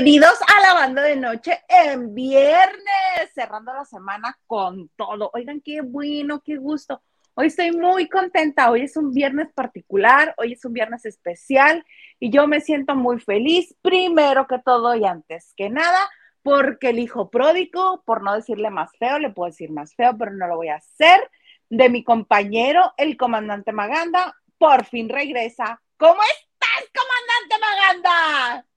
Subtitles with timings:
[0.00, 5.28] Bienvenidos a la banda de noche en viernes, cerrando la semana con todo.
[5.34, 7.02] Oigan, qué bueno, qué gusto.
[7.34, 11.84] Hoy estoy muy contenta, hoy es un viernes particular, hoy es un viernes especial
[12.20, 16.08] y yo me siento muy feliz, primero que todo y antes que nada,
[16.44, 20.30] porque el hijo pródigo, por no decirle más feo, le puedo decir más feo, pero
[20.30, 21.28] no lo voy a hacer,
[21.70, 25.82] de mi compañero, el comandante Maganda, por fin regresa.
[25.96, 28.67] ¿Cómo estás, comandante Maganda?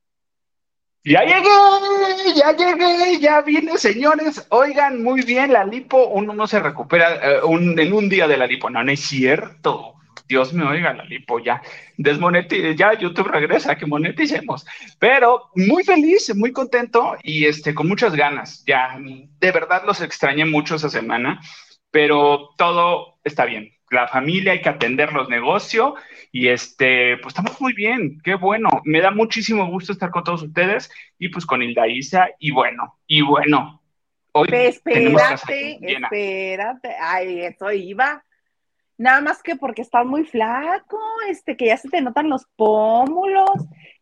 [1.03, 4.45] Ya llegué, ya llegué, ya vine, señores.
[4.49, 8.45] Oigan, muy bien, la lipo, uno no se recupera eh, en un día de la
[8.45, 8.69] lipo.
[8.69, 9.95] No, no es cierto.
[10.27, 11.61] Dios me oiga, la lipo ya.
[11.97, 14.65] Desmonetice, ya YouTube regresa, que moneticemos.
[14.99, 18.63] Pero muy feliz, muy contento y este, con muchas ganas.
[18.67, 21.41] Ya, de verdad los extrañé mucho esa semana,
[21.89, 25.93] pero todo está bien la familia, hay que atender los negocios
[26.31, 30.43] y este, pues estamos muy bien, qué bueno, me da muchísimo gusto estar con todos
[30.43, 33.81] ustedes y pues con Hilda Isa y bueno, y bueno,
[34.31, 38.23] hoy espérate, espérate, ay, eso iba.
[38.97, 43.49] Nada más que porque estás muy flaco, este, que ya se te notan los pómulos,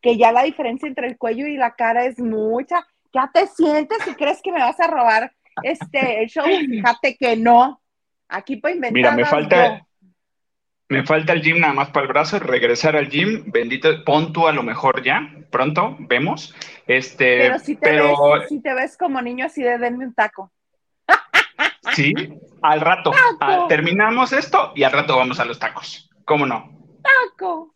[0.02, 2.86] que ya la diferencia entre el cuello y la cara es mucha.
[3.14, 6.44] Ya te sientes y crees que me vas a robar este el show.
[6.46, 7.82] Fíjate que no.
[8.28, 8.94] Aquí para inventar.
[8.94, 9.88] Mira, me falta,
[10.90, 14.48] me falta el gym nada más para el brazo, regresar al gym, bendito, pon tú
[14.48, 16.56] a lo mejor ya, pronto, vemos.
[16.88, 20.52] Este, pero si te, Ves, si te ves como niño así de denme un taco.
[21.94, 22.14] Sí,
[22.62, 23.12] al rato.
[23.68, 26.10] terminamos esto y al rato vamos a los tacos.
[26.24, 26.72] ¿Cómo no?
[27.02, 27.74] Taco,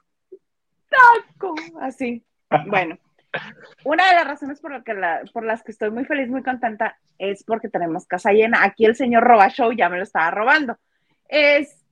[0.87, 2.23] taco, así.
[2.67, 2.97] Bueno,
[3.85, 4.93] una de las razones por, que
[5.33, 8.63] por las que estoy muy feliz, muy contenta, es porque tenemos casa llena.
[8.63, 10.77] Aquí el señor Roba Show ya me lo estaba robando.
[11.27, 11.82] Es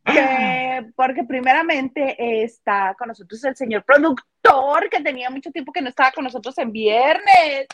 [0.95, 6.11] porque primeramente está con nosotros el señor productor, que tenía mucho tiempo que no estaba
[6.11, 7.67] con nosotros en viernes.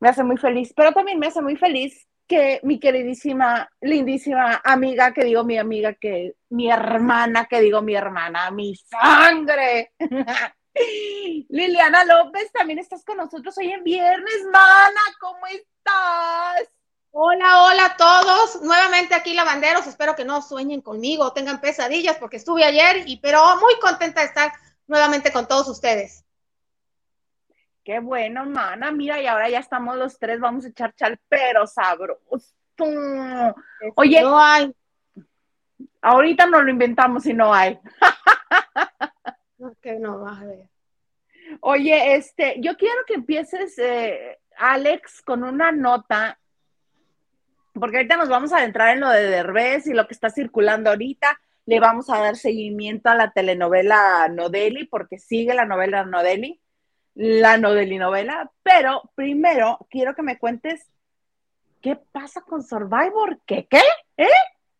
[0.00, 5.12] Me hace muy feliz, pero también me hace muy feliz que mi queridísima, lindísima amiga,
[5.12, 9.92] que digo mi amiga, que mi hermana, que digo mi hermana, mi sangre.
[11.48, 16.68] Liliana López, también estás con nosotros hoy en viernes, mana, ¿cómo estás?
[17.12, 18.62] Hola, hola a todos.
[18.62, 19.86] Nuevamente aquí lavanderos.
[19.86, 24.28] Espero que no sueñen conmigo, tengan pesadillas porque estuve ayer y pero muy contenta de
[24.28, 24.52] estar
[24.86, 26.24] nuevamente con todos ustedes.
[27.84, 28.92] Qué bueno, mana.
[28.92, 32.54] Mira, y ahora ya estamos los tres, vamos a echar chal, pero sabroso.
[33.96, 34.72] Oye, no hay.
[36.02, 37.78] Ahorita no lo inventamos y no hay.
[39.58, 40.68] ok, no, vas a ver.
[41.60, 46.39] Oye, este, yo quiero que empieces, eh, Alex, con una nota,
[47.74, 50.90] porque ahorita nos vamos a adentrar en lo de Derbez y lo que está circulando
[50.90, 51.40] ahorita.
[51.66, 56.60] Le vamos a dar seguimiento a la telenovela Nodeli, porque sigue la novela Nodeli,
[57.14, 58.50] la Nodeli novela.
[58.62, 60.88] Pero primero quiero que me cuentes
[61.80, 63.40] qué pasa con Survivor.
[63.46, 63.66] ¿Qué?
[63.70, 63.82] ¿Qué?
[64.16, 64.28] ¿Eh?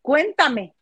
[0.01, 0.73] Cuéntame.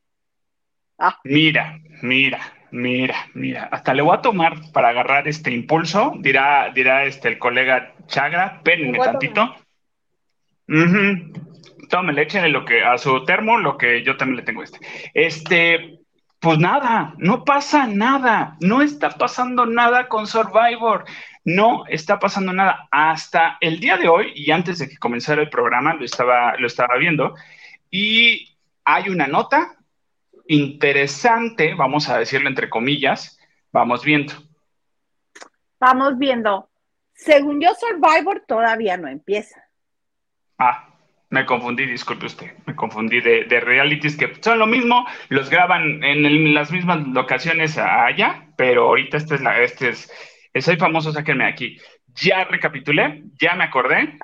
[0.98, 1.20] Ah.
[1.24, 2.40] Mira, mira,
[2.72, 7.40] Mira, mira, hasta le voy a tomar para agarrar este impulso, dirá, dirá este el
[7.40, 9.56] colega Chagra, espérenme tantito.
[10.68, 11.50] Uh
[11.90, 14.80] Tómele, échenle lo que, a su termo, lo que yo también le tengo este.
[15.14, 16.00] Este,
[16.40, 21.06] pues nada, no pasa nada, no está pasando nada con Survivor,
[21.44, 22.88] no está pasando nada.
[22.92, 26.68] Hasta el día de hoy, y antes de que comenzara el programa, lo estaba, lo
[26.68, 27.36] estaba viendo,
[27.90, 28.56] y
[28.86, 29.76] hay una nota
[30.48, 33.40] interesante, vamos a decirlo entre comillas,
[33.72, 34.34] vamos viendo.
[35.80, 36.70] Vamos viendo.
[37.14, 39.64] Según yo, Survivor todavía no empieza.
[40.58, 40.89] Ah,
[41.30, 46.54] me confundí, disculpe usted, me confundí de, realities que son lo mismo, los graban en,
[46.54, 50.12] las mismas locaciones allá, pero ahorita este es la, este es,
[50.60, 51.78] soy famoso, sáquenme aquí
[52.16, 54.18] ya recapitulé, ya me acordé.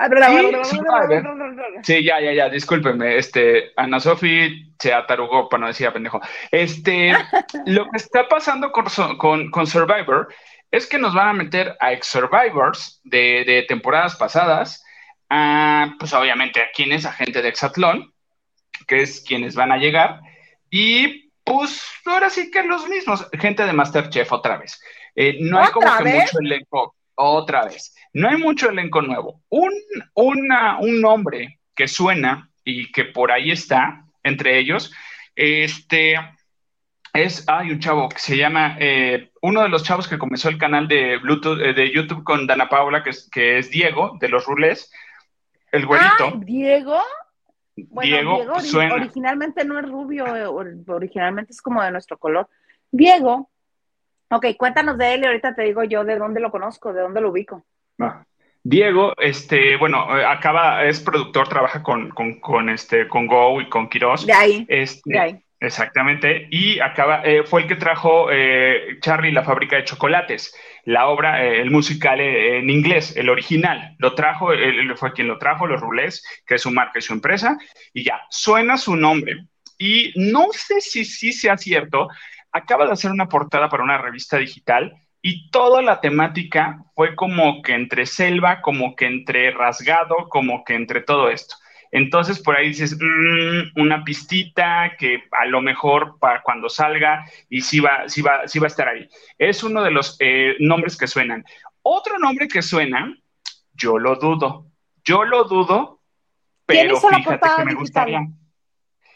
[1.83, 6.19] Sí, ya, ya, ya, discúlpenme, este, Ana Sofi se atarugó para no decir pendejo.
[6.51, 7.11] Este,
[7.65, 10.27] lo que está pasando con, con, Survivor
[10.71, 14.83] es que nos van a meter a ex-survivors de, temporadas pasadas,
[15.99, 18.13] pues obviamente a quienes, a gente de Exatlón,
[18.87, 20.19] que es quienes van a llegar,
[20.69, 24.81] y pues ahora sí que los mismos, gente de Masterchef otra vez.
[25.15, 27.95] Eh, no hay como que mucho elenco otra vez.
[28.13, 29.41] No hay mucho elenco nuevo.
[29.49, 29.71] Un,
[30.15, 34.91] un nombre que suena y que por ahí está, entre ellos,
[35.35, 36.15] este,
[37.13, 40.57] es, hay un chavo que se llama, eh, uno de los chavos que comenzó el
[40.57, 44.29] canal de Bluetooth, eh, de YouTube con Dana Paula, que es, que es Diego, de
[44.29, 44.91] los Rulés,
[45.75, 46.10] el güerito.
[46.19, 47.00] Ah, Diego.
[47.75, 50.25] Diego, Diego originalmente no es rubio,
[50.88, 52.48] originalmente es como de nuestro color.
[52.89, 53.50] Diego
[54.30, 57.22] Ok, cuéntanos de él y ahorita te digo yo de dónde lo conozco, de dónde
[57.22, 57.63] lo ubico.
[58.63, 63.69] Diego, este, bueno, eh, acaba, es productor, trabaja con, con, con, este, con Go y
[63.69, 64.25] con Quiroz.
[64.25, 64.66] De ahí.
[64.68, 65.44] Este, de ahí.
[65.65, 66.47] Exactamente.
[66.51, 71.44] Y acaba, eh, fue el que trajo eh, Charlie la fábrica de chocolates, la obra,
[71.44, 73.95] eh, el musical en inglés, el original.
[73.97, 77.13] Lo trajo, él fue quien lo trajo, los Rulés, que es su marca y su
[77.13, 77.57] empresa,
[77.94, 79.47] y ya, suena su nombre.
[79.77, 82.07] Y no sé si sí sea cierto,
[82.51, 87.63] acaba de hacer una portada para una revista digital y toda la temática fue como
[87.63, 91.56] que entre selva, como que entre rasgado, como que entre todo esto.
[91.95, 97.62] Entonces por ahí dices, mm, una pistita que a lo mejor para cuando salga y
[97.62, 99.07] sí va, sí va, sí va a estar ahí.
[99.38, 101.45] Es uno de los eh, nombres que suenan.
[101.83, 103.15] Otro nombre que suena,
[103.74, 104.65] yo lo dudo.
[105.06, 106.01] Yo lo dudo,
[106.65, 108.27] pero fíjate que me gustaría.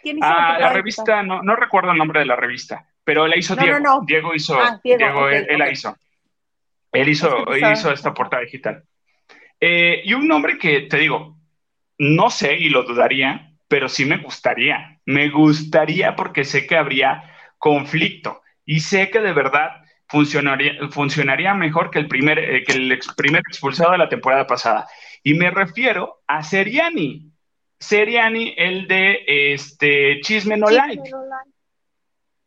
[0.02, 3.38] ¿Quién hizo ah, la, revista, no, no recuerdo el nombre de la revista, pero la
[3.38, 4.04] hizo Diego.
[4.06, 5.98] Diego hizo, ah, Diego, él, la hizo.
[6.94, 8.84] Él hizo, hizo esta portada digital.
[9.60, 11.39] Eh, y un nombre que te digo,
[12.00, 15.00] no sé y lo dudaría, pero sí me gustaría.
[15.06, 21.92] Me gustaría porque sé que habría conflicto y sé que de verdad funcionaría, funcionaría mejor
[21.92, 24.88] que el, primer, eh, que el primer expulsado de la temporada pasada.
[25.24, 27.32] Y me refiero a Seriani.
[27.80, 31.04] Seriani, el de este Chisme No Like.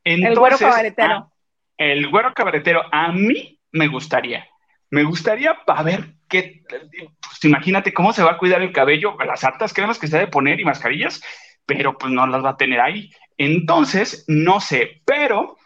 [0.04, 1.30] el güero cabaretero.
[1.76, 4.46] el güero cabaretero, a mí me gustaría.
[4.92, 9.42] Me gustaría para ver qué, pues imagínate cómo se va a cuidar el cabello, las
[9.42, 11.22] altas cremas que se debe poner y mascarillas,
[11.64, 13.10] pero pues no las va a tener ahí.
[13.38, 15.56] Entonces, no sé, pero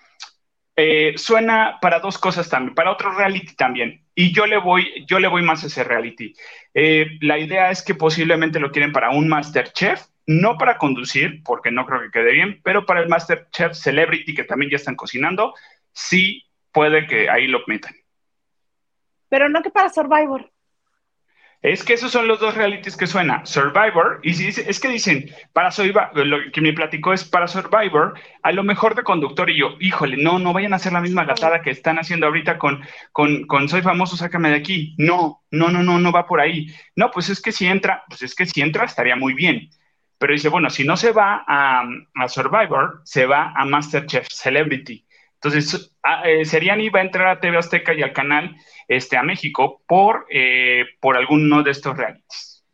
[0.76, 4.06] eh, suena para dos cosas también, para otro reality también.
[4.14, 6.32] Y yo le voy, yo le voy más a ese reality.
[6.72, 11.72] Eh, la idea es que posiblemente lo quieren para un Masterchef, no para conducir, porque
[11.72, 15.52] no creo que quede bien, pero para el Masterchef Celebrity, que también ya están cocinando,
[15.92, 17.92] sí puede que ahí lo metan
[19.28, 20.50] pero no que para Survivor.
[21.62, 25.30] Es que esos son los dos realities que suena, Survivor, y si, es que dicen,
[25.52, 29.58] para Survivor, lo que me platicó es para Survivor, a lo mejor de conductor, y
[29.58, 32.82] yo, híjole, no, no vayan a hacer la misma gatada que están haciendo ahorita con,
[33.10, 34.94] con, con Soy Famoso, sácame de aquí.
[34.98, 36.68] No, no, no, no, no va por ahí.
[36.94, 39.70] No, pues es que si entra, pues es que si entra estaría muy bien.
[40.18, 41.84] Pero dice, bueno, si no se va a,
[42.14, 45.05] a Survivor, se va a Masterchef Celebrity.
[45.36, 48.56] Entonces, eh, Seriani va a entrar a TV Azteca y al canal
[48.88, 52.64] este, a México por, eh, por alguno de estos realities.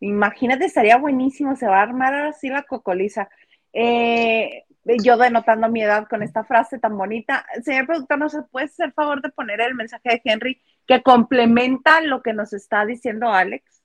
[0.00, 3.28] Imagínate, estaría buenísimo, se va a armar así la cocoliza.
[3.72, 4.64] Eh,
[5.02, 7.46] yo denotando mi edad con esta frase tan bonita.
[7.62, 12.22] Señor productor, ¿nos puede hacer favor de poner el mensaje de Henry que complementa lo
[12.22, 13.82] que nos está diciendo Alex?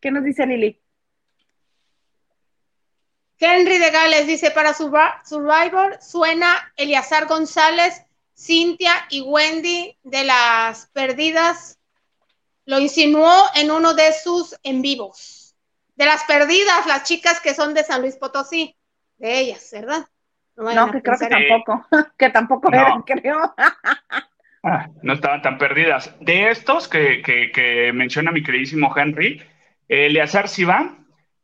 [0.00, 0.79] ¿Qué nos dice Lili?
[3.40, 8.04] Henry de Gales dice, para Survivor suena Eliazar González,
[8.36, 11.78] Cintia y Wendy de las Perdidas.
[12.66, 15.56] Lo insinuó en uno de sus en vivos.
[15.96, 18.76] De las Perdidas, las chicas que son de San Luis Potosí.
[19.16, 20.06] De ellas, ¿verdad?
[20.56, 21.86] No, que creo que tampoco.
[22.18, 23.54] que tampoco eran, creo.
[24.62, 26.14] Ah, no estaban tan perdidas.
[26.20, 29.42] De estos que, menciona mi queridísimo Henry,
[29.88, 30.98] Eleazar sí va,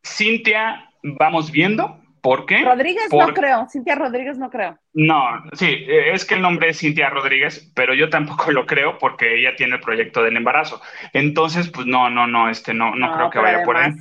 [0.05, 0.86] Cintia
[1.19, 2.01] vamos viendo.
[2.21, 2.65] ¿Por qué?
[2.65, 4.77] Rodríguez no creo, Cintia Rodríguez no creo.
[4.95, 9.39] No, sí, es que el nombre es Cintia Rodríguez, pero yo tampoco lo creo porque
[9.39, 10.81] ella tiene el proyecto del embarazo.
[11.13, 13.93] Entonces, pues no, no, no, este, no, no, creo que vaya por ahí.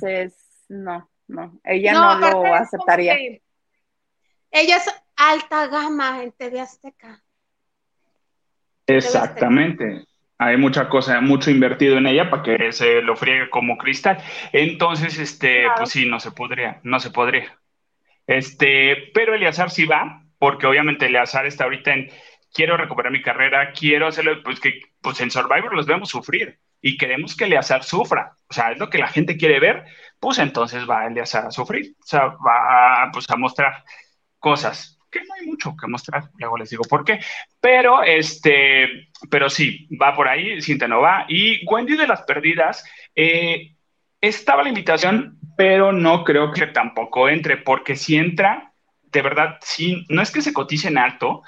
[0.68, 3.16] no, no, ella no, lo aceptaría.
[4.50, 7.22] Ella es alta gama en TV Azteca.
[8.88, 10.04] Exactamente
[10.38, 14.18] hay mucha cosa, mucho invertido en ella para que se lo friegue como cristal.
[14.52, 17.58] Entonces, este, pues sí, no se podría, no se podría.
[18.26, 22.10] Este, pero Eleazar sí va, porque obviamente Eleazar está ahorita en
[22.52, 26.96] quiero recuperar mi carrera, quiero hacerlo, pues que pues en Survivor los vemos sufrir y
[26.96, 28.36] queremos que Eleazar sufra.
[28.48, 29.84] O sea, es lo que la gente quiere ver,
[30.20, 33.84] pues entonces va Eleazar a sufrir, o sea, va pues, a mostrar
[34.38, 37.20] cosas no hay mucho que mostrar, luego les digo por qué,
[37.60, 42.84] pero este, pero sí, va por ahí, Cintia no va, y Wendy de las Perdidas,
[43.14, 43.76] eh,
[44.20, 50.04] estaba la invitación, pero no creo que tampoco entre, porque si entra, de verdad, sí,
[50.08, 51.42] no es que se coticen alto,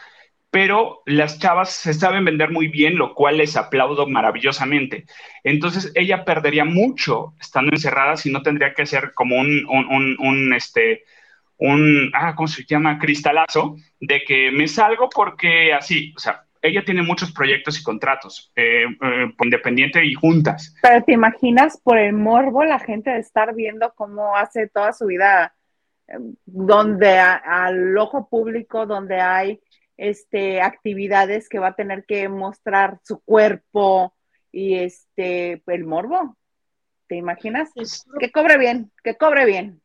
[0.51, 5.05] pero las chavas se saben vender muy bien, lo cual les aplaudo maravillosamente.
[5.45, 10.55] Entonces, ella perdería mucho estando encerrada si no tendría que ser como un, un, un
[10.55, 11.05] este,
[11.59, 12.99] un, ah, ¿cómo se llama?
[12.99, 18.53] Cristalazo, de que me salgo porque así, o sea, ella tiene muchos proyectos y contratos,
[18.57, 20.75] eh, eh, independiente y juntas.
[20.83, 25.07] Pero te imaginas por el morbo la gente de estar viendo cómo hace toda su
[25.07, 25.55] vida,
[26.09, 26.15] eh,
[26.47, 29.61] donde al ojo público, donde hay
[29.97, 34.15] este, actividades que va a tener que mostrar su cuerpo,
[34.53, 36.37] y este, el morbo.
[37.07, 37.71] ¿Te imaginas?
[38.19, 39.81] Que cobre bien, que cobre bien.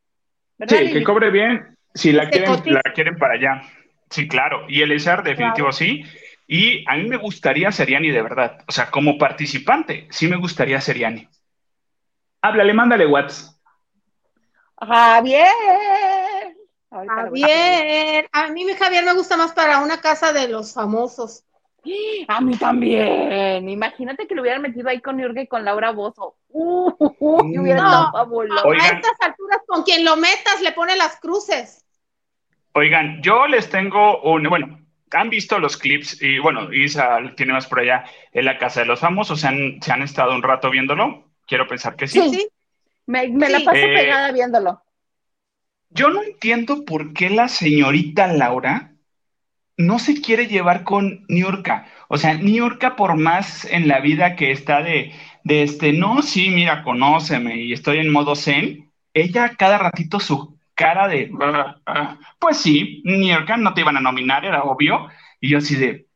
[0.67, 1.77] Sí, que cobre bien.
[1.93, 3.61] Si la quieren, la quieren para allá.
[4.09, 4.65] Sí, claro.
[4.67, 6.03] Y Elizar, definitivo sí.
[6.47, 8.63] Y a mí me gustaría Seriani de verdad.
[8.67, 11.27] O sea, como participante, sí me gustaría Seriani.
[12.41, 13.55] Háblale, mándale WhatsApp.
[14.79, 15.47] Javier.
[16.91, 18.29] Javier.
[18.31, 21.43] A mí mi Javier me gusta más para una casa de los famosos.
[22.27, 23.67] A mí también.
[23.67, 26.35] Imagínate que lo hubieran metido ahí con Jürgen y con Laura Bozo.
[26.49, 28.25] Uh, hubiera A
[28.85, 31.85] estas alturas, con quien lo metas, le pone las cruces.
[32.73, 34.43] Oigan, yo les tengo un.
[34.43, 34.79] Bueno,
[35.11, 38.85] han visto los clips y bueno, Isa tiene más por allá en la casa de
[38.85, 39.41] los famosos.
[39.41, 41.31] ¿Se han, se han estado un rato viéndolo?
[41.45, 42.19] Quiero pensar que sí.
[42.19, 42.47] Sí, sí.
[43.05, 44.81] Me, la paso eh, pegada viéndolo.
[45.89, 48.92] Yo no entiendo por qué la señorita Laura
[49.77, 51.87] no se quiere llevar con Niurka.
[52.07, 55.13] O sea, Niurka, por más en la vida que está de,
[55.43, 60.59] de este, no, sí, mira, conóceme y estoy en modo zen, ella cada ratito su
[60.75, 61.29] cara de,
[61.85, 65.07] ah, pues sí, Niurka no te iban a nominar, era obvio.
[65.39, 66.07] Y yo así de,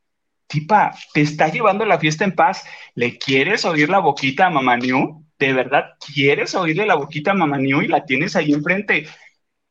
[0.48, 2.66] tipa, te está llevando la fiesta en paz.
[2.96, 5.26] ¿Le quieres oír la boquita a Mamá New?
[5.40, 9.08] ¿De verdad quieres oírle la boquita a Mamá New y la tienes ahí enfrente?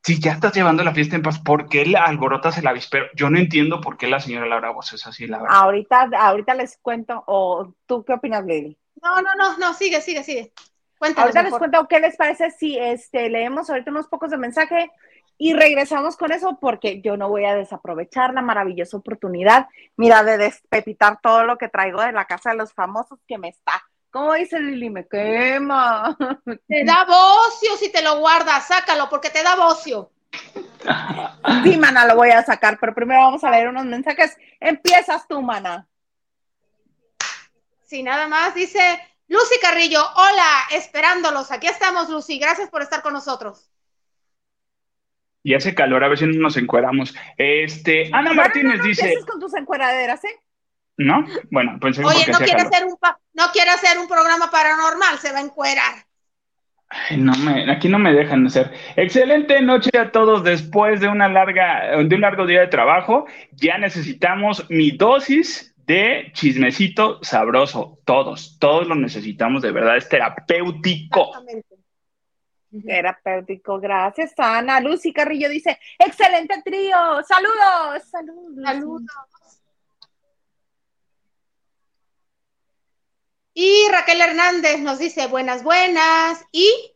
[0.07, 3.07] Si ya estás llevando la fiesta en paz, ¿por qué la alborotas el avispero?
[3.13, 5.57] Yo no entiendo por qué la señora Laura Vos es así, la verdad.
[5.57, 8.77] Ahorita, ahorita les cuento, o tú qué opinas, Lili.
[9.03, 10.53] No, no, no, no, sigue, sigue, sigue.
[10.97, 14.89] Cuéntanos ahorita les cuento qué les parece si este, leemos ahorita unos pocos de mensaje
[15.37, 20.37] y regresamos con eso porque yo no voy a desaprovechar la maravillosa oportunidad, mira, de
[20.37, 23.83] despepitar todo lo que traigo de la casa de los famosos que me está
[24.17, 24.89] ¿Cómo dice Lili?
[24.89, 26.17] Me quema.
[26.67, 30.11] Te da bocio si te lo guardas, sácalo porque te da bocio.
[31.63, 34.35] Sí, mana, lo voy a sacar, pero primero vamos a leer unos mensajes.
[34.59, 35.87] Empiezas tú, mana.
[37.85, 38.55] Sí, nada más.
[38.55, 38.79] Dice
[39.27, 41.51] Lucy Carrillo, hola, esperándolos.
[41.51, 42.39] Aquí estamos, Lucy.
[42.39, 43.69] Gracias por estar con nosotros.
[45.43, 47.13] Y hace calor, a ver si nos encueramos.
[47.37, 49.13] Este, Ana Martínez dice.
[49.15, 50.41] ¿Qué con tus encueraderas, eh?
[50.97, 51.25] ¿No?
[51.51, 52.95] Bueno, pues Oye, no quiere, hacer un
[53.33, 55.93] no quiere hacer un programa paranormal, se va a encuerar.
[57.17, 58.71] no me, aquí no me dejan hacer.
[58.95, 60.43] Excelente noche a todos.
[60.43, 66.31] Después de una larga, de un largo día de trabajo, ya necesitamos mi dosis de
[66.33, 67.99] chismecito sabroso.
[68.03, 71.31] Todos, todos lo necesitamos, de verdad, es terapéutico.
[72.85, 74.81] Terapéutico, gracias, Ana.
[74.81, 78.63] Lucy Carrillo dice, excelente trío, saludos, saludos.
[78.63, 79.36] Saludos.
[83.59, 86.45] Y Raquel Hernández nos dice buenas, buenas.
[86.51, 86.93] Y,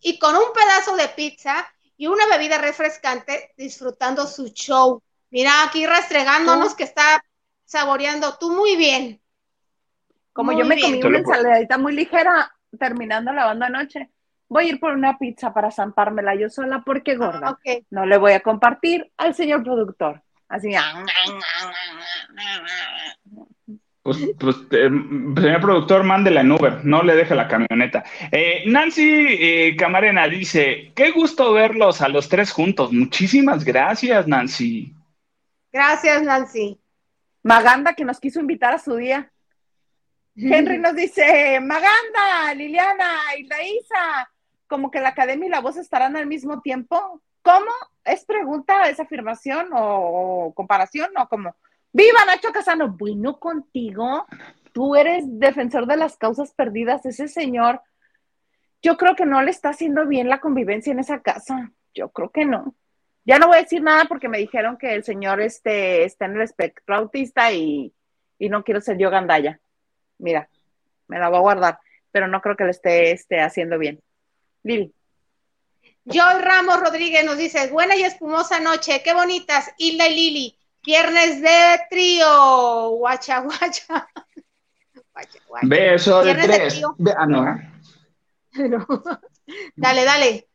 [0.00, 5.02] y con un pedazo de pizza y una bebida refrescante disfrutando su show.
[5.28, 7.22] Mira, aquí restregándonos que está
[7.66, 9.20] saboreando tú muy bien.
[10.32, 14.08] Como yo me comí una ensaladita muy ligera terminando la banda anoche,
[14.48, 17.58] voy a ir por una pizza para zampármela yo sola porque gorda.
[17.62, 20.22] Ah, no le voy a compartir al señor productor.
[20.50, 20.72] Así.
[24.02, 28.02] Pues, pues eh, señor productor, mándela en Uber, no le deje la camioneta.
[28.32, 32.92] Eh, Nancy eh, Camarena dice, qué gusto verlos a los tres juntos.
[32.92, 34.94] Muchísimas gracias, Nancy.
[35.70, 36.80] Gracias, Nancy.
[37.42, 39.30] Maganda, que nos quiso invitar a su día.
[40.34, 44.30] Henry nos dice, Maganda, Liliana y Laisa,
[44.66, 47.20] como que la academia y la voz estarán al mismo tiempo.
[47.42, 47.70] ¿Cómo?
[48.04, 51.54] ¿Es pregunta, es afirmación o, comparación o como?
[51.92, 52.88] ¡Viva Nacho Casano!
[52.88, 54.26] Bueno, contigo,
[54.72, 57.04] tú eres defensor de las causas perdidas.
[57.04, 57.82] Ese señor,
[58.82, 61.72] yo creo que no le está haciendo bien la convivencia en esa casa.
[61.94, 62.74] Yo creo que no.
[63.24, 66.36] Ya no voy a decir nada porque me dijeron que el señor este, está en
[66.36, 67.92] el espectro autista y,
[68.38, 69.60] y no quiero ser yo gandalla.
[70.18, 70.48] Mira,
[71.08, 71.78] me la voy a guardar,
[72.10, 74.00] pero no creo que le esté, esté haciendo bien.
[74.62, 74.94] Lili.
[76.04, 81.42] Joy Ramos Rodríguez nos dice, buena y espumosa noche, qué bonitas, Hilda y Lili, viernes
[81.42, 84.08] de trío, guacha, guacha.
[85.62, 86.82] Beso de tres.
[87.16, 87.62] ah, no.
[89.76, 90.48] Dale, dale.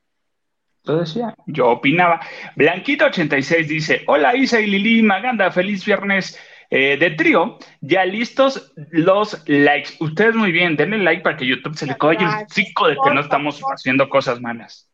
[0.84, 2.22] decía, yo opinaba.
[2.55, 6.39] Blanquita86 dice, hola Isa y Lili Maganda, feliz viernes
[6.70, 7.58] eh, de trío.
[7.82, 9.91] Ya listos los likes.
[10.00, 13.13] Ustedes muy bien, denle like para que YouTube se le coge el cico de que
[13.13, 14.89] no estamos haciendo cosas malas.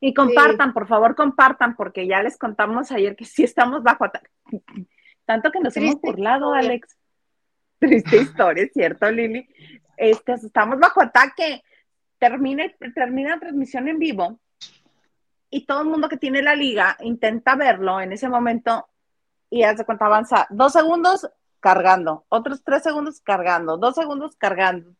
[0.00, 4.30] Y compartan, por favor, compartan, porque ya les contamos ayer que sí estamos bajo ataque.
[5.26, 6.96] Tanto que nos hemos burlado, Alex.
[7.78, 9.48] Triste historia, ¿cierto, Lili?
[9.96, 11.62] Este, estamos bajo ataque.
[12.18, 12.64] Termina,
[12.94, 14.40] termina la transmisión en vivo
[15.50, 18.88] y todo el mundo que tiene la liga intenta verlo en ese momento
[19.50, 21.28] y hace cuenta avanza dos segundos
[21.58, 24.94] cargando, otros tres segundos cargando, dos segundos cargando.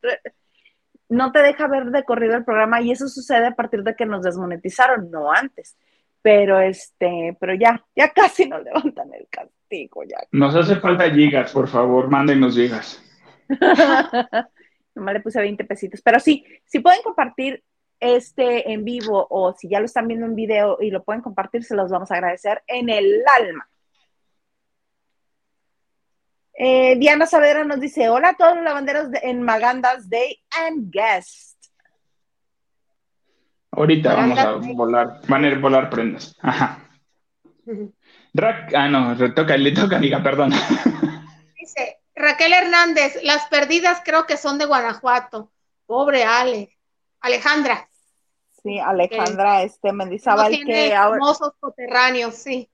[1.11, 4.07] No te deja ver de corrido el programa y eso sucede a partir de que
[4.07, 5.76] nos desmonetizaron, no antes.
[6.23, 10.19] Pero este, pero ya, ya casi nos levantan el castigo, ya.
[10.31, 13.02] Nos hace falta gigas, por favor, mándenos gigas.
[14.95, 16.00] Nomás le puse 20 pesitos.
[16.00, 17.64] Pero sí, si pueden compartir
[17.99, 21.64] este en vivo o si ya lo están viendo en video y lo pueden compartir,
[21.64, 23.69] se los vamos a agradecer en el alma.
[26.62, 31.57] Eh, Diana Saavedra nos dice, hola a todos los lavanderos en Magandas Day and Guest.
[33.71, 36.37] Ahorita vamos a volar, van a ir volar prendas.
[36.43, 36.87] Ajá.
[38.75, 40.52] ah, no, le toca, le toca, amiga, perdón.
[41.59, 45.50] Dice, Raquel Hernández, las perdidas creo que son de Guanajuato.
[45.87, 46.76] Pobre Ale.
[47.23, 47.88] Alejandra.
[48.62, 51.21] Sí, Alejandra, este Mendizábal que ahora.
[51.21, 52.69] Famosos coterráneos, sí.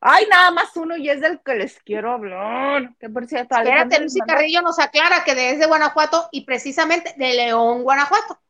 [0.00, 2.94] Ay, nada más uno y es del que les quiero hablar.
[2.98, 7.34] Que por cierto, Espérate, Lucy Carrillo nos aclara que es de Guanajuato y precisamente de
[7.34, 8.40] León, Guanajuato.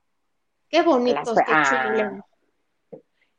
[0.69, 2.23] Qué bonito, qué ah,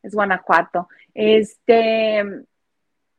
[0.02, 0.88] Es Guanajuato.
[1.14, 2.22] Este,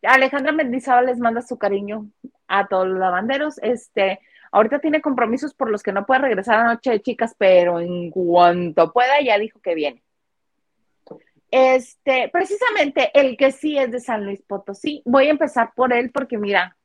[0.04, 2.08] Alejandra Mendizábal les manda su cariño
[2.48, 3.58] a todos los lavanderos.
[3.64, 4.20] Este,
[4.52, 8.12] ahorita tiene compromisos por los que no puede regresar a noche de chicas, pero en
[8.12, 10.03] cuanto pueda ya dijo que viene.
[11.56, 15.04] Este, precisamente el que sí es de San Luis Potosí.
[15.06, 16.76] Voy a empezar por él porque mira,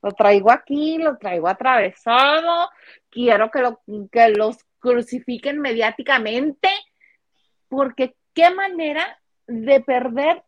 [0.00, 2.70] lo traigo aquí, lo traigo atravesado.
[3.10, 6.70] Quiero que, lo, que los crucifiquen mediáticamente
[7.68, 10.42] porque qué manera de perder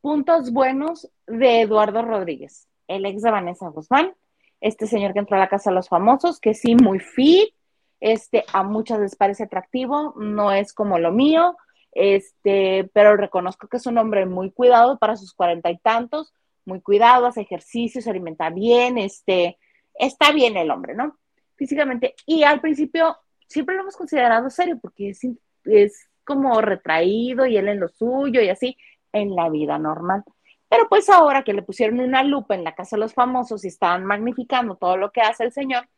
[0.00, 4.14] puntos buenos de Eduardo Rodríguez, el ex de Vanessa Guzmán,
[4.62, 7.52] este señor que entró a la casa de los famosos, que sí, muy fit,
[8.00, 11.58] este, a muchas les parece atractivo, no es como lo mío,
[11.92, 16.32] este, pero reconozco que es un hombre muy cuidado para sus cuarenta y tantos,
[16.64, 19.58] muy cuidado, hace ejercicio, se alimenta bien, este,
[19.94, 21.18] está bien el hombre, ¿no?
[21.56, 22.14] Físicamente.
[22.26, 25.20] Y al principio siempre lo hemos considerado serio porque es,
[25.64, 28.76] es como retraído y él en lo suyo y así
[29.12, 30.22] en la vida normal.
[30.68, 33.68] Pero pues ahora que le pusieron una lupa en la casa de los famosos y
[33.68, 35.88] estaban magnificando todo lo que hace el señor,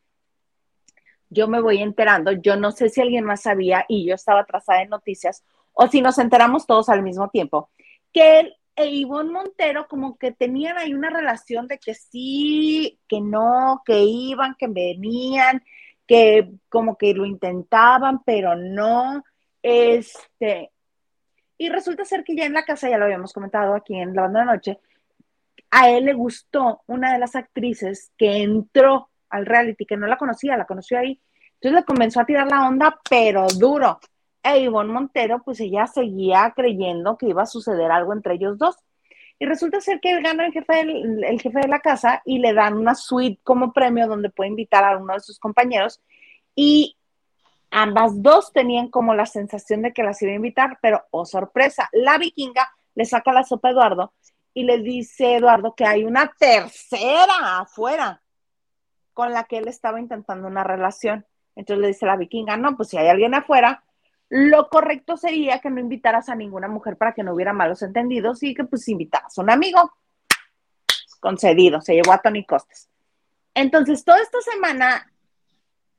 [1.29, 4.81] yo me voy enterando, yo no sé si alguien más sabía y yo estaba atrasada
[4.81, 5.43] en noticias
[5.73, 7.69] o si nos enteramos todos al mismo tiempo,
[8.11, 13.21] que él e Ivonne Montero como que tenían ahí una relación de que sí, que
[13.21, 15.63] no, que iban, que venían,
[16.07, 19.23] que como que lo intentaban, pero no.
[19.61, 20.71] Este,
[21.57, 24.23] y resulta ser que ya en la casa, ya lo habíamos comentado aquí en La
[24.23, 24.79] Banda de Noche,
[25.69, 30.17] a él le gustó una de las actrices que entró al reality, que no la
[30.17, 31.21] conocía, la conoció ahí.
[31.55, 33.99] Entonces le comenzó a tirar la onda, pero duro
[34.43, 38.75] e Ivonne Montero, pues ella seguía creyendo que iba a suceder algo entre ellos dos.
[39.39, 42.75] Y resulta ser que gana el jefe, el jefe de la casa y le dan
[42.75, 46.01] una suite como premio donde puede invitar a uno de sus compañeros.
[46.55, 46.97] Y
[47.71, 51.89] ambas dos tenían como la sensación de que las iba a invitar, pero oh sorpresa,
[51.91, 54.13] la vikinga le saca la sopa a Eduardo
[54.53, 58.21] y le dice Eduardo que hay una tercera afuera
[59.13, 61.25] con la que él estaba intentando una relación.
[61.55, 63.83] Entonces le dice la vikinga, no, pues si hay alguien afuera,
[64.35, 68.41] lo correcto sería que no invitaras a ninguna mujer para que no hubiera malos entendidos
[68.41, 69.93] y que pues invitaras a un amigo.
[71.19, 72.89] Concedido, se llevó a Tony Costes.
[73.53, 75.07] Entonces, toda esta semana,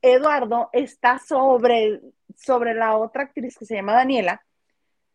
[0.03, 2.01] Eduardo está sobre,
[2.35, 4.45] sobre la otra actriz que se llama Daniela.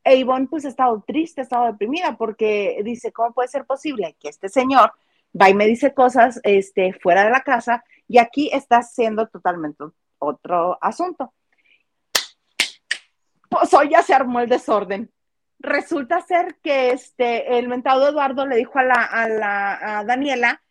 [0.05, 4.15] E Ivonne pues ha estado triste, ha estado deprimida porque dice, ¿cómo puede ser posible
[4.17, 4.93] que este señor
[5.39, 9.83] va y me dice cosas este, fuera de la casa y aquí está siendo totalmente
[10.19, 11.33] otro asunto?
[13.49, 15.11] Pues hoy ya se armó el desorden.
[15.59, 20.61] Resulta ser que este, el mentado Eduardo le dijo a la, a la Daniela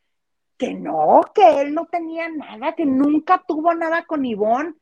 [0.58, 4.74] que no, que él no tenía nada, que nunca tuvo nada con Ivonne.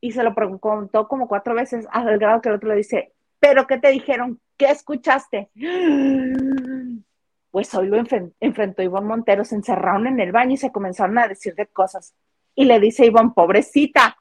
[0.00, 3.66] Y se lo preguntó como cuatro veces, al grado que el otro le dice, ¿pero
[3.66, 4.40] qué te dijeron?
[4.56, 5.50] ¿Qué escuchaste?
[7.50, 7.96] Pues hoy lo
[8.40, 12.12] enfrentó Ivonne Montero, se encerraron en el baño y se comenzaron a decir de cosas.
[12.52, 14.16] Y le dice Ivonne, pobrecita,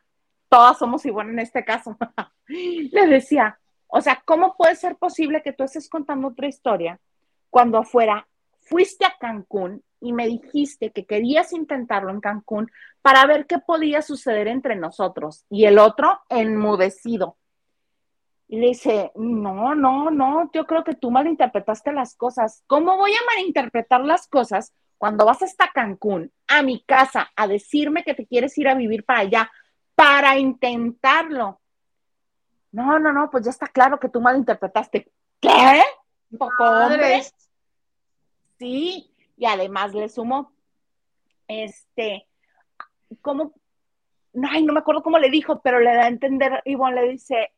[0.53, 1.97] todas somos igual en este caso.
[2.47, 6.99] Le decía, o sea, ¿cómo puede ser posible que tú estés contando otra historia
[7.49, 8.27] cuando afuera
[8.61, 12.69] fuiste a Cancún y me dijiste que querías intentarlo en Cancún
[13.01, 15.43] para ver qué podía suceder entre nosotros?
[15.49, 17.35] Y el otro enmudecido.
[18.47, 22.63] Y le dice, no, no, no, yo creo que tú malinterpretaste las cosas.
[22.67, 28.03] ¿Cómo voy a malinterpretar las cosas cuando vas hasta Cancún, a mi casa, a decirme
[28.03, 29.51] que te quieres ir a vivir para allá?
[29.95, 31.59] Para intentarlo.
[32.71, 35.11] No, no, no, pues ya está claro que tú malinterpretaste.
[35.39, 35.83] ¿Qué?
[36.37, 37.23] Poco hombre.
[38.57, 40.51] Sí, y además le sumo,
[41.47, 42.27] este,
[43.21, 43.53] ¿cómo?
[44.49, 47.51] Ay, no me acuerdo cómo le dijo, pero le da a entender, Ivonne le dice,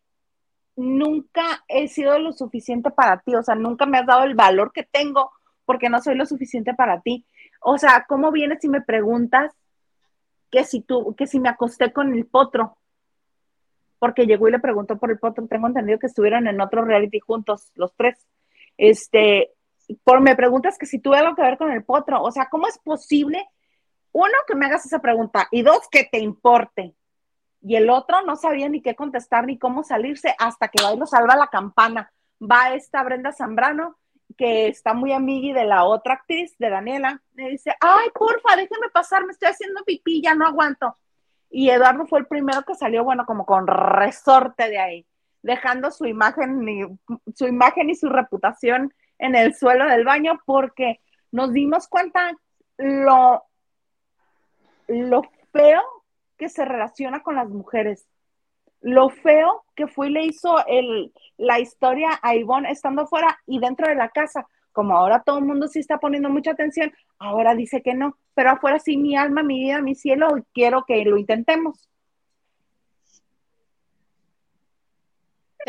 [0.75, 4.73] nunca he sido lo suficiente para ti, o sea, nunca me has dado el valor
[4.73, 5.31] que tengo
[5.65, 7.25] porque no soy lo suficiente para ti.
[7.59, 9.53] O sea, ¿cómo vienes si me preguntas
[10.49, 12.77] que si tú, que si me acosté con el potro?
[13.99, 17.19] Porque llegó y le preguntó por el potro, tengo entendido que estuvieron en otro reality
[17.19, 18.27] juntos, los tres.
[18.77, 19.51] Este,
[20.03, 22.67] por me preguntas que si tuve algo que ver con el potro, o sea, ¿cómo
[22.67, 23.47] es posible?
[24.11, 26.95] Uno, que me hagas esa pregunta y dos, que te importe.
[27.61, 30.97] Y el otro no sabía ni qué contestar ni cómo salirse hasta que va y
[30.97, 32.11] lo salva la campana.
[32.39, 33.97] Va esta Brenda Zambrano
[34.37, 38.89] que está muy amigui de la otra actriz, de Daniela, me dice, ay, porfa, déjeme
[38.93, 40.95] pasar, me estoy haciendo pipí, ya no aguanto.
[41.49, 45.07] Y Eduardo fue el primero que salió, bueno, como con resorte de ahí,
[45.41, 46.81] dejando su imagen y
[47.33, 50.99] su, imagen y su reputación en el suelo del baño porque
[51.31, 52.31] nos dimos cuenta
[52.77, 53.43] lo,
[54.87, 55.21] lo
[55.53, 55.81] feo
[56.37, 58.05] que se relaciona con las mujeres
[58.85, 63.59] lo feo que fue y le hizo el, la historia a Ivonne estando fuera y
[63.59, 64.45] dentro de la casa.
[64.71, 68.51] Como ahora todo el mundo sí está poniendo mucha atención, ahora dice que no, pero
[68.51, 71.89] afuera sí mi alma, mi vida, mi cielo, quiero que lo intentemos.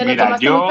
[0.04, 0.68] Mira, yo...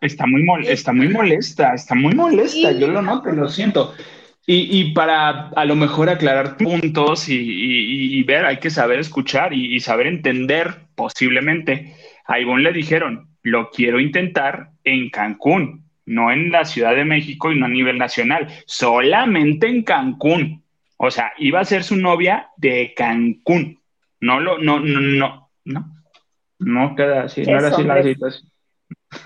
[0.00, 3.94] Está muy, está muy molesta, está muy molesta, yo lo noto, lo siento.
[4.52, 10.08] Y, para a lo mejor aclarar puntos y, ver, hay que saber escuchar y, saber
[10.08, 11.96] entender posiblemente.
[12.26, 17.50] A Ivonne le dijeron, lo quiero intentar en Cancún, no en la Ciudad de México
[17.50, 20.62] y no a nivel nacional, solamente en Cancún.
[20.98, 23.80] O sea, iba a ser su novia de Cancún.
[24.20, 25.96] No lo, no, no, no, no.
[26.58, 28.50] No queda así, no era así la situación.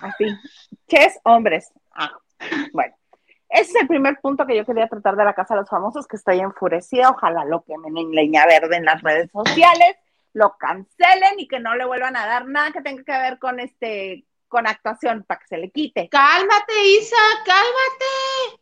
[0.00, 0.26] Así.
[0.87, 1.72] Ches hombres.
[1.90, 2.12] Ah,
[2.72, 2.94] bueno.
[3.48, 6.06] Ese es el primer punto que yo quería tratar de la Casa de los Famosos,
[6.06, 7.10] que estoy enfurecida.
[7.10, 9.96] Ojalá lo quemen en leña verde en las redes sociales,
[10.35, 13.61] lo cancelen y que no le vuelvan a dar nada que tenga que ver con
[13.61, 16.09] este con actuación para que se le quite.
[16.09, 18.61] Cálmate, Isa, cálmate.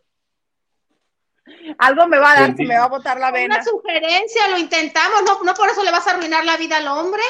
[1.79, 3.57] Algo me va a dar si me va a botar la vena.
[3.57, 6.87] Una sugerencia, lo intentamos, no, no por eso le vas a arruinar la vida al
[6.87, 7.23] hombre.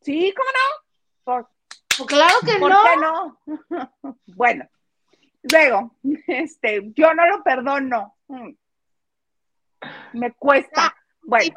[0.00, 1.46] Sí, ¿cómo no?
[1.94, 2.82] Pues claro que ¿por no.
[2.82, 3.38] qué no?
[4.34, 4.68] bueno,
[5.42, 8.16] Luego, este, yo no lo perdono.
[8.28, 8.50] Mm.
[10.14, 10.94] Me cuesta.
[11.22, 11.54] bueno.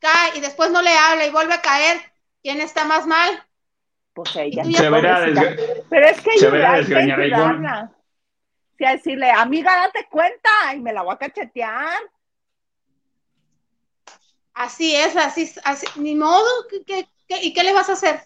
[0.00, 2.00] Cae, y después no le habla y vuelve a caer.
[2.42, 3.42] ¿Quién está más mal?
[4.12, 4.64] Pues ella.
[4.64, 5.24] Se verá
[5.90, 7.30] Pero es que yo hay que
[8.78, 11.98] Si a decirle, amiga, date cuenta y me la voy a cachetear.
[14.54, 16.48] Así es, así, así ni modo.
[17.28, 18.20] y qué le vas a hacer?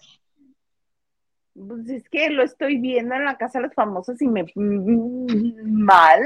[1.53, 6.21] Pues es que lo estoy viendo en la casa de los famosos y me mal.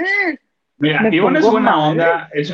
[0.78, 2.54] Mira, Ivonne es buena onda, es,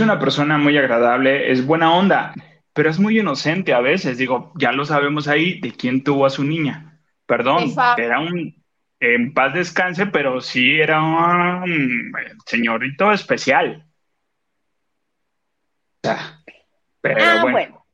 [0.00, 2.34] una persona muy agradable, es buena onda,
[2.72, 4.18] pero es muy inocente a veces.
[4.18, 7.00] Digo, ya lo sabemos ahí de quién tuvo a su niña.
[7.26, 8.62] Perdón, era un
[9.00, 12.12] en paz descanse, pero sí era un
[12.46, 13.84] señorito especial.
[17.00, 17.84] Pero ah, bueno.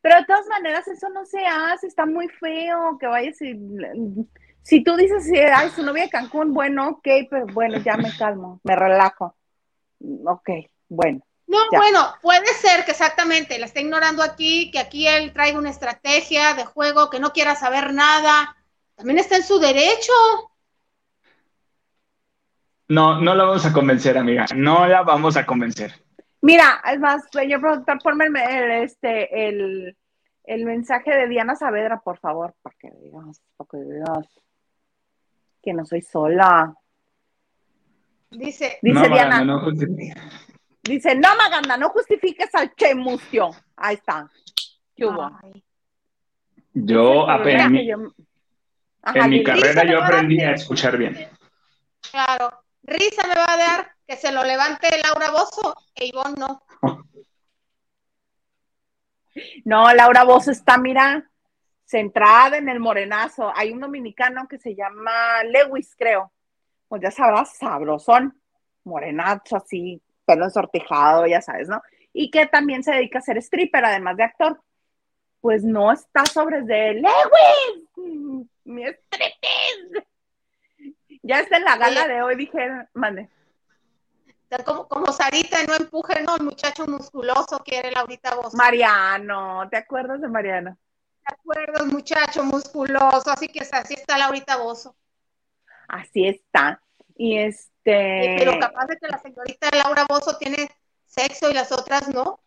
[0.00, 3.58] Pero de todas maneras, eso no se hace, está muy feo que vayas y...
[4.62, 8.60] Si tú dices, ay, su novia de Cancún, bueno, ok, pero bueno, ya me calmo,
[8.64, 9.34] me relajo.
[10.26, 10.50] Ok,
[10.88, 11.20] bueno.
[11.46, 15.70] No, bueno, puede ser que exactamente la esté ignorando aquí, que aquí él traiga una
[15.70, 18.54] estrategia de juego, que no quiera saber nada.
[18.94, 20.12] También está en su derecho.
[22.88, 24.44] No, no la vamos a convencer, amiga.
[24.54, 25.94] No la vamos a convencer.
[26.42, 32.54] Mira, es más, señor productor, ponme el, este, el, mensaje de Diana Saavedra, por favor,
[32.62, 33.78] para que digas, para que
[35.62, 36.74] que no soy sola.
[38.30, 39.44] Dice, dice Diana.
[39.44, 39.62] no
[40.88, 43.50] dice, no, Maganda, no justifiques al chemustio.
[43.76, 44.28] Ahí está.
[44.94, 45.30] ¿Qué hubo?
[46.74, 47.70] Yo apenas.
[47.70, 51.28] en mi carrera yo aprendí a escuchar bien.
[52.10, 52.62] Claro.
[52.82, 56.62] Risa me va a dar que se lo levante Laura Bozo e Ivonne no.
[59.64, 61.30] No, Laura Bozo está, mira,
[61.84, 63.52] centrada en el morenazo.
[63.54, 66.32] Hay un dominicano que se llama Lewis, creo.
[66.88, 68.40] Pues ya sabrás, sabrosón,
[68.82, 71.82] morenazo así, pelo ensortijado, ya sabes, ¿no?
[72.12, 74.62] Y que también se dedica a ser stripper, además de actor.
[75.40, 80.06] Pues no está sobre de Lewis, mi striptease.
[81.22, 82.58] Ya está en la gala de hoy, dije,
[82.92, 83.28] mande.
[84.64, 88.54] Como, como Sarita, no empuje, no, el muchacho musculoso que era Laurita voz.
[88.54, 90.76] Mariano, ¿te acuerdas de Mariano?
[91.26, 94.96] Te acuerdas, muchacho musculoso, así que así está Laurita Bozo.
[95.88, 96.82] Así está.
[97.16, 97.77] Y este.
[98.38, 100.68] Pero capaz de que la señorita Laura Bozo tiene
[101.06, 102.40] sexo y las otras no.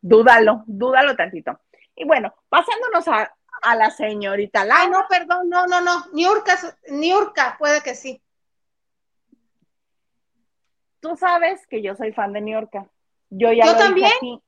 [0.00, 1.60] Dúdalo, dúdalo tantito.
[1.94, 3.32] Y bueno, pasándonos a,
[3.62, 4.82] a la señorita Laura.
[4.82, 6.06] Ay, no, perdón, no, no, no.
[6.12, 6.58] Niurka,
[6.88, 8.22] Niurka, puede que sí.
[11.00, 12.86] Tú sabes que yo soy fan de Niurka.
[13.30, 14.10] Yo ya Yo lo también.
[14.20, 14.38] dije.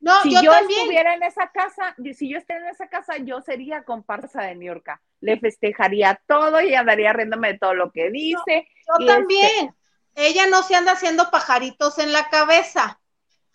[0.00, 0.80] No, si yo, yo, también.
[0.80, 5.00] estuviera en esa casa, si yo estuviera en esa casa, yo sería comparsa de Niurka.
[5.22, 8.68] Le festejaría todo y andaría riéndome de todo lo que dice.
[8.98, 9.74] Yo también.
[10.14, 13.00] Ella no se anda haciendo pajaritos en la cabeza.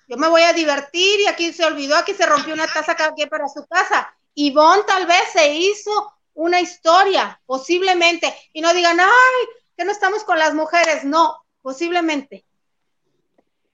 [0.07, 3.13] Yo me voy a divertir y aquí se olvidó, aquí se rompió una taza cada
[3.13, 4.11] quien para su casa.
[4.33, 5.91] Ivonne tal vez se hizo
[6.33, 11.03] una historia, posiblemente, y no digan, ay, que no estamos con las mujeres.
[11.03, 12.45] No, posiblemente.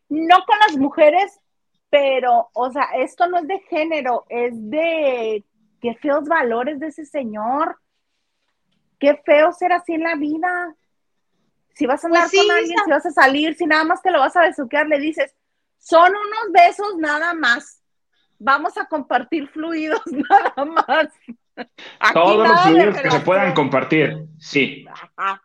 [0.09, 1.39] no con las mujeres,
[1.89, 5.43] pero, o sea, esto no es de género, es de
[5.81, 7.77] qué feos valores de ese señor.
[9.03, 10.73] Qué feo ser así en la vida.
[11.73, 14.01] Si vas a andar Pues sí, con alguien, si vas a salir, si nada más
[14.01, 15.35] te lo vas a besuquear, le dices,
[15.77, 17.83] son unos besos nada más.
[18.39, 21.09] Vamos a compartir fluidos nada más.
[21.99, 24.25] Aquí Todos los fluidos que se puedan compartir.
[24.39, 24.85] Sí.
[24.89, 25.43] Ajá.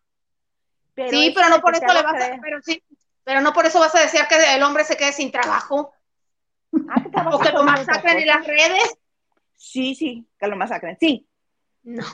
[0.95, 2.81] Pero sí, pero no por eso le vas a, pero sí,
[3.25, 5.93] pero no por eso vas a decir que el hombre se quede sin trabajo.
[6.89, 8.99] Ah, que O que lo masacren en las redes.
[9.57, 10.97] Sí, sí, que lo masacren.
[11.01, 11.27] Sí.
[11.83, 12.05] No.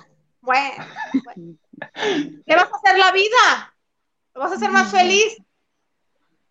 [0.45, 0.85] Bueno,
[1.25, 1.57] bueno.
[2.47, 3.75] ¿Qué vas a hacer la vida?
[4.35, 5.39] ¿Lo vas a hacer más feliz?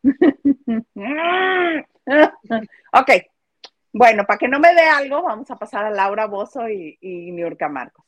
[2.93, 3.12] ok.
[3.93, 7.32] Bueno, para que no me dé algo, vamos a pasar a Laura Bozo y, y
[7.32, 8.03] Niurka Marcos.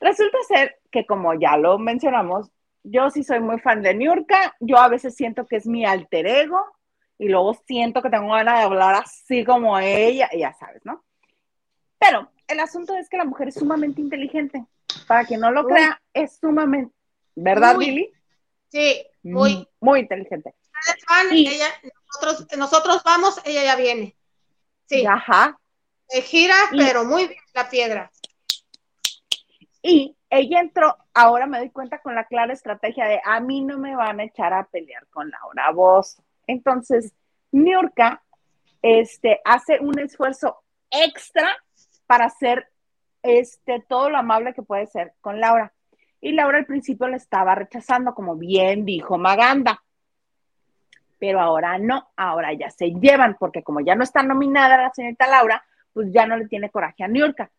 [0.00, 2.50] Resulta ser que, como ya lo mencionamos,
[2.82, 4.56] yo sí soy muy fan de Niurka.
[4.58, 6.60] Yo a veces siento que es mi alter ego
[7.16, 11.04] y luego siento que tengo ganas de hablar así como ella, ya sabes, ¿no?
[11.98, 14.66] Pero el asunto es que la mujer es sumamente inteligente.
[15.10, 15.72] Para quien no lo Uy.
[15.72, 16.94] crea, es sumamente,
[17.34, 17.86] ¿verdad, Muy.
[17.86, 18.12] Lili?
[18.68, 19.68] Sí, muy.
[19.80, 20.54] muy inteligente.
[21.08, 21.66] Van, ella,
[22.06, 24.16] nosotros, nosotros vamos, ella ya viene.
[24.86, 25.58] Sí, Ajá.
[26.08, 28.12] se gira, Y- pero muy bien la piedra.
[29.82, 33.78] Y ella entró, ahora me doy cuenta con la clara estrategia de a mí no
[33.78, 36.22] me van a echar a pelear con Laura Bozo.
[36.46, 37.12] Entonces,
[37.50, 38.22] Niurka
[38.80, 41.56] este, hace un esfuerzo extra
[42.06, 42.69] para hacer
[43.22, 45.72] este, todo lo amable que puede ser con Laura.
[46.20, 49.82] Y Laura al principio le estaba rechazando, como bien dijo Maganda.
[51.18, 55.26] Pero ahora no, ahora ya se llevan, porque como ya no está nominada la señorita
[55.26, 57.50] Laura, pues ya no le tiene coraje a Niurka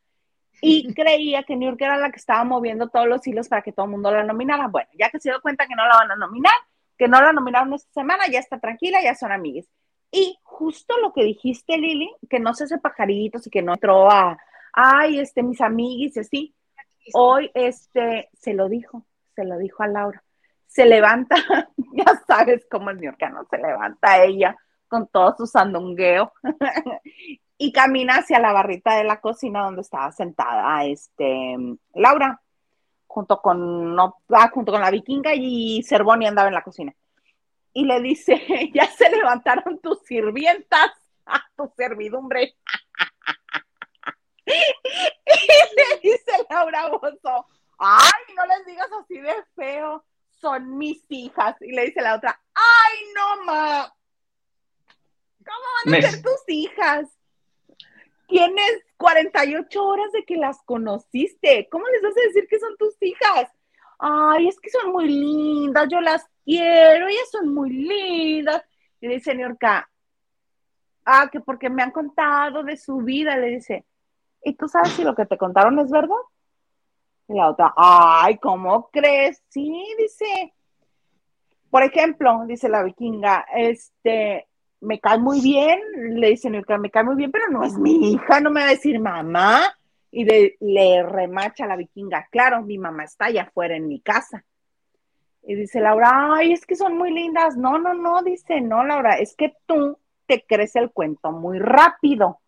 [0.61, 3.85] y creía que York era la que estaba moviendo todos los hilos para que todo
[3.85, 4.67] el mundo la nominara.
[4.67, 6.53] Bueno, ya que se dio cuenta que no la van a nominar,
[6.97, 9.67] que no la nominaron esta semana, ya está tranquila, ya son amigues.
[10.11, 14.11] Y justo lo que dijiste, Lili, que no se hace pajaritos y que no entró
[14.11, 14.37] a,
[14.73, 16.55] ay, este, mis amiguis y así.
[17.13, 19.05] Hoy, este, se lo dijo,
[19.35, 20.23] se lo dijo a Laura.
[20.67, 21.35] Se levanta,
[21.93, 24.55] ya sabes cómo el York se levanta ella
[24.91, 26.33] con todo su sandungueo
[27.57, 31.55] y camina hacia la barrita de la cocina donde estaba sentada este
[31.93, 32.41] Laura
[33.07, 36.93] junto con no, ah, junto con la vikinga y Cervoni andaba en la cocina
[37.71, 38.35] y le dice
[38.73, 40.91] ya se levantaron tus sirvientas
[41.25, 42.55] a tu servidumbre
[45.25, 47.45] y le dice Laura Bozo
[47.77, 50.03] ay no les digas así de feo
[50.39, 53.93] son mis hijas y le dice la otra ay no ma
[55.43, 57.09] ¿Cómo van a Me- ser tus hijas?
[58.27, 61.67] Tienes 48 horas de que las conociste.
[61.71, 63.49] ¿Cómo les vas a decir que son tus hijas?
[63.97, 68.63] Ay, es que son muy lindas, yo las quiero, ellas son muy lindas.
[69.01, 69.89] Y le dice Niorca,
[71.05, 73.85] ah, que porque me han contado de su vida, le dice,
[74.43, 76.15] ¿y tú sabes si lo que te contaron es verdad?
[77.27, 79.41] Y la otra, ay, ¿cómo crees?
[79.49, 80.53] Sí, dice,
[81.69, 84.47] por ejemplo, dice la vikinga, este,
[84.81, 85.79] me cae muy bien,
[86.19, 88.67] le dice Niurka, me cae muy bien, pero no es mi hija, no me va
[88.67, 89.61] a decir mamá.
[90.13, 94.01] Y de- le remacha a la vikinga, claro, mi mamá está allá afuera en mi
[94.01, 94.43] casa.
[95.43, 97.55] Y dice Laura, ay, es que son muy lindas.
[97.55, 102.41] No, no, no, dice, no, Laura, es que tú te crees el cuento muy rápido.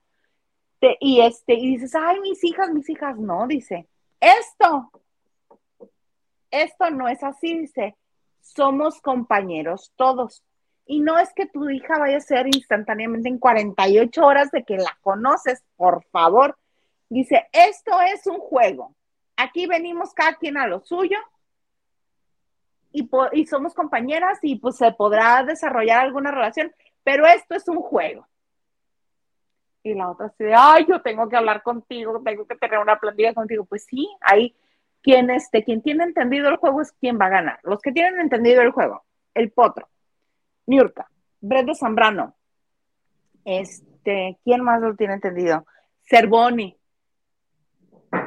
[0.84, 3.88] Te- y este, y dices, ay, mis hijas, mis hijas, no, dice,
[4.20, 4.92] esto,
[6.52, 7.96] esto no es así, dice,
[8.42, 10.44] somos compañeros todos.
[10.86, 14.76] Y no es que tu hija vaya a ser instantáneamente en 48 horas de que
[14.76, 16.58] la conoces, por favor.
[17.08, 18.94] Dice, esto es un juego.
[19.38, 21.18] Aquí venimos cada quien a lo suyo
[22.92, 27.78] y, y somos compañeras y pues se podrá desarrollar alguna relación, pero esto es un
[27.78, 28.28] juego.
[29.84, 33.34] Y la otra dice, ay, yo tengo que hablar contigo, tengo que tener una plantilla
[33.34, 33.66] contigo.
[33.66, 34.56] Pues sí, ahí
[35.04, 37.60] quien, este, quien tiene entendido el juego es quien va a ganar.
[37.64, 39.90] Los que tienen entendido el juego, el potro,
[40.66, 41.10] Niurka,
[41.42, 42.36] Brett de Zambrano,
[43.44, 45.66] este, ¿quién más lo tiene entendido?
[46.10, 46.78] Cervoni.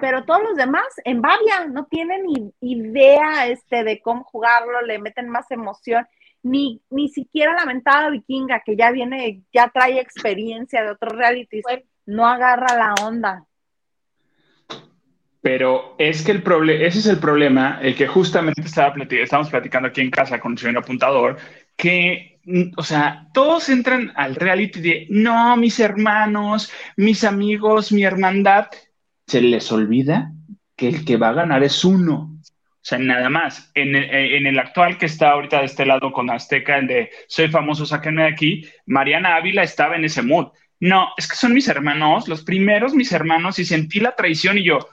[0.01, 2.27] Pero todos los demás en Babia no tienen
[2.61, 6.07] idea este, de cómo jugarlo, le meten más emoción,
[6.47, 11.65] ni, ni siquiera la mentada vikinga que ya viene, ya trae experiencia de otros realities,
[12.07, 13.45] no agarra la onda.
[15.41, 19.89] Pero es que el problema, ese es el problema, el que justamente estaba estamos platicando
[19.89, 21.37] aquí en casa con el señor apuntador,
[21.77, 22.41] que,
[22.77, 28.67] o sea, todos entran al reality de, no, mis hermanos, mis amigos, mi hermandad,
[29.27, 30.33] se les olvida
[30.77, 32.36] que el que va a ganar es uno.
[32.87, 33.73] O sea, nada más.
[33.75, 37.11] En el, en el actual que está ahorita de este lado con Azteca, el de
[37.27, 40.53] Soy famoso, sáquenme de aquí, Mariana Ávila estaba en ese mood.
[40.79, 44.63] No, es que son mis hermanos, los primeros mis hermanos, y sentí la traición y
[44.63, 44.89] yo,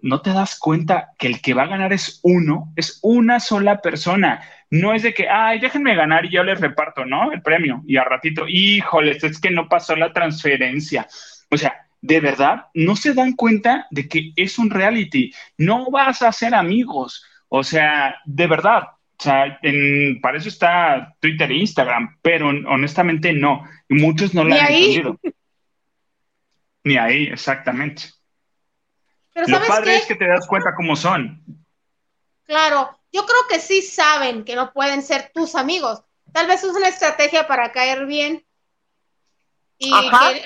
[0.00, 3.82] no te das cuenta que el que va a ganar es uno, es una sola
[3.82, 4.40] persona.
[4.70, 7.32] No es de que, ay, déjenme ganar y yo les reparto, ¿no?
[7.32, 7.82] El premio.
[7.86, 11.06] Y a ratito, híjoles, es que no pasó la transferencia.
[11.50, 15.32] O sea, de verdad, no se dan cuenta de que es un reality.
[15.56, 17.24] No vas a ser amigos.
[17.48, 18.82] O sea, de verdad.
[19.18, 19.60] O sea,
[20.20, 23.64] para eso está Twitter e Instagram, pero honestamente no.
[23.88, 25.20] Y muchos no lo han entendido.
[26.82, 28.02] Ni ahí, exactamente.
[29.32, 31.40] Pero Lo padre es que te das cuenta cómo son.
[32.44, 36.02] Claro, yo creo que sí saben que no pueden ser tus amigos.
[36.32, 38.44] Tal vez es una estrategia para caer bien
[39.78, 40.44] y que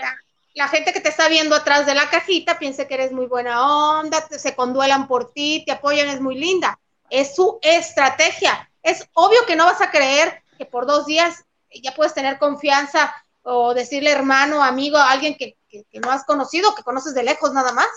[0.56, 4.00] la gente que te está viendo atrás de la cajita piense que eres muy buena
[4.00, 6.78] onda, se conduelan por ti, te apoyan, es muy linda.
[7.10, 8.68] Es su estrategia.
[8.82, 11.44] Es obvio que no vas a creer que por dos días
[11.82, 15.56] ya puedes tener confianza o decirle hermano, amigo, a alguien que
[16.02, 17.88] no has conocido, que conoces de lejos nada más.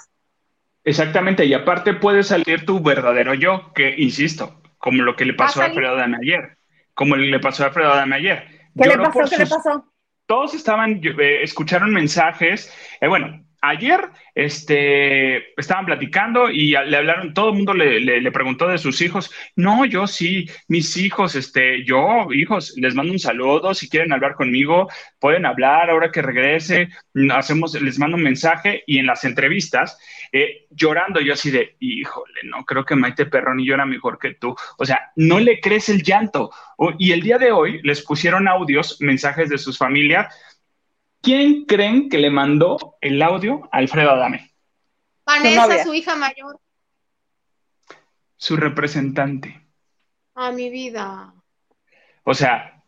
[0.84, 5.62] Exactamente, y aparte puede salir tu verdadero yo, que insisto, como lo que le pasó
[5.62, 6.58] a Alfredo Adame ayer,
[6.94, 8.70] como le pasó a Alfredo Adame ayer.
[8.78, 9.20] ¿Qué le pasó?
[9.30, 9.89] ¿Qué le pasó?
[10.30, 17.50] Todos estaban, eh, escucharon mensajes, eh, bueno, ayer este, estaban platicando y le hablaron, todo
[17.50, 19.32] el mundo le, preguntó de sus hijos.
[19.56, 24.36] No, yo sí, mis hijos, este, yo, hijos, les mando un saludo, si quieren hablar
[24.36, 24.88] conmigo,
[25.20, 26.90] pueden hablar ahora que regrese,
[27.32, 29.98] hacemos, les mando un mensaje y en las entrevistas,
[30.32, 34.56] eh, llorando yo así de, híjole, no, creo que Maite Perroni llora mejor que tú.
[34.78, 36.52] O sea, no le crees el llanto.
[36.98, 40.34] y el día de hoy les pusieron audios, mensajes de sus familias
[41.22, 44.52] ¿Quién creen que le mandó el audio a Alfredo Adame?
[45.26, 46.60] Vanessa, su, hija mayor.
[48.38, 49.68] Su representante.
[50.36, 51.34] A mi vida.
[52.24, 52.80] O sea,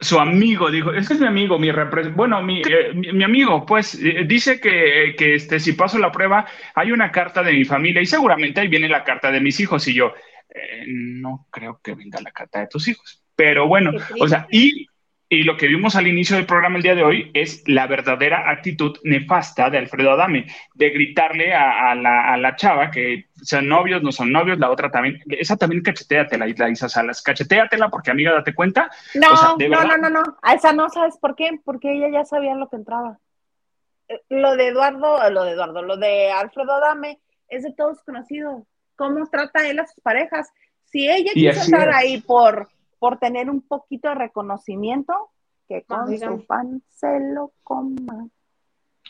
[0.00, 1.70] su amigo dijo, este es mi amigo, mi
[2.14, 7.10] bueno, eh, mi, amigo, pues eh, dice que, este, si paso la prueba, hay una
[7.10, 10.14] carta de mi familia y seguramente ahí viene la carta de mis hijos y yo,
[10.48, 13.22] eh, no creo que venga la carta de tus hijos.
[13.34, 14.86] Pero bueno, o sea, y
[15.30, 18.48] y lo que vimos al inicio del programa el día de hoy es la verdadera
[18.50, 24.32] actitud nefasta de Alfredo Adame, de gritarle a, la, chava que son novios, no son
[24.32, 28.90] novios, la otra también, esa también cacheteatela, Isla Isa Salas, cacheteatela porque amiga, date cuenta.
[29.14, 31.50] No, no, no, no, no, a esa no, ¿sabes por qué?
[31.62, 33.18] Porque ella ya sabía lo que entraba.
[34.08, 38.66] Eh, lo de Eduardo, lo de Eduardo, lo de Alfredo Adame es de todos conocido.
[38.96, 40.50] ¿Cómo trata él a sus parejas?
[40.86, 45.14] Si ella quiso estar ahí por por tener un poquito de reconocimiento,
[45.68, 48.28] que con su pan se lo coma.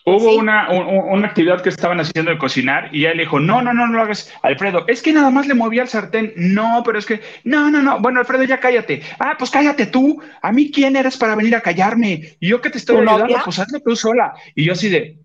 [0.04, 3.74] Hubo una, una, actividad que estaban haciendo de cocinar y ella le dijo, no, no,
[3.74, 6.98] no, no lo hagas, Alfredo, es que nada más le movía el sartén, no, pero
[6.98, 10.70] es que, no, no, no, bueno, Alfredo, ya cállate, ah, pues cállate tú, a mí
[10.70, 13.96] quién eres para venir a callarme, y yo que te estoy ayudando, pues hazlo tú
[13.96, 15.18] sola, y yo así de,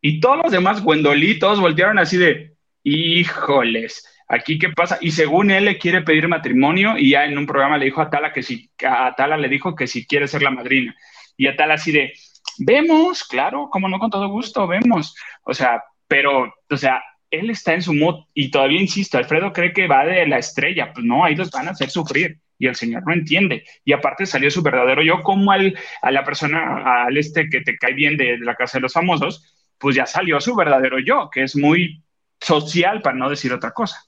[0.00, 5.66] y todos los demás guendolitos voltearon así de, híjoles, aquí qué pasa, y según él
[5.66, 8.70] le quiere pedir matrimonio y ya en un programa le dijo a Tala que si,
[8.86, 10.94] a Tala le dijo que si quiere ser la madrina,
[11.36, 12.12] y a Tala así de,
[12.58, 15.14] vemos, claro, como no con todo gusto, vemos,
[15.44, 19.72] o sea, pero, o sea, él está en su mood y todavía insisto, Alfredo cree
[19.72, 22.76] que va de la estrella, pues no, ahí los van a hacer sufrir y el
[22.76, 23.64] señor no entiende.
[23.84, 27.76] Y aparte salió su verdadero yo, como al, a la persona, al este que te
[27.76, 31.28] cae bien de, de, la casa de los famosos, pues ya salió su verdadero yo,
[31.30, 32.04] que es muy
[32.40, 34.04] social, para no decir otra cosa.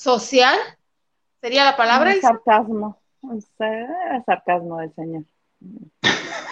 [0.00, 0.58] Social,
[1.40, 2.14] sería la palabra.
[2.20, 3.00] Sarcasmo,
[3.36, 3.46] es
[4.24, 5.24] sarcasmo del señor.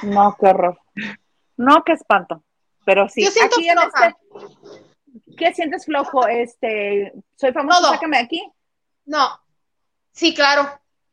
[0.03, 0.79] No, qué horror.
[1.57, 2.45] No, qué espanto.
[2.85, 4.09] Pero sí, Yo siento aquí floja.
[4.09, 6.27] Este, ¿Qué sientes flojo?
[6.27, 7.93] Este, soy famoso, Todo.
[7.93, 8.53] sácame aquí.
[9.07, 9.41] No.
[10.13, 10.69] Sí, claro.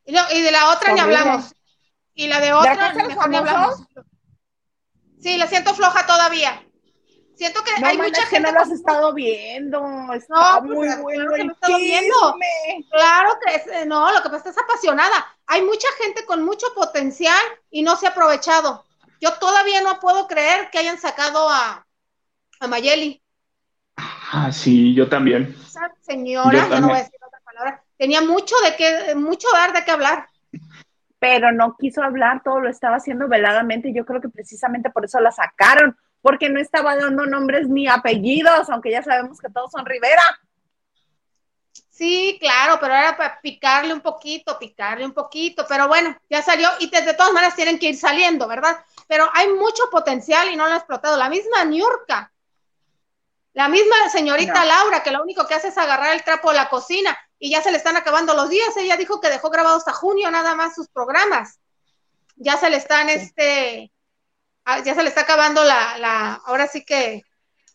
[0.06, 1.56] Y, de la otra ni hablamos.
[2.14, 3.84] Y la de otra, mejor ni hablamos.
[5.20, 6.64] Sí, la siento floja todavía.
[7.36, 8.36] Siento que hay mucha gente.
[8.36, 10.14] Que no lo has estado viendo.
[10.14, 12.36] Está pues, muy bueno el estado viendo.
[12.92, 15.26] Claro que no, lo que pasa es apasionada.
[15.48, 18.86] Hay mucha gente con mucho potencial y no se ha aprovechado.
[19.22, 21.86] Yo todavía no puedo creer que hayan sacado a,
[22.60, 23.22] a Mayeli.
[23.98, 25.56] Ah, sí, yo también.
[25.66, 29.74] Esa señora, ya no voy a decir otra palabra, tenía mucho de qué, mucho dar
[29.74, 30.28] de qué hablar.
[31.18, 33.94] Pero no quiso hablar, todo lo estaba haciendo veladamente.
[33.94, 38.68] Yo creo que precisamente por eso la sacaron, porque no estaba dando nombres ni apellidos,
[38.72, 40.24] aunque ya sabemos que todos son Rivera.
[41.92, 46.68] Sí, claro, pero era para picarle un poquito, picarle un poquito, pero bueno, ya salió
[46.80, 48.84] y de, todas maneras tienen que ir saliendo, ¿verdad?
[49.06, 51.16] Pero hay mucho potencial y no lo ha explotado.
[51.16, 52.34] La misma Niurka,
[53.54, 56.70] la misma señorita Laura, que lo único que hace es agarrar el trapo de la
[56.70, 58.76] cocina y ya se le están acabando los días.
[58.78, 61.60] Ella dijo que dejó grabado hasta junio nada más sus programas.
[62.36, 63.92] Ya se le están, este,
[64.84, 67.24] ya se le está acabando la, la ahora sí que.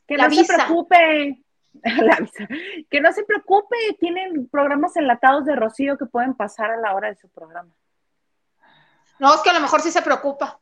[0.06, 1.42] Que no se preocupe.
[2.90, 7.08] Que no se preocupe, tienen programas enlatados de Rocío que pueden pasar a la hora
[7.08, 7.70] de su programa.
[9.20, 10.58] No, es que a lo mejor sí se preocupa.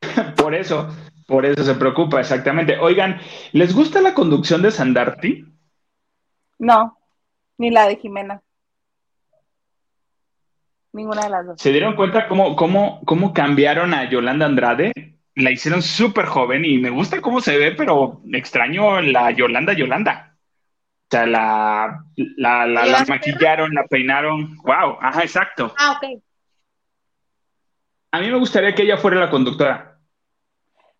[0.36, 0.88] Por eso,
[1.26, 2.78] por eso se preocupa, exactamente.
[2.78, 3.20] Oigan,
[3.52, 5.44] ¿les gusta la conducción de Sandarti?
[6.58, 6.96] No,
[7.58, 8.40] ni la de Jimena.
[10.92, 11.60] Ninguna de las dos.
[11.60, 15.17] ¿Se dieron cuenta cómo, cómo, cómo cambiaron a Yolanda Andrade?
[15.38, 20.34] La hicieron súper joven y me gusta cómo se ve, pero extraño la Yolanda Yolanda.
[20.34, 22.04] O sea, la,
[22.36, 24.56] la, la, maquillaron, la peinaron.
[24.58, 24.98] ¡Wow!
[25.00, 25.72] Ajá, exacto.
[25.78, 26.20] Ah, ok.
[28.10, 29.98] A mí me gustaría que ella fuera la conductora.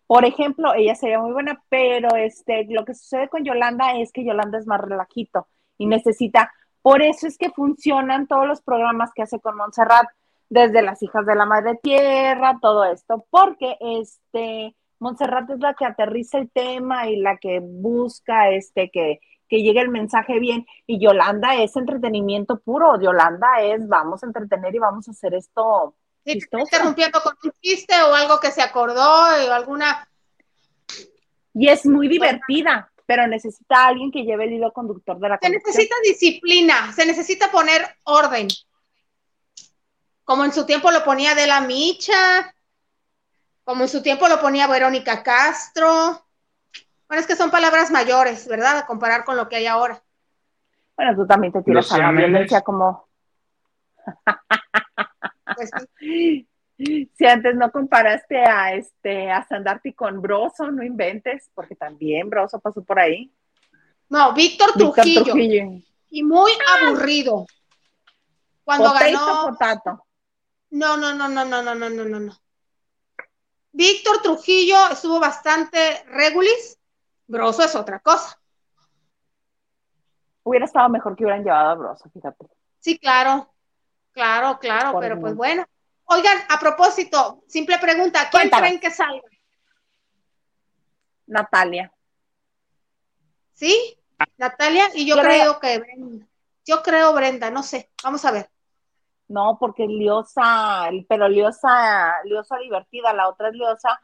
[0.07, 4.25] Por ejemplo, ella sería muy buena, pero este, lo que sucede con Yolanda es que
[4.25, 9.21] Yolanda es más relajito y necesita, por eso es que funcionan todos los programas que
[9.21, 10.07] hace con Montserrat,
[10.49, 15.85] desde las hijas de la madre tierra, todo esto, porque este, Montserrat es la que
[15.85, 20.99] aterriza el tema y la que busca este, que, que llegue el mensaje bien, y
[20.99, 25.95] Yolanda es entretenimiento puro, Yolanda es vamos a entretener y vamos a hacer esto
[26.25, 30.07] Sí, interrumpiendo con un chiste o algo que se acordó o alguna.
[31.53, 35.49] Y es muy divertida, pero necesita alguien que lleve el hilo conductor de la Se
[35.49, 38.47] necesita disciplina, se necesita poner orden.
[40.29, 42.53] Como en su tiempo lo ponía de la Micha,
[43.63, 46.23] como en su tiempo lo ponía Verónica Castro.
[47.07, 48.77] Bueno, es que son palabras mayores, ¿verdad?
[48.77, 49.99] A comparar con lo que hay ahora.
[50.95, 53.07] Bueno, tú también te tiras a la violencia como.
[55.55, 62.29] Pues si antes no comparaste a este a Sandarti con Broso, no inventes, porque también
[62.29, 63.33] Broso pasó por ahí.
[64.09, 65.33] No, Víctor Trujillo.
[66.11, 67.47] Y muy aburrido.
[68.63, 69.57] Cuando ganó.
[70.71, 72.37] No, no, no, no, no, no, no, no, no, no.
[73.71, 76.79] Víctor Trujillo estuvo bastante regulis.
[77.27, 78.39] Broso es otra cosa.
[80.43, 82.47] Hubiera estado mejor que hubieran llevado a Broso, fíjate.
[82.79, 83.53] Sí, claro.
[84.11, 85.65] Claro, claro, pero pues bueno.
[86.05, 89.21] Oigan, a propósito, simple pregunta, ¿quién creen que salga?
[91.27, 91.93] Natalia.
[93.53, 93.95] ¿Sí?
[94.37, 96.27] Natalia, y yo creo, que Brenda.
[96.65, 98.49] Yo creo Brenda, no sé, vamos a ver.
[99.29, 104.01] No, porque Liosa, pero Liosa, Liosa divertida, la otra es Liosa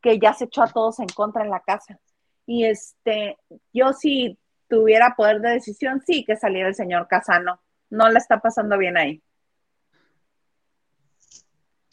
[0.00, 2.00] que ya se echó a todos en contra en la casa.
[2.46, 3.38] Y este,
[3.72, 4.38] yo si
[4.68, 7.60] tuviera poder de decisión, sí que saliera el señor Casano.
[7.90, 9.22] No le está pasando bien ahí.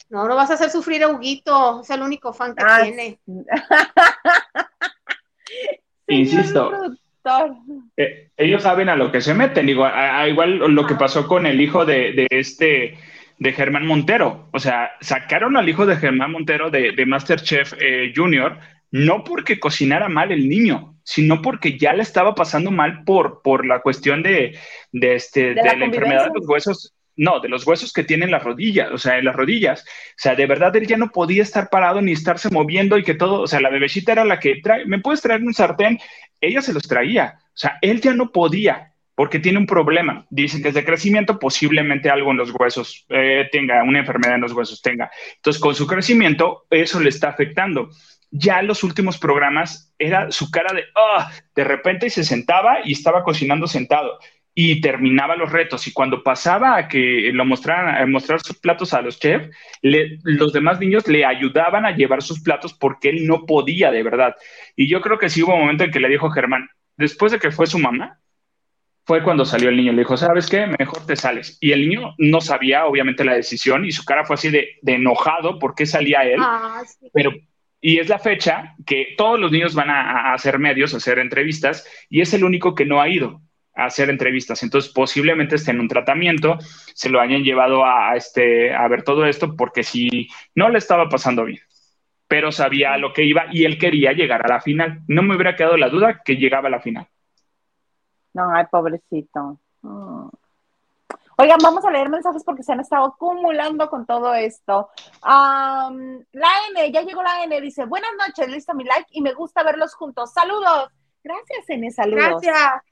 [0.08, 3.20] No, no vas a hacer sufrir a Huguito, es el único fan que ah, tiene.
[6.06, 6.70] Insisto.
[7.96, 11.60] Eh, ellos saben a lo que se meten, igual, igual lo que pasó con el
[11.60, 12.98] hijo de, este
[13.38, 14.48] de Germán Montero.
[14.52, 18.58] O sea, sacaron al hijo de Germán Montero de, Masterchef eh, Junior,
[18.90, 23.66] no porque cocinara mal el niño, sino porque ya le estaba pasando mal por, por
[23.66, 24.58] la cuestión de,
[24.92, 28.90] este, de la enfermedad de los huesos no, de los huesos que tienen las rodillas,
[28.92, 29.82] o sea, en las rodillas.
[29.82, 33.14] O sea, de verdad él ya no podía estar parado ni estarse moviendo y que
[33.14, 35.98] todo, o sea, la bebecita era la que trae, ¿me puedes traer un sartén?
[36.46, 37.38] Ella se los traía.
[37.38, 40.26] O sea, él ya no podía porque tiene un problema.
[40.30, 44.40] Dicen que es de crecimiento, posiblemente algo en los huesos eh, tenga, una enfermedad en
[44.40, 45.10] los huesos tenga.
[45.36, 47.90] Entonces, con su crecimiento, eso le está afectando.
[48.30, 52.92] Ya en los últimos programas era su cara de, ah, de repente se sentaba y
[52.92, 54.18] estaba cocinando sentado
[54.54, 55.86] y terminaba los retos.
[55.86, 59.50] Y cuando pasaba a que lo mostraran, a mostrar sus platos a los chefs,
[59.82, 64.36] los demás niños le ayudaban a llevar sus platos porque él no podía de verdad.
[64.76, 67.38] Y yo creo que sí hubo un momento en que le dijo Germán, después de
[67.38, 68.20] que fue su mamá,
[69.06, 69.92] fue cuando salió el niño.
[69.92, 70.66] Le dijo, ¿sabes qué?
[70.78, 71.58] Mejor te sales.
[71.60, 75.58] Y el niño no sabía, obviamente, la decisión y su cara fue así de, enojado
[75.58, 76.38] porque salía él.
[76.40, 76.82] Ah,
[77.12, 77.32] pero
[77.80, 81.86] y es la fecha que todos los niños van a, hacer medios, a hacer entrevistas,
[82.08, 83.40] y es el único que no ha ido a
[83.74, 84.62] hacer entrevistas.
[84.62, 86.58] Entonces, posiblemente esté en un tratamiento,
[86.94, 91.08] se lo hayan llevado a, este, a ver todo esto, porque si no le estaba
[91.08, 91.60] pasando bien,
[92.28, 95.00] pero sabía a lo que iba y él quería llegar a la final.
[95.08, 97.06] No me hubiera quedado la duda que llegaba a la final.
[98.32, 99.60] No, ay, pobrecito.
[99.82, 100.28] Mm.
[101.36, 104.88] Oigan, vamos a leer mensajes porque se han estado acumulando con todo esto.
[105.22, 105.90] la
[106.70, 109.94] N, ya llegó la N, dice, buenas noches, listo mi like y me gusta verlos
[109.94, 110.32] juntos.
[110.32, 110.90] Saludos.
[111.24, 112.40] Gracias, N, saludos.
[112.40, 112.82] Gracias.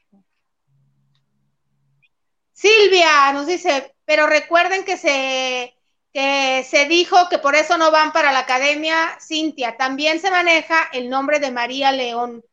[2.62, 5.74] Silvia nos dice, pero recuerden que se,
[6.12, 9.18] que se dijo que por eso no van para la academia.
[9.20, 12.44] Cintia, también se maneja el nombre de María León.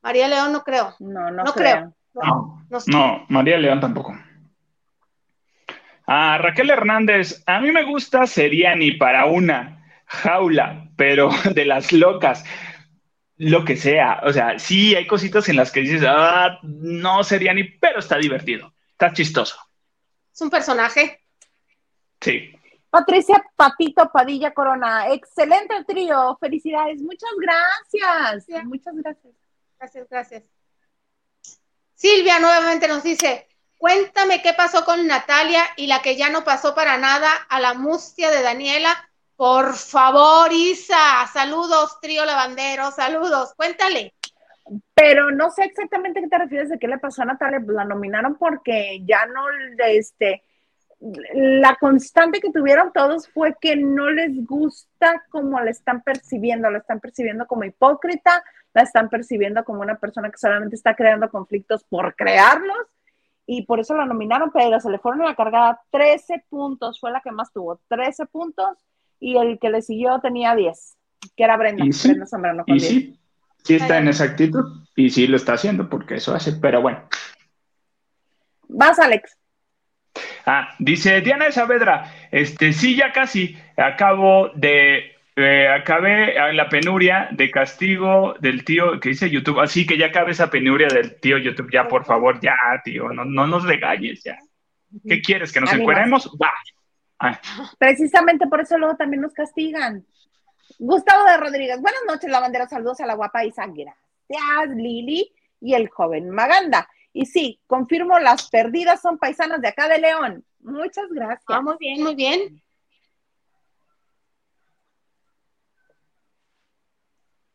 [0.00, 0.94] María León no creo.
[0.98, 1.92] No, no, creo.
[2.14, 4.16] No, no, María León tampoco.
[6.06, 11.92] Ah, Raquel Hernández, a mí me gusta sería ni para una jaula, pero de las
[11.92, 12.46] locas,
[13.38, 14.20] lo que sea.
[14.24, 18.18] O sea, sí hay cositas en las que dices, ah, no sería ni, pero está
[18.18, 19.56] divertido, está chistoso.
[20.32, 21.22] Es un personaje.
[22.20, 22.52] Sí.
[22.90, 28.64] Patricia Patito Padilla Corona, excelente trío, felicidades, muchas gracias.
[28.64, 29.34] Muchas gracias.
[29.78, 30.44] Gracias, gracias.
[31.94, 36.74] Silvia nuevamente nos dice, cuéntame qué pasó con Natalia y la que ya no pasó
[36.74, 39.07] para nada a la mustia de Daniela.
[39.38, 44.12] Por favor, Isa, saludos, trío lavandero, saludos, cuéntale.
[44.94, 48.34] Pero no sé exactamente qué te refieres de qué le pasó a Natalia, la nominaron
[48.34, 49.44] porque ya no,
[49.86, 50.42] este,
[51.34, 56.78] la constante que tuvieron todos fue que no les gusta como la están percibiendo, la
[56.78, 58.42] están percibiendo como hipócrita,
[58.74, 62.88] la están percibiendo como una persona que solamente está creando conflictos por crearlos
[63.46, 67.12] y por eso la nominaron, pero se le fueron a la cargada 13 puntos, fue
[67.12, 68.76] la que más tuvo, 13 puntos
[69.20, 70.96] y el que le siguió tenía 10,
[71.36, 71.84] que era Brenda.
[71.84, 72.14] ¿Y sí?
[72.66, 73.18] ¿Y sí?
[73.64, 74.64] Sí está en esa actitud
[74.96, 77.02] y sí lo está haciendo porque eso hace, pero bueno.
[78.68, 79.36] Vas, Alex.
[80.46, 87.28] Ah, dice Diana Saavedra, este, sí, ya casi acabo de eh, acabé en la penuria
[87.30, 89.60] de castigo del tío que dice YouTube.
[89.60, 91.70] Así que ya acabe esa penuria del tío YouTube.
[91.70, 94.36] Ya, por favor, ya, tío, no, no nos regañes ya.
[95.06, 95.52] ¿Qué quieres?
[95.52, 96.28] ¿Que nos encueremos?
[96.42, 96.52] Va.
[97.18, 97.40] Ah.
[97.78, 100.06] Precisamente por eso luego también nos castigan.
[100.78, 105.74] Gustavo de Rodríguez, buenas noches, la bandera, saludos a la guapa Isa, gracias, Lili y
[105.74, 106.88] el joven Maganda.
[107.12, 110.44] Y sí, confirmo, las perdidas son paisanas de acá de León.
[110.60, 111.44] Muchas gracias.
[111.48, 112.62] Ah, muy bien, muy bien.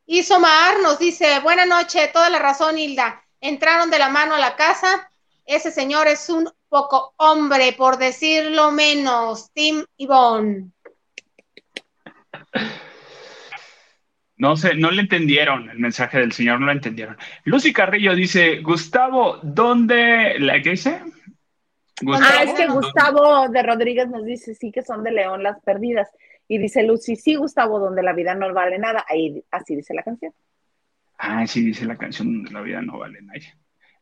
[0.05, 3.23] Y Somar nos dice, buena noche, toda la razón, Hilda.
[3.39, 5.09] Entraron de la mano a la casa.
[5.45, 9.51] Ese señor es un poco hombre, por decirlo menos.
[9.53, 10.71] Tim Yvonne.
[14.37, 17.15] No sé, no le entendieron el mensaje del señor, no lo entendieron.
[17.45, 20.39] Lucy Carrillo dice, Gustavo, ¿dónde?
[20.39, 20.99] ¿La qué dice?
[22.07, 26.09] ah, es que Gustavo de Rodríguez nos dice, sí que son de León las perdidas.
[26.47, 29.05] Y dice Lucy, sí, Gustavo, donde la vida no vale nada.
[29.07, 30.33] Ahí, así dice la canción.
[31.19, 33.39] Ah, sí, dice la canción donde la vida no vale nada.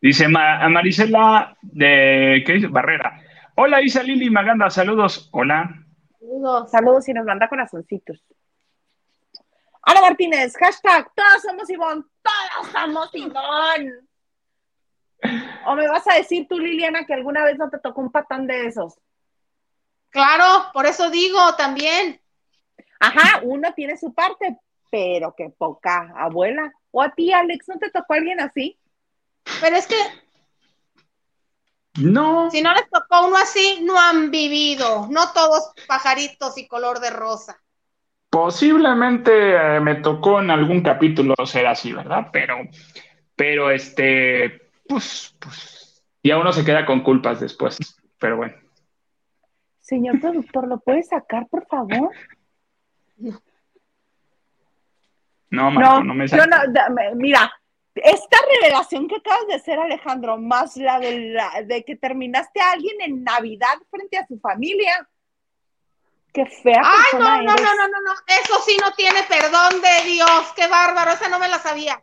[0.01, 2.67] Dice a Marisela de, ¿qué dice?
[2.67, 3.21] Barrera.
[3.55, 5.29] Hola, Isa Lili Maganda, saludos.
[5.31, 5.69] Hola.
[6.19, 6.71] Saludos.
[6.71, 8.25] Saludos y nos manda corazoncitos.
[9.83, 13.93] Ana Martínez, hashtag, todos somos Ivonne, todos somos Ivonne.
[15.67, 18.47] ¿O me vas a decir tú, Liliana, que alguna vez no te tocó un patán
[18.47, 18.99] de esos?
[20.09, 22.19] Claro, por eso digo también.
[22.99, 24.57] Ajá, uno tiene su parte,
[24.89, 26.73] pero qué poca abuela.
[26.89, 28.79] O a ti, Alex, ¿no te tocó alguien así?
[29.61, 29.95] Pero es que.
[31.99, 32.49] No.
[32.51, 35.07] Si no les tocó uno así, no han vivido.
[35.09, 37.61] No todos pajaritos y color de rosa.
[38.29, 42.27] Posiblemente eh, me tocó en algún capítulo ser así, ¿verdad?
[42.31, 42.59] Pero,
[43.35, 47.77] pero este, pues, pues, a uno se queda con culpas después.
[48.19, 48.55] Pero bueno.
[49.81, 52.11] Señor productor, ¿lo puede sacar, por favor?
[55.49, 56.57] No, Marco, no, me yo no,
[57.15, 57.51] Mira,
[57.95, 62.71] esta revelación que acabas de hacer, Alejandro, más la de, la de que terminaste a
[62.71, 65.07] alguien en Navidad frente a su familia.
[66.33, 66.81] Qué fea.
[66.83, 68.11] Ay, no, no, no, no, no, no.
[68.43, 70.53] Eso sí no tiene perdón de Dios.
[70.55, 72.01] Qué bárbaro, esa no me la sabía.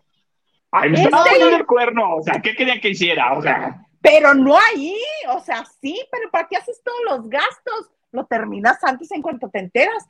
[0.70, 2.16] Ay, me estaba poniendo el cuerno.
[2.16, 3.32] O sea, ¿qué querían que hiciera?
[3.32, 3.86] O sea.
[4.02, 4.94] Pero no ahí.
[5.28, 7.90] O sea, sí, pero ¿para qué haces todos los gastos?
[8.12, 10.06] Lo terminas antes en cuanto te enteras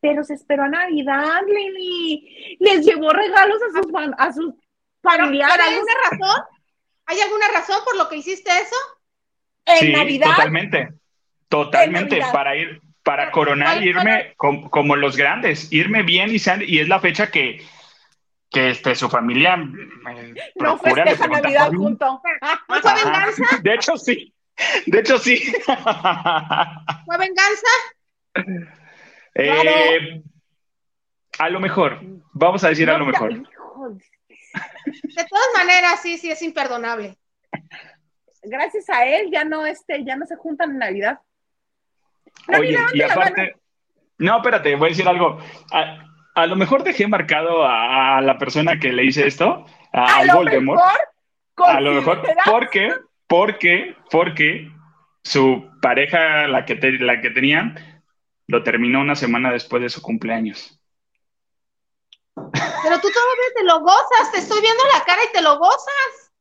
[0.00, 2.56] pero se esperó a Navidad, Lili.
[2.58, 4.54] Les llevó regalos a sus, a sus
[5.02, 5.56] familiares.
[5.58, 6.44] ¿Hay alguna razón?
[7.06, 8.76] ¿Hay alguna razón por lo que hiciste eso?
[9.66, 10.28] En Navidad.
[10.28, 10.88] Totalmente.
[11.48, 12.20] Totalmente.
[12.32, 17.00] Para ir, para coronar y irme como los grandes, irme bien y, y es la
[17.00, 17.64] fecha que,
[18.50, 22.20] que este, su familia me no festeja Navidad junto.
[22.66, 23.44] ¿Fue venganza?
[23.62, 24.34] De hecho, sí.
[24.86, 25.38] De hecho, sí.
[27.06, 27.68] ¿Fue venganza?
[29.34, 30.22] Eh,
[31.38, 32.00] a lo mejor.
[32.32, 33.42] Vamos a decir a lo mejor.
[34.84, 37.16] De todas maneras, sí, sí, es imperdonable.
[38.42, 41.20] Gracias a él ya no, este, ya no se juntan en Navidad.
[42.48, 43.54] Oye, y aparte,
[44.18, 45.38] no, espérate, voy a decir algo.
[46.34, 50.80] A, lo mejor dejé marcado a, la persona que le hice esto, a, a Voldemort.
[51.56, 52.94] a lo mejor, porque,
[53.26, 54.70] porque, porque
[55.22, 57.74] su pareja, la que, la que tenía,
[58.46, 60.79] lo terminó una semana después de su cumpleaños.
[62.34, 66.32] Pero tú todavía te lo gozas, te estoy viendo la cara y te lo gozas.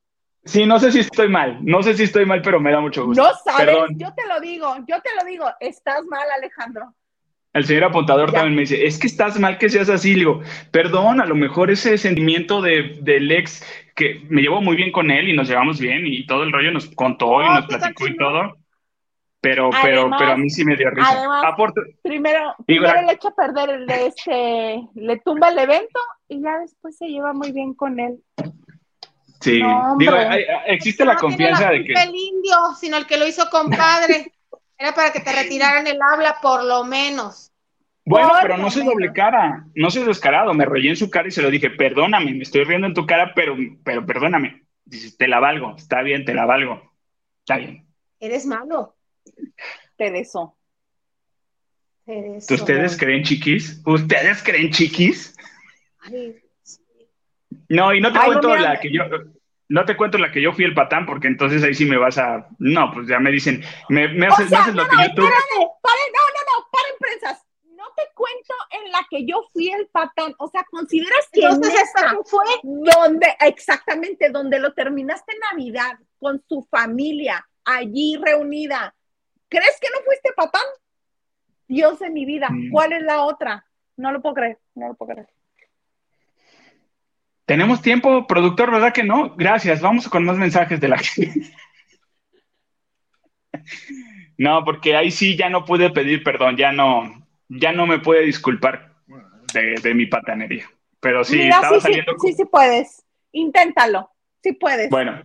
[0.45, 3.05] Sí, no sé si estoy mal, no sé si estoy mal, pero me da mucho
[3.05, 3.21] gusto.
[3.21, 6.93] No sabes, yo te lo digo, yo te lo digo, estás mal, Alejandro.
[7.51, 10.13] El señor apuntador también me dice, es que estás mal que seas así.
[10.13, 13.65] Le digo, perdón, a lo mejor ese sentimiento de, del ex,
[13.95, 16.71] que me llevo muy bien con él y nos llevamos bien y todo el rollo
[16.71, 18.55] nos contó y nos platicó y todo.
[19.41, 21.09] Pero, pero, pero a mí sí me dio risa.
[21.09, 21.55] Además,
[22.03, 26.59] primero, primero le echa a perder el de este, le tumba el evento y ya
[26.59, 28.21] después se lleva muy bien con él.
[29.39, 29.61] Sí,
[29.97, 30.15] digo,
[30.65, 31.93] existe la confianza de que.
[31.93, 34.33] el indio, sino el que lo hizo compadre.
[34.77, 37.51] Era para que te retiraran el habla, por lo menos.
[38.05, 40.53] Bueno, pero no soy doble cara, no soy descarado.
[40.53, 43.05] Me reí en su cara y se lo dije, perdóname, me estoy riendo en tu
[43.05, 44.63] cara, pero, pero perdóname.
[44.83, 46.81] Dices, te la valgo, está bien, te la valgo.
[47.39, 47.85] Está bien.
[48.19, 48.95] Eres malo.
[49.97, 50.55] Te beso.
[52.05, 53.81] ¿Ustedes creen chiquis?
[53.85, 55.35] ¿Ustedes creen chiquis?
[57.67, 59.03] No, y no te cuento la que yo,
[59.69, 62.17] no te cuento la que yo fui el patán, porque entonces ahí sí me vas
[62.17, 62.47] a.
[62.57, 65.27] No, pues ya me dicen, me, me haces, lo que yo tuve.
[65.27, 67.45] no, no, no, paren prensas.
[67.75, 70.33] No te cuento en la que yo fui el patán.
[70.39, 76.43] O sea, consideras que entonces esta fue donde, exactamente, donde lo terminaste en Navidad, con
[76.47, 78.95] su familia, allí reunida.
[79.49, 80.65] ¿Crees que no fuiste patán?
[81.67, 82.71] Dios de mi vida, mm.
[82.71, 83.65] ¿cuál es la otra?
[83.97, 85.29] No lo puedo creer, no lo puedo creer.
[87.45, 89.35] Tenemos tiempo, productor, ¿verdad que no?
[89.35, 91.51] Gracias, vamos con más mensajes de la gente.
[94.37, 98.21] no, porque ahí sí ya no pude pedir perdón, ya no, ya no me puede
[98.21, 98.93] disculpar
[99.53, 100.69] de, mi patanería.
[100.99, 102.13] Pero sí, estaba saliendo.
[102.19, 103.03] Sí, sí, puedes.
[103.31, 104.11] Inténtalo,
[104.43, 104.89] sí puedes.
[104.89, 105.23] Bueno,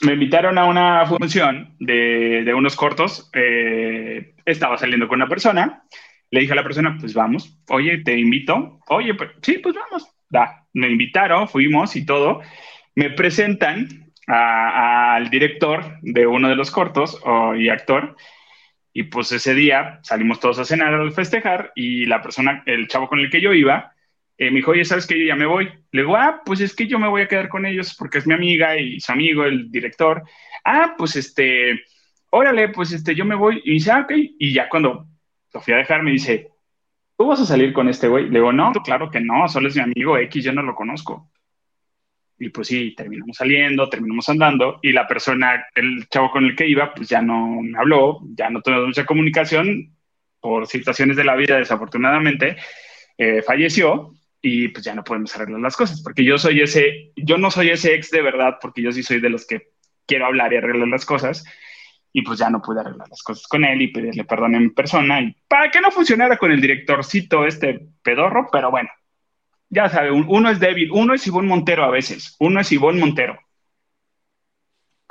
[0.00, 3.30] me invitaron a una función de, unos cortos.
[3.32, 5.84] Eh, estaba saliendo con una persona.
[6.30, 7.58] Le dije a la persona, pues vamos.
[7.68, 8.80] Oye, te invito.
[8.88, 10.08] Oye, pues, sí, pues vamos
[10.72, 12.40] me invitaron, fuimos y todo.
[12.94, 17.20] Me presentan al director de uno de los cortos
[17.56, 18.16] y actor.
[18.92, 23.08] Y pues ese día salimos todos a cenar al festejar y la persona, el chavo
[23.08, 23.92] con el que yo iba,
[24.38, 25.68] eh, me dijo, oye, ¿sabes que yo ya me voy?
[25.90, 28.26] Le digo, ah, pues es que yo me voy a quedar con ellos porque es
[28.26, 30.22] mi amiga y su amigo, el director.
[30.64, 31.82] Ah, pues este,
[32.30, 33.60] órale, pues este, yo me voy.
[33.64, 34.12] Y dice, ah, ok.
[34.38, 35.06] Y ya cuando
[35.52, 36.52] lo fui a dejar, me dice,
[37.16, 38.24] ¿tú vas a salir con este güey?
[38.24, 41.30] Le digo, no, claro que no, solo es mi amigo X, yo no lo conozco.
[42.38, 46.68] Y pues sí, terminamos saliendo, terminamos andando, y la persona, el chavo con el que
[46.68, 49.96] iba, pues ya no me habló, ya no tuvimos mucha comunicación,
[50.40, 52.56] por situaciones de la vida, desafortunadamente,
[53.16, 57.38] eh, falleció, y pues ya no podemos arreglar las cosas, porque yo soy ese, yo
[57.38, 59.70] no soy ese ex de verdad, porque yo sí soy de los que
[60.06, 61.44] quiero hablar y arreglar las cosas,
[62.12, 65.20] y pues ya no pude arreglar las cosas con él y pedirle perdón en persona
[65.20, 68.88] y para que no funcionara con el directorcito este pedorro, pero bueno,
[69.68, 73.38] ya sabe, uno es débil, uno es Ivonne Montero a veces, uno es Ivonne Montero.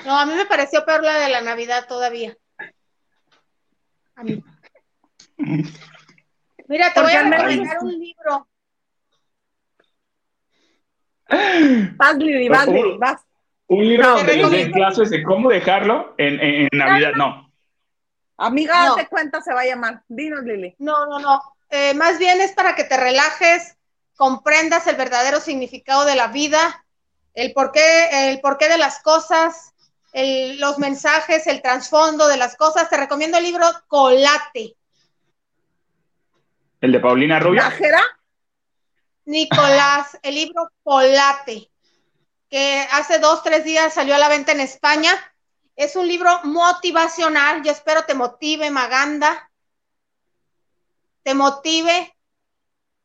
[0.06, 2.38] No, a mí me pareció peor la de la Navidad todavía.
[4.16, 4.44] A mí.
[6.68, 8.48] Mira, te voy a recomendar un libro.
[11.30, 13.22] Vas, Lili, vas, Lili, vas.
[13.68, 17.52] Un libro de, clases de cómo dejarlo en, Navidad, no.
[18.38, 20.04] Amiga, te cuenta se va a llamar.
[20.08, 20.76] Dinos, Lili.
[20.80, 21.42] No, no, no.
[21.70, 23.76] Eh, más bien es para que te relajes,
[24.16, 26.86] comprendas el verdadero significado de la vida,
[27.34, 29.74] el porqué, el porqué de las cosas,
[30.14, 32.90] los mensajes, el trasfondo de las cosas.
[32.90, 34.76] Te recomiendo el libro Colate.
[36.80, 37.62] ¿El de Paulina Rubio?
[39.28, 41.70] Nicolás, el libro Colate
[42.50, 45.12] que hace dos, tres días salió a la venta en España.
[45.76, 47.62] Es un libro motivacional.
[47.62, 49.52] Yo espero te motive, Maganda.
[51.24, 52.16] Te motive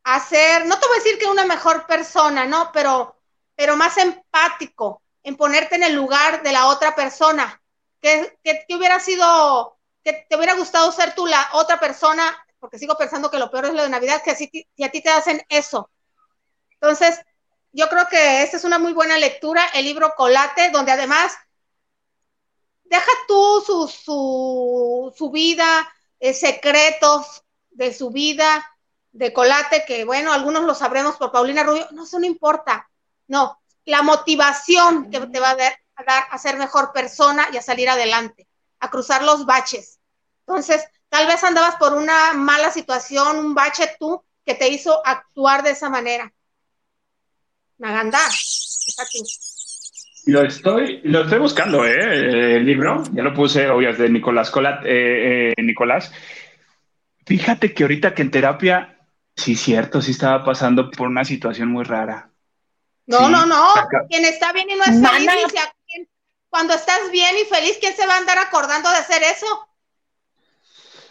[0.04, 2.70] a ser, no te voy a decir que una mejor persona, ¿no?
[2.72, 3.20] Pero,
[3.56, 7.60] pero más empático, en ponerte en el lugar de la otra persona.
[8.00, 8.38] ¿Qué,
[8.70, 12.24] hubiera sido que te hubiera gustado ser tú la otra persona,
[12.60, 15.00] porque sigo pensando que lo peor es lo de Navidad, que así si a ti
[15.00, 15.90] te hacen eso.
[16.82, 17.24] Entonces,
[17.70, 21.32] yo creo que esta es una muy buena lectura, el libro Colate, donde además
[22.82, 28.68] deja tú su, su, su vida, eh, secretos de su vida,
[29.12, 32.90] de Colate, que bueno, algunos lo sabremos por Paulina Rubio, no, eso no importa,
[33.28, 37.58] no, la motivación que te va a dar, a dar a ser mejor persona y
[37.58, 38.48] a salir adelante,
[38.80, 40.00] a cruzar los baches.
[40.48, 45.62] Entonces, tal vez andabas por una mala situación, un bache tú que te hizo actuar
[45.62, 46.32] de esa manera.
[47.82, 49.18] Maganda, está aquí.
[50.26, 52.56] Lo estoy, lo estoy buscando, ¿eh?
[52.56, 56.12] El libro, ya lo puse, obvias, de Nicolás Colat, eh, eh, Nicolás.
[57.26, 59.00] Fíjate que ahorita que en terapia,
[59.34, 62.30] sí, cierto, sí estaba pasando por una situación muy rara.
[63.06, 63.66] No, no, no.
[64.08, 66.06] Quien está bien y no es feliz, dice,
[66.48, 69.46] cuando estás bien y feliz, ¿quién se va a andar acordando de hacer eso?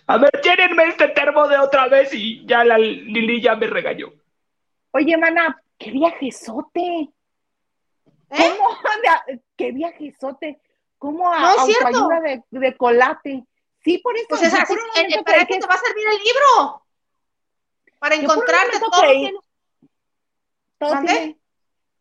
[0.07, 4.13] A ver, llénenme este termo de otra vez y ya la Lili ya me regañó.
[4.91, 7.09] Oye, mana, qué viajesote.
[8.29, 8.57] ¿Eh?
[8.57, 8.69] ¿Cómo?
[9.57, 10.61] ¿Qué viajesote?
[10.97, 13.43] ¿Cómo a, no autoayuda de, de, colate?
[13.83, 14.27] Sí, por eso.
[14.29, 16.85] Pues es así, el, ¿Para qué te va a servir el libro?
[17.99, 19.01] Para encontrarte todo.
[19.01, 19.33] Tiene...
[20.77, 21.39] Todo tiene,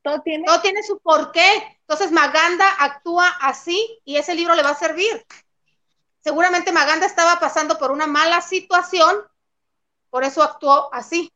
[0.02, 0.44] todo tiene.
[0.44, 1.78] Todo tiene su porqué.
[1.80, 5.26] Entonces Maganda actúa así y ese libro le va a servir.
[6.20, 9.16] Seguramente Maganda estaba pasando por una mala situación,
[10.10, 11.32] por eso actuó así.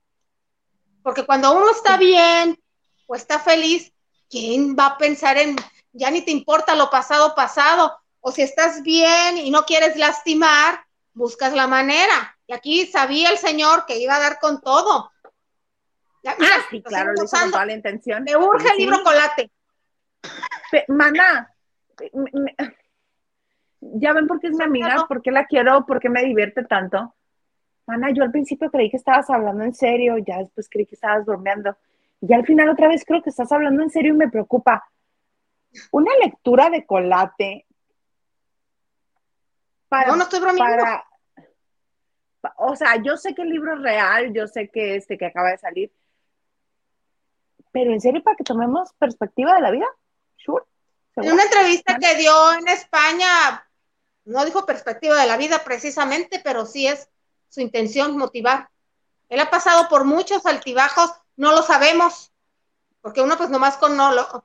[1.05, 2.59] Porque cuando uno está bien
[3.07, 3.93] o está feliz,
[4.31, 5.55] ¿quién va a pensar en,
[5.93, 8.01] ya ni te importa lo pasado, pasado?
[8.21, 10.83] O si estás bien y no quieres lastimar,
[11.13, 12.35] buscas la manera.
[12.47, 15.13] Y aquí sabía el Señor que iba a dar con todo.
[16.23, 18.25] Ya, mira, ah, sí, claro, lo hizo con toda la intención.
[18.25, 19.51] Me urge el libro colate.
[20.89, 21.55] Maná,
[23.81, 26.65] ya ven por qué es mi amiga, por qué la quiero, por qué me divierte
[26.65, 27.15] tanto.
[27.87, 31.27] Mana, yo al principio creí que estabas hablando en serio, ya después creí que estabas
[31.27, 31.77] bromeando.
[32.21, 34.89] Y al final otra vez creo que estás hablando en serio y me preocupa.
[35.91, 37.67] Una lectura de colate.
[39.89, 40.85] Para, no, no estoy bromeando.
[42.57, 45.51] o sea, yo sé que el libro es real, yo sé que este que acaba
[45.51, 45.93] de salir.
[47.71, 49.87] Pero en serio, para que tomemos perspectiva de la vida,
[50.37, 50.65] sure.
[51.17, 53.67] En una entrevista que dio en España,
[54.25, 57.09] no dijo perspectiva de la vida precisamente, pero sí es
[57.55, 58.69] su intención motivar.
[59.29, 62.33] Él ha pasado por muchos altibajos, no lo sabemos,
[63.01, 64.45] porque uno pues nomás con no lo...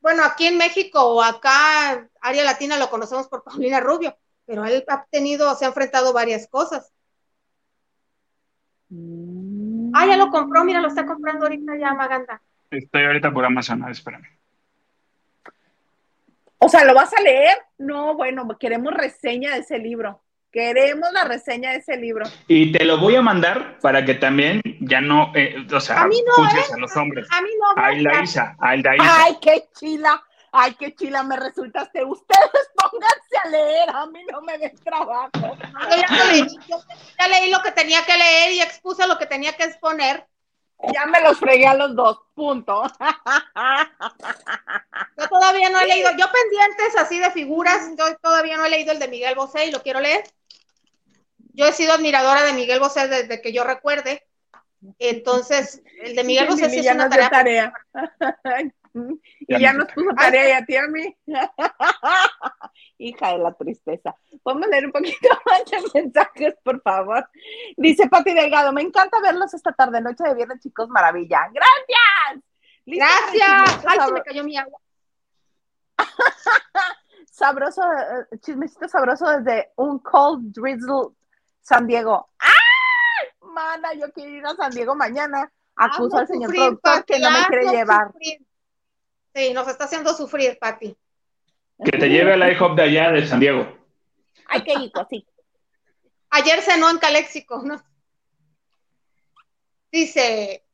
[0.00, 4.16] Bueno, aquí en México o acá, área latina, lo conocemos por Paulina Rubio,
[4.46, 6.92] pero él ha tenido, se ha enfrentado varias cosas.
[9.94, 12.42] Ah, ya lo compró, mira, lo está comprando ahorita ya Maganda.
[12.70, 14.26] Estoy ahorita por Amazon, espérame.
[16.58, 17.58] O sea, ¿lo vas a leer?
[17.78, 20.20] No, bueno, queremos reseña de ese libro.
[20.50, 22.24] Queremos la reseña de ese libro.
[22.46, 26.08] Y te lo voy a mandar para que también ya no, eh, o sea, a
[26.08, 26.64] mí no, ¿eh?
[26.74, 27.28] a los hombres.
[27.30, 27.82] A mí no.
[27.82, 29.24] A la Isa, a la Isa.
[29.24, 30.22] Ay, qué chila.
[30.50, 32.02] Ay, qué chila me resultaste.
[32.04, 35.30] Ustedes pónganse a leer, a mí no me den trabajo.
[35.34, 36.46] ya, leí,
[37.18, 40.26] ya leí lo que tenía que leer y expuse lo que tenía que exponer.
[40.94, 42.84] Ya me los fregué a los dos, punto.
[45.16, 48.92] Yo todavía no he leído, yo pendientes así de figuras, yo todavía no he leído
[48.92, 50.22] el de Miguel Bosé y lo quiero leer.
[51.58, 54.24] Yo he sido admiradora de Miguel Bosé desde que yo recuerde.
[55.00, 57.30] Entonces, el de Miguel Bosé sí es una tarea.
[57.30, 57.72] tarea.
[59.40, 61.16] y ya nos puso tarea y a ti a mí.
[62.98, 64.14] Hija de la tristeza.
[64.40, 67.28] Podemos leer un poquito más de mensajes, por favor.
[67.76, 71.40] Dice Pati Delgado, me encanta verlos esta tarde, noche de viernes, chicos, maravilla.
[71.52, 72.44] ¡Gracias!
[72.86, 73.84] Gracias.
[73.84, 74.78] Ay, se me cayó mi agua.
[77.32, 81.17] sabroso, eh, chismecito sabroso desde un cold drizzle
[81.60, 82.30] San Diego.
[82.38, 83.28] ¡Ay!
[83.40, 85.50] Mana, yo quiero ir a San Diego mañana.
[85.76, 88.12] Acuso al señor productor que no me quiere llevar.
[89.34, 90.96] Sí, nos está haciendo sufrir, Pati.
[91.84, 93.78] Que te lleve a la IHOP de allá de San Diego.
[94.46, 95.26] Ay, qué rico, sí.
[96.30, 97.82] Ayer cenó en Caléxico, ¿no?
[99.90, 100.64] Dice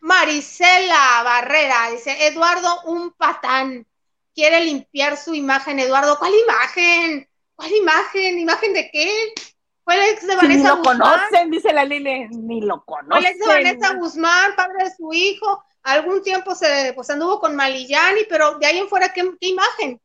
[0.00, 3.86] Marisela Barrera, dice Eduardo, un patán,
[4.34, 5.78] quiere limpiar su imagen.
[5.78, 7.28] Eduardo, ¿cuál imagen?
[7.56, 8.38] ¿Cuál imagen?
[8.38, 9.34] ¿Imagen de qué?
[9.88, 13.08] Fue el ex de Vanessa ni lo conocen, dice la Lili, ni lo conocen.
[13.08, 15.64] Fue el ex de Vanessa Guzmán, padre de su hijo.
[15.82, 19.98] Algún tiempo se pues anduvo con Malillani, pero de ahí en fuera, ¿qué, imagen?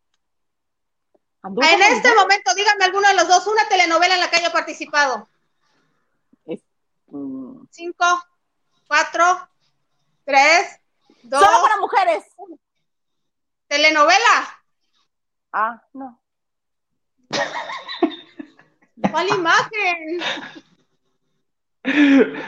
[1.43, 5.27] En este momento, díganme alguno de los dos, una telenovela en la que haya participado.
[7.07, 7.65] Mm.
[7.69, 8.05] Cinco,
[8.87, 9.49] cuatro,
[10.23, 10.79] tres,
[11.23, 11.43] dos.
[11.43, 12.23] Solo para mujeres.
[13.67, 14.63] ¿Telenovela?
[15.51, 16.21] Ah, no.
[19.11, 20.19] ¿Cuál imagen?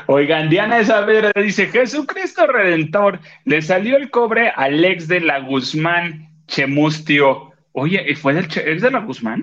[0.07, 6.29] Oigan, Diana Saavedra dice, Jesucristo Redentor, le salió el cobre al ex de la Guzmán
[6.47, 7.51] Chemustio.
[7.73, 9.41] Oye, ¿fue del ex de la Guzmán?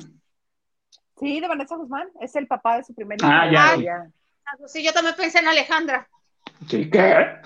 [1.19, 3.31] Sí, de Vanessa Guzmán, es el papá de su primer hijo.
[3.31, 4.07] Ah, ya.
[4.67, 6.09] Sí, yo también pensé en Alejandra.
[6.69, 7.37] Sí, ¿qué?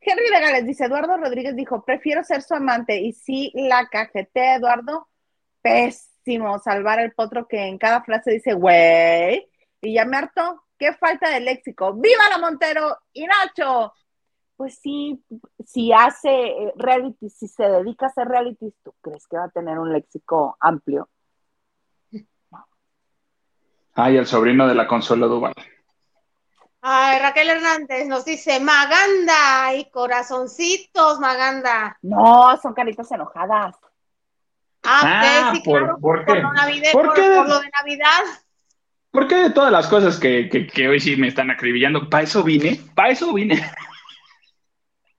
[0.00, 4.54] Henry de Gales dice, Eduardo Rodríguez dijo, prefiero ser su amante y si la cajete,
[4.54, 5.08] Eduardo,
[6.20, 9.48] pésimo, salvar el potro que en cada frase dice, güey,
[9.80, 13.92] y ya me harto, qué falta de léxico, ¡viva la Montero y Nacho!
[14.56, 15.24] Pues sí,
[15.64, 19.50] si hace eh, reality, si se dedica a hacer reality, ¿tú crees que va a
[19.50, 21.08] tener un léxico amplio?
[23.94, 25.54] Ay, el sobrino de la Consuelo Duval.
[26.82, 31.98] Ay, Raquel Hernández nos dice, Maganda y corazoncitos, Maganda.
[32.02, 33.76] No, son caritas enojadas.
[34.82, 36.42] Ah, ah sí, por, claro, ¿por, qué?
[36.92, 37.22] Por, qué?
[37.22, 38.22] por, lo de Navidad.
[39.10, 42.08] ¿Por qué de todas las cosas que, que, hoy sí me están acribillando?
[42.08, 42.80] ¿Para eso vine?
[42.94, 43.60] ¿Para eso vine?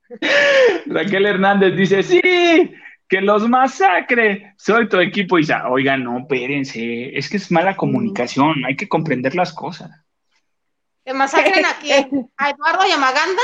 [0.87, 2.21] Raquel Hernández dice, sí,
[3.07, 4.53] que los masacre.
[4.57, 5.37] Soy tu equipo.
[5.37, 9.91] Y dice, oiga, no, espérense, es que es mala comunicación, hay que comprender las cosas.
[11.03, 12.31] ¿Que masacren a quién?
[12.37, 13.43] ¿A Eduardo y a Maganda?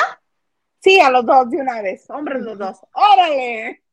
[0.79, 2.77] Sí, a los dos de una vez, hombres los dos.
[2.93, 3.83] ¡Órale!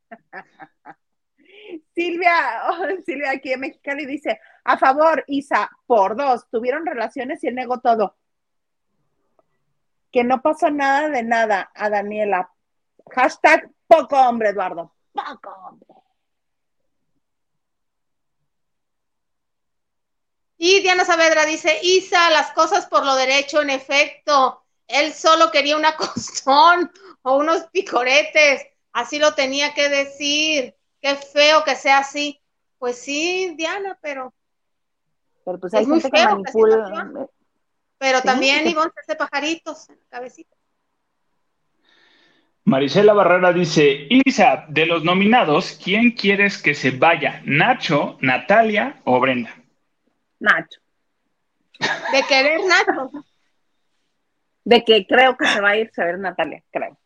[1.94, 7.48] Silvia, oh, Silvia aquí en Mexicali dice, a favor, Isa, por dos, tuvieron relaciones y
[7.48, 8.16] él negó todo.
[10.10, 12.50] Que no pasó nada de nada a Daniela.
[13.10, 14.94] Hashtag poco hombre, Eduardo.
[15.12, 15.94] Poco hombre.
[20.56, 25.76] Y Diana Saavedra dice, Isa, las cosas por lo derecho, en efecto, él solo quería
[25.76, 26.90] una costón
[27.22, 32.40] o unos picoretes, así lo tenía que decir, qué feo que sea así.
[32.78, 34.32] Pues sí, Diana, pero...
[35.44, 37.28] Pero pues hay gente que manipula.
[37.98, 40.56] Pero también Ivonne se hace pajaritos en la cabecita.
[42.64, 47.42] Marisela Barrera dice, Isa, de los nominados, ¿quién quieres que se vaya?
[47.44, 49.54] ¿Nacho, Natalia o Brenda?
[50.40, 50.80] Nacho.
[52.12, 53.10] De querer Nacho.
[54.64, 56.98] De que creo que se va a ir a ver Natalia, creo.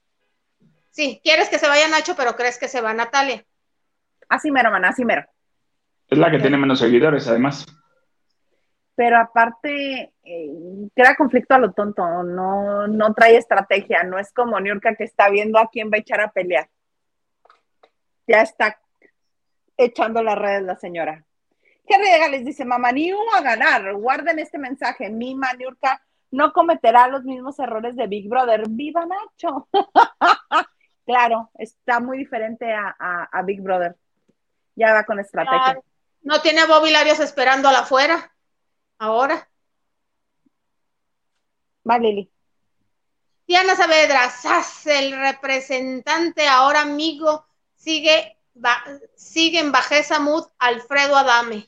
[0.91, 3.45] Sí, quieres que se vaya Nacho, pero crees que se va Natalia.
[4.29, 5.25] Así mero, man, así mero.
[6.09, 7.67] Es la que tiene menos seguidores, además.
[8.95, 10.51] Pero aparte, eh,
[10.95, 15.31] crea conflicto a lo tonto, no, no trae estrategia, no es como Niurka que está
[15.31, 16.69] viendo a quién va a echar a pelear.
[18.27, 18.79] Ya está
[19.77, 21.25] echando las redes la señora.
[21.89, 21.97] ¿Qué
[22.31, 23.95] les dice, mamá, ni uno a ganar.
[23.95, 25.09] Guarden este mensaje.
[25.09, 28.65] Mi Maniurka no cometerá los mismos errores de Big Brother.
[28.69, 29.69] ¡Viva Nacho!
[31.07, 33.97] claro, está muy diferente a, Big Brother.
[34.79, 35.81] Ya va con estrategia.
[36.23, 38.33] No tiene bobilarios esperando a la afuera.
[38.99, 39.49] Ahora.
[41.89, 42.31] Va, Lili.
[43.47, 44.31] Diana Saavedra,
[44.87, 48.37] el representante ahora amigo, sigue,
[49.17, 51.67] sigue en bajeza mood Alfredo Adame.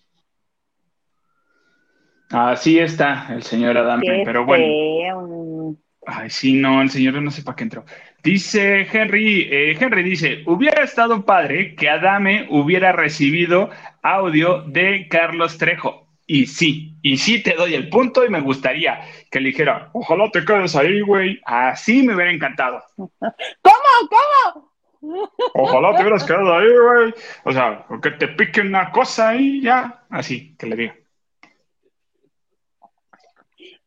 [2.30, 5.76] Así está el señor Adame, pero bueno.
[6.06, 7.84] Ay, sí, no, el señor no sé para qué entró.
[8.22, 13.70] Dice Henry, eh, Henry dice, hubiera estado padre que Adame hubiera recibido
[14.02, 16.06] audio de Carlos Trejo.
[16.26, 19.00] Y sí, y sí te doy el punto y me gustaría
[19.30, 21.40] que le dijera, ojalá te quedes ahí, güey.
[21.44, 22.82] Así me hubiera encantado.
[22.96, 24.08] ¿Cómo?
[24.08, 24.70] ¿Cómo?
[25.54, 27.14] Ojalá te hubieras quedado ahí, güey.
[27.44, 30.04] O sea, que te pique una cosa ahí, ya.
[30.10, 30.99] Así, que le diga.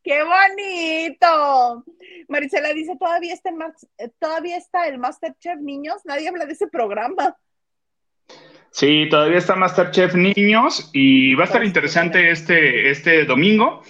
[0.04, 1.86] ¡Qué bonito!
[2.28, 7.38] Marisela dice, todavía está, el, todavía está el Masterchef Niños, nadie habla de ese programa.
[8.72, 13.82] Sí, todavía está Masterchef Niños y va a estar interesante este, este domingo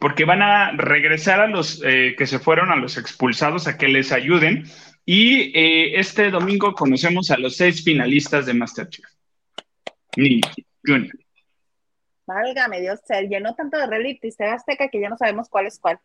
[0.00, 3.88] porque van a regresar a los eh, que se fueron, a los expulsados, a que
[3.88, 4.64] les ayuden.
[5.06, 9.06] Y eh, este domingo conocemos a los seis finalistas de Masterchef.
[10.16, 10.52] Niños,
[10.84, 11.23] Junior.
[12.26, 15.78] Válgame Dios, se llenó tanto de reality de Azteca que ya no sabemos cuál es
[15.78, 15.98] cuál.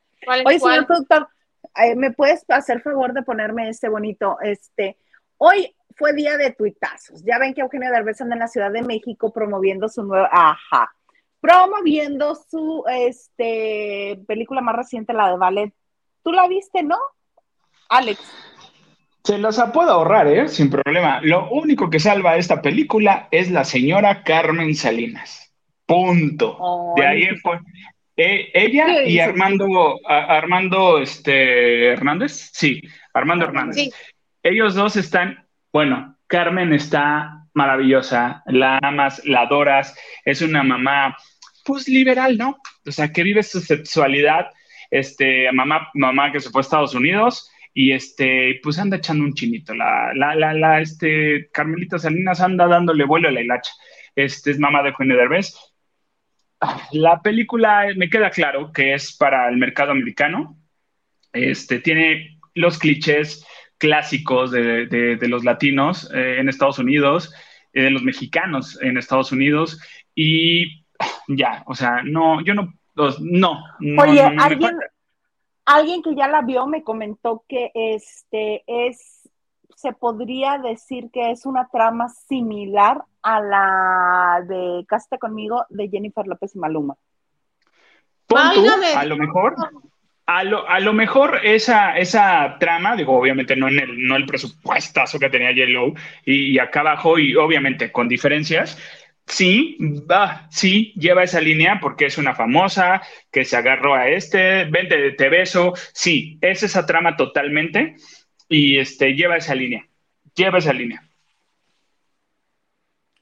[0.46, 1.30] Oye, señor productor,
[1.76, 4.38] eh, ¿me puedes hacer favor de ponerme este bonito?
[4.42, 4.98] Este,
[5.38, 7.24] hoy fue día de tuitazos.
[7.24, 10.92] Ya ven que Eugenio Derbez anda en la Ciudad de México promoviendo su nuevo, ajá,
[11.40, 15.74] promoviendo su este película más reciente, la de Ballet.
[16.24, 16.98] ¿Tú la viste, no?
[17.90, 18.20] Alex.
[19.24, 20.48] Se las puedo ahorrar, ¿eh?
[20.48, 21.22] Sin problema.
[21.22, 25.49] Lo único que salva esta película es la señora Carmen Salinas.
[25.90, 26.94] Punto.
[26.96, 27.60] de ahí fue.
[28.16, 32.82] Eh, ella y Armando, Armando este, Hernández, sí,
[33.14, 33.90] Armando Hernández.
[34.44, 41.18] Ellos dos están, bueno, Carmen está maravillosa, la amas, la adoras, es una mamá
[41.66, 42.58] pues liberal, ¿no?
[42.86, 44.48] O sea, que vive su sexualidad,
[44.92, 49.34] este, mamá, mamá que se fue a Estados Unidos y este, pues anda echando un
[49.34, 49.74] chinito.
[49.74, 53.72] La, la, la, la, este, Carmelita Salinas anda dándole vuelo a la hilacha.
[54.16, 55.56] Este es mamá de Eugenio Derbez.
[56.92, 60.58] La película me queda claro que es para el mercado americano.
[61.32, 63.46] Este, tiene los clichés
[63.78, 67.34] clásicos de, de, los latinos eh, en Estados Unidos,
[67.74, 69.80] eh, de los mexicanos en Estados Unidos,
[70.14, 70.84] y
[71.28, 73.16] ya, o sea, no, yo no, no,
[73.80, 74.02] no.
[74.02, 74.78] Oye, alguien,
[75.66, 79.19] alguien que ya la vio me comentó que este es,
[79.80, 86.28] se podría decir que es una trama similar a la de Cásate conmigo de Jennifer
[86.28, 86.96] López y Maluma.
[88.98, 89.56] a lo mejor,
[90.26, 94.26] a lo, a lo mejor esa, esa trama, digo, obviamente no en el, no el
[94.26, 95.94] presupuestazo que tenía Yellow
[96.26, 98.78] y, y acá abajo, y obviamente con diferencias,
[99.28, 103.02] sí, va, sí, lleva esa línea porque es una famosa
[103.32, 107.96] que se agarró a este, vente, te beso, sí, es esa trama totalmente
[108.50, 109.88] y este, lleva esa línea,
[110.36, 111.02] lleva esa línea.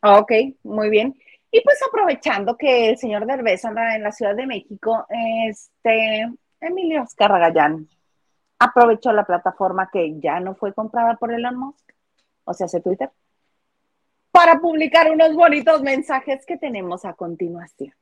[0.01, 0.31] Ok,
[0.63, 1.15] muy bien.
[1.51, 5.05] Y pues aprovechando que el señor Derbez anda en la Ciudad de México,
[5.49, 6.27] este,
[6.61, 7.87] Emilio Azcárraga Gallán
[8.59, 11.93] aprovechó la plataforma que ya no fue comprada por Elon Musk,
[12.43, 13.11] o sea, hace Twitter,
[14.31, 17.93] para publicar unos bonitos mensajes que tenemos a continuación.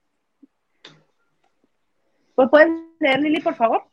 [2.35, 3.83] ¿Pues pueden leer, Lili, por favor?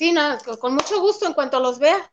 [0.00, 2.10] Sí, no, con mucho gusto en cuanto los vea.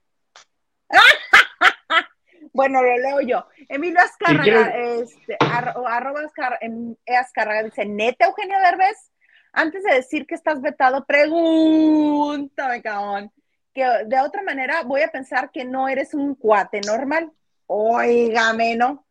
[2.52, 3.48] bueno, lo leo yo.
[3.70, 6.20] Emilio Azcárraga, este, arroba
[6.60, 9.10] em, Azcárraga, dice, ¿neta Eugenio Derbez?
[9.54, 13.32] antes de decir que estás vetado, pregúntame, cabrón.
[13.74, 17.32] Que de otra manera voy a pensar que no eres un cuate normal.
[17.68, 19.08] Óigame, ¿no?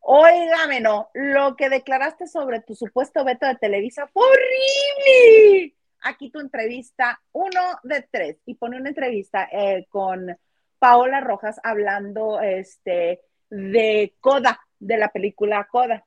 [0.00, 1.08] Óigame, no.
[1.14, 5.76] Lo que declaraste sobre tu supuesto veto de Televisa fue horrible.
[6.02, 10.36] Aquí tu entrevista, uno de tres, y pone una entrevista eh, con
[10.78, 16.04] Paola Rojas hablando este, de Coda, de la película Coda,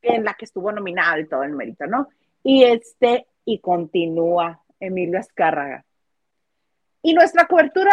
[0.00, 2.08] en la que estuvo nominada y todo el mérito, ¿no?
[2.42, 5.84] Y este, y continúa Emilio Azcárraga.
[7.02, 7.92] Y nuestra cobertura,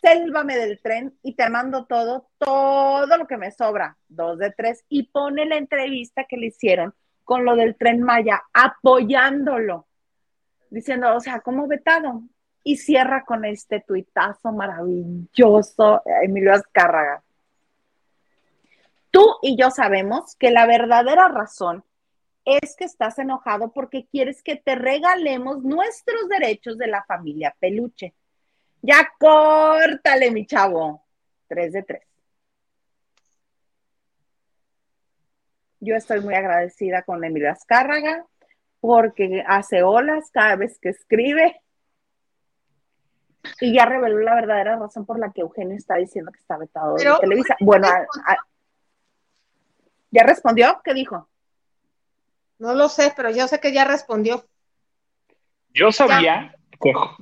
[0.00, 4.84] sélvame del tren y te mando todo, todo lo que me sobra, dos de tres,
[4.88, 6.94] y pone la entrevista que le hicieron
[7.24, 9.86] con lo del tren Maya, apoyándolo,
[10.72, 12.22] diciendo, o sea, ¿cómo vetado?
[12.64, 17.22] Y cierra con este tuitazo maravilloso, Emilio Azcárraga.
[19.10, 21.84] Tú y yo sabemos que la verdadera razón
[22.44, 28.14] es que estás enojado porque quieres que te regalemos nuestros derechos de la familia peluche.
[28.80, 31.04] Ya córtale, mi chavo.
[31.46, 32.02] Tres de tres.
[35.80, 38.24] Yo estoy muy agradecida con Emilio Azcárraga
[38.82, 41.60] porque hace olas cada vez que escribe
[43.60, 46.96] y ya reveló la verdadera razón por la que Eugenio está diciendo que está vetado
[46.96, 47.56] de Televisa.
[47.60, 47.86] Bueno,
[50.10, 50.80] ¿ya respondió?
[50.82, 51.28] ¿Qué dijo?
[52.58, 54.44] No lo sé, pero yo sé que ya respondió.
[55.72, 56.56] Yo sabía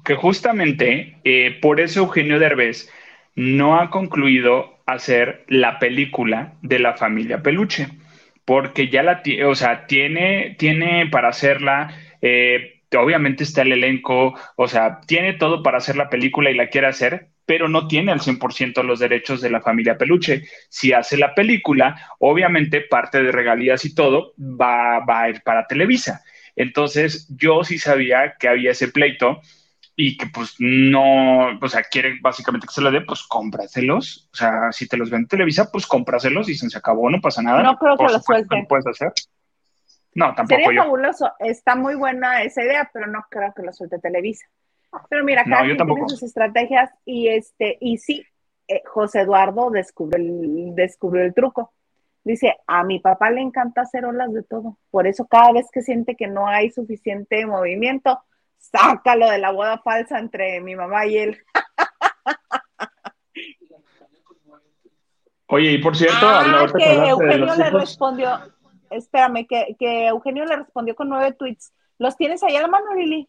[0.02, 2.90] que, justamente eh, por eso Eugenio Derbez
[3.34, 7.99] no ha concluido hacer la película de la familia Peluche,
[8.50, 14.66] porque ya la o sea, tiene, tiene para hacerla, eh, obviamente está el elenco, o
[14.66, 18.18] sea, tiene todo para hacer la película y la quiere hacer, pero no tiene al
[18.18, 20.42] 100% los derechos de la familia Peluche.
[20.68, 26.24] Si hace la película, obviamente parte de regalías y todo va, a ir para Televisa.
[26.56, 29.42] Entonces, yo sí sabía que había ese pleito
[30.02, 34.30] y que pues no, o sea, quiere básicamente que se lo dé, pues cómpraselos.
[34.32, 37.62] O sea, si te los vende Televisa, pues cómpraselos y se acabó, no pasa nada.
[37.62, 38.66] No creo que lo suelte.
[38.66, 39.12] puedes hacer.
[40.14, 41.30] No, tampoco Sería fabuloso.
[41.38, 44.46] Está muy buena esa idea, pero no creo que lo suelte Televisa.
[45.10, 48.24] Pero mira, cada no, tiene sus estrategias y este, y sí,
[48.66, 51.74] eh, José Eduardo descubrió el, descubrió el truco.
[52.24, 54.78] Dice, a mi papá le encanta hacer olas de todo.
[54.90, 58.18] Por eso cada vez que siente que no hay suficiente movimiento,
[58.60, 61.42] sácalo de la boda falsa entre mi mamá y él.
[65.46, 68.38] Oye, y por cierto, ah, que Eugenio le respondió,
[68.88, 71.72] espérame, que, que Eugenio le respondió con nueve tweets.
[71.98, 73.28] ¿Los tienes ahí a la mano, Lili?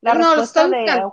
[0.00, 1.10] La no, respuesta de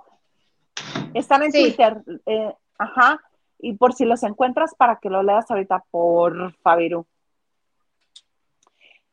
[1.14, 1.98] están en Twitter.
[2.26, 3.22] Eh, ajá.
[3.60, 7.06] Y por si los encuentras para que lo leas ahorita por Fabiru.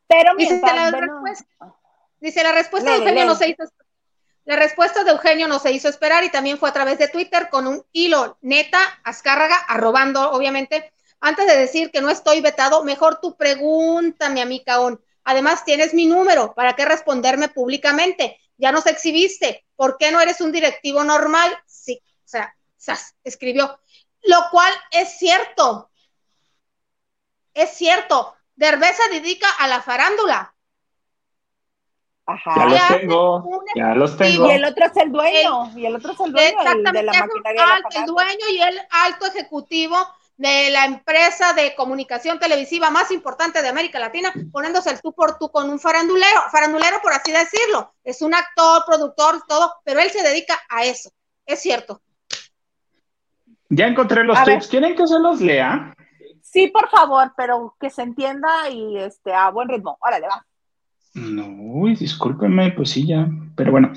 [0.07, 1.75] Pero dice la, respuesta,
[2.21, 3.65] dice la respuesta de Eugenio no se hizo
[4.47, 7.49] la respuesta de Eugenio no se hizo esperar y también fue a través de Twitter
[7.51, 10.93] con un hilo neta, Azcárraga, arrobando, obviamente.
[11.21, 15.03] Antes de decir que no estoy vetado, mejor tu pregúntame a mí, Caón.
[15.25, 16.55] Además, tienes mi número.
[16.55, 18.39] ¿Para qué responderme públicamente?
[18.57, 19.67] Ya nos exhibiste.
[19.75, 21.53] ¿Por qué no eres un directivo normal?
[21.67, 22.55] Sí, o sea,
[23.25, 23.81] escribió.
[24.23, 25.91] Lo cual es cierto.
[27.53, 28.37] Es cierto.
[28.55, 30.55] Derbez se dedica a la farándula.
[32.27, 32.53] Ajá.
[32.57, 34.51] Ya los tengo, ya los tengo.
[34.51, 36.59] Y el otro es el dueño, y el otro es el dueño
[36.93, 37.65] de la maquinaria.
[37.97, 39.97] el dueño y el alto ejecutivo
[40.37, 45.39] de la empresa de comunicación televisiva más importante de América Latina, poniéndose el tú por
[45.39, 47.95] tú con un farandulero, farandulero por así decirlo.
[48.05, 51.11] Es un actor, productor, todo, pero él se dedica a eso.
[51.47, 52.03] Es cierto.
[53.69, 54.69] Ya encontré los tips.
[54.69, 55.95] ¿Quieren que se los lea?
[56.43, 59.97] Sí, por favor, pero que se entienda y este a buen ritmo.
[60.01, 60.47] Órale, va.
[61.17, 63.29] No, uy, discúlpeme, pues sí, ya.
[63.57, 63.93] Pero bueno,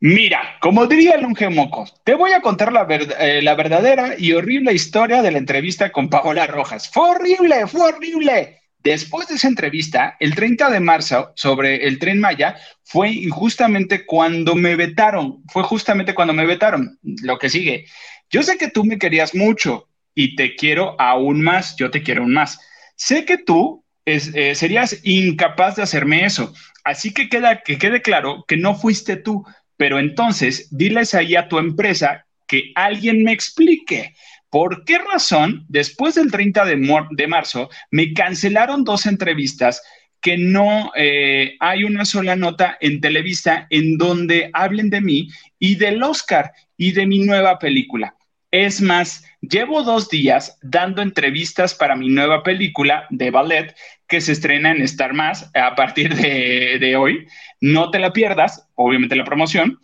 [0.00, 2.70] Mira, como diría el Moco, te voy a contar
[3.18, 6.90] eh, la, verdadera y horrible historia de la entrevista con Paola Rojas.
[6.90, 8.60] Fue horrible, fue horrible.
[8.78, 14.54] Después de esa entrevista, el 30 de marzo, sobre el tren Maya, fue justamente cuando
[14.54, 16.98] me vetaron, fue justamente cuando me vetaron.
[17.02, 17.86] Lo que sigue,
[18.30, 22.22] yo sé que tú me querías mucho y te quiero aún más, yo te quiero
[22.22, 22.60] aún más.
[22.96, 26.54] Sé que tú eh, serías incapaz de hacerme eso,
[26.84, 29.44] así que queda, que quede claro que no fuiste tú,
[29.76, 34.14] pero entonces, diles ahí a tu empresa que alguien me explique
[34.48, 39.82] por qué razón, después del 30 de, marzo, me cancelaron dos entrevistas
[40.20, 45.28] que no eh, hay una sola nota en Televisa en donde hablen de mí
[45.58, 48.14] y del Oscar y de mi nueva película.
[48.50, 53.74] Es más, llevo dos días dando entrevistas para mi nueva película de ballet
[54.06, 57.26] que se estrena en Star Más a partir de, hoy.
[57.60, 59.78] No te la pierdas, obviamente la promoción.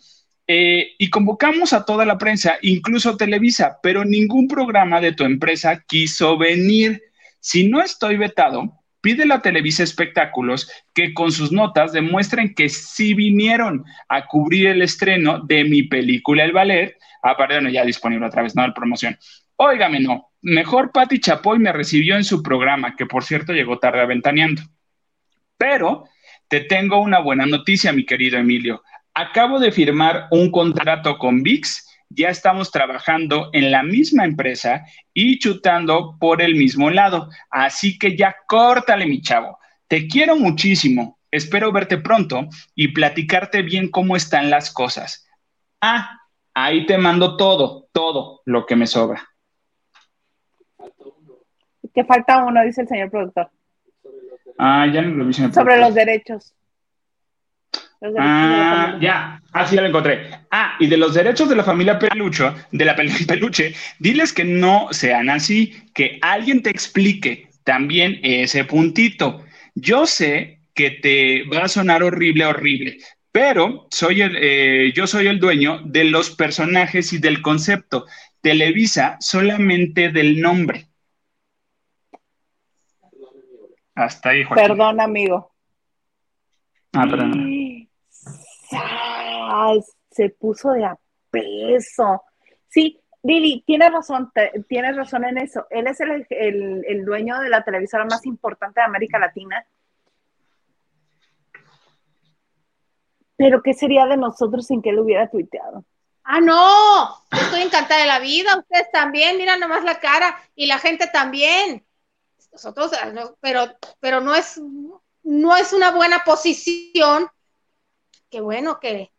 [0.47, 5.83] Eh, y convocamos a toda la prensa, incluso Televisa, pero ningún programa de tu empresa
[5.85, 7.01] quiso venir.
[7.39, 13.13] Si no estoy vetado, pide a Televisa Espectáculos que con sus notas demuestren que sí
[13.13, 18.43] vinieron a cubrir el estreno de mi película El Ballet, aparte de ya disponible otra
[18.43, 19.17] vez, no la promoción.
[19.55, 24.01] Óigame, no, mejor Patti Chapoy me recibió en su programa, que por cierto llegó tarde
[24.01, 24.61] aventaneando.
[25.57, 26.05] Pero
[26.47, 28.83] te tengo una buena noticia, mi querido Emilio.
[29.13, 35.39] Acabo de firmar un contrato con VIX, ya estamos trabajando en la misma empresa y
[35.39, 37.29] chutando por el mismo lado.
[37.49, 39.59] Así que ya córtale, mi chavo.
[39.87, 41.19] Te quiero muchísimo.
[41.31, 45.27] Espero verte pronto y platicarte bien cómo están las cosas.
[45.81, 46.19] Ah,
[46.53, 49.27] ahí te mando todo, todo lo que me sobra.
[51.93, 53.49] Que falta uno, dice el señor productor.
[54.57, 55.33] Ah, ya no lo vi.
[55.33, 56.55] Sobre los derechos.
[58.17, 59.41] ah, ya.
[59.51, 60.29] Ah, sí, ya lo encontré.
[60.49, 62.95] Ah, y de los derechos de la familia Pelucho, de la
[63.27, 69.43] peluche, diles que no sean así, que alguien te explique también ese puntito.
[69.75, 72.97] Yo sé que te va a sonar horrible, horrible,
[73.33, 78.05] pero soy el, eh, yo soy el dueño de los personajes y del concepto.
[78.41, 80.87] Televisa solamente del nombre.
[83.95, 84.67] Hasta ahí, Joaquín.
[84.67, 85.51] Perdón, amigo.
[86.93, 87.89] Ah, perdón.
[90.11, 90.95] se puso de a
[91.31, 92.21] peso.
[92.67, 94.31] Sí, Lili, tienes razón,
[94.67, 95.65] tienes razón en eso.
[95.71, 99.65] Él es el, el, dueño de la televisora más importante de América Latina.
[103.43, 105.83] Pero ¿qué sería de nosotros sin que él hubiera tuiteado?
[106.23, 110.79] Ah, no, estoy encantada de la vida, ustedes también, mira nomás la cara y la
[110.79, 111.83] gente también
[112.53, 112.91] nosotros,
[113.41, 113.65] pero,
[113.99, 114.61] pero no es,
[115.23, 117.27] no es una buena posición.
[118.31, 119.09] Qué bueno que,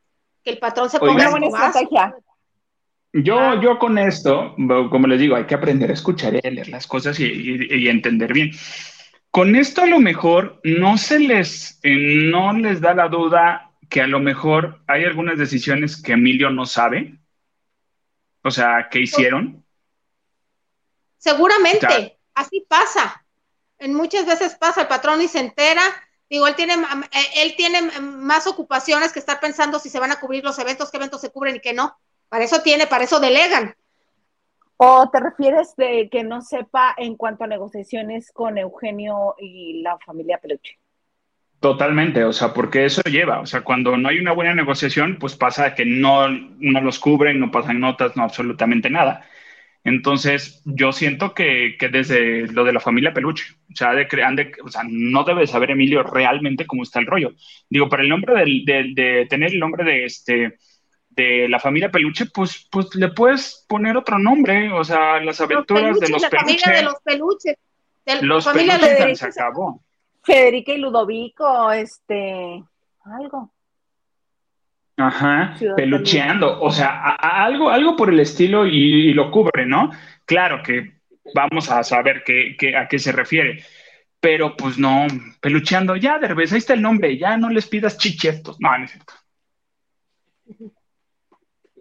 [0.44, 2.16] el patrón se ponga buena estrategia.
[3.12, 3.60] Yo, ah.
[3.62, 4.54] yo con esto,
[4.90, 8.32] como les digo, hay que aprender a escuchar y a leer las cosas y, entender
[8.32, 8.52] bien.
[9.30, 14.02] Con esto a lo mejor no se les, eh, no les da la duda que
[14.02, 17.18] a lo mejor hay algunas decisiones que Emilio no sabe.
[18.42, 19.64] O sea, que hicieron.
[21.18, 23.24] Seguramente, así pasa
[23.78, 25.82] en muchas veces pasa el patrón y se entera,
[26.30, 30.20] digo, él tiene, eh, él tiene más ocupaciones que estar pensando si se van a
[30.20, 31.96] cubrir los eventos, qué eventos se cubren y qué no.
[32.28, 33.74] Para eso tiene, para eso delegan.
[34.76, 39.98] ¿O te refieres de que no sepa en cuanto a negociaciones con Eugenio y la
[39.98, 40.78] familia Peluche?
[41.60, 45.34] Totalmente, o sea, porque eso lleva, o sea, cuando no hay una buena negociación, pues
[45.34, 49.26] pasa que no, no los cubren, no pasan notas, no absolutamente nada.
[49.84, 54.68] Entonces, yo siento que, desde lo de la familia Peluche, o sea, de, de, o
[54.68, 57.34] sea, no debe saber Emilio realmente cómo está el rollo.
[57.68, 60.56] Digo, para el nombre de, tener el nombre de este
[61.10, 66.00] de la familia Peluche, pues, pues le puedes poner otro nombre, o sea, las aventuras
[66.00, 66.58] de los la Peluche.
[66.58, 67.56] Familia de los peluches.
[68.22, 69.84] los familia peluches se acabó.
[70.24, 72.64] Federica y Ludovico, este,
[73.04, 73.52] algo.
[74.96, 79.90] Ajá, pelucheando, o sea, algo, algo por el estilo y, lo cubre, ¿no?
[80.24, 81.00] Claro que
[81.34, 83.64] vamos a saber qué, a qué se refiere,
[84.20, 85.06] pero pues no,
[85.40, 88.92] pelucheando, ya, Derbez, ahí está el nombre, ya no les pidas chichetos, no, no es
[88.92, 89.14] cierto.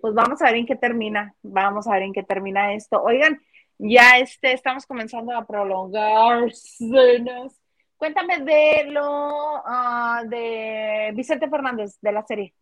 [0.01, 3.01] Pues vamos a ver en qué termina, vamos a ver en qué termina esto.
[3.01, 3.39] Oigan,
[3.77, 6.51] ya este, estamos comenzando a prolongar
[8.03, 12.53] Cuéntame de lo ah, de Vicente Fernández, de la serie.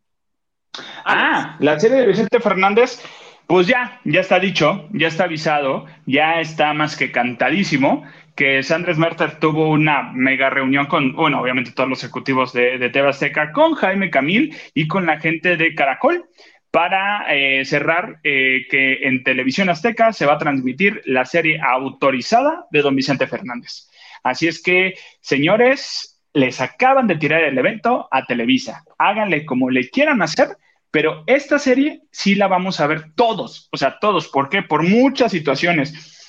[1.03, 3.03] Ah, la serie de Vicente Fernández,
[3.47, 8.03] pues ya, ya está dicho, ya está avisado, ya está más que cantadísimo
[8.35, 12.89] que Sandra Merter tuvo una mega reunión con, bueno, obviamente todos los ejecutivos de, de
[12.91, 16.23] TV Azteca, con Jaime Camil y con la gente de Caracol
[16.69, 22.67] para eh, cerrar eh, que en Televisión Azteca se va a transmitir la serie autorizada
[22.69, 23.89] de don Vicente Fernández.
[24.23, 28.83] Así es que, señores, les acaban de tirar el evento a Televisa.
[28.97, 30.49] Háganle como le quieran hacer,
[30.91, 34.27] pero esta serie sí la vamos a ver todos, o sea, todos.
[34.27, 34.61] ¿Por qué?
[34.61, 36.19] Por muchas situaciones.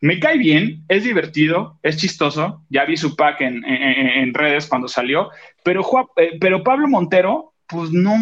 [0.00, 2.64] Me cae bien, es divertido, es chistoso.
[2.68, 5.30] Ya vi su pack en, redes cuando salió,
[5.64, 5.84] pero,
[6.16, 8.16] eh, pero Pablo Montero, pues no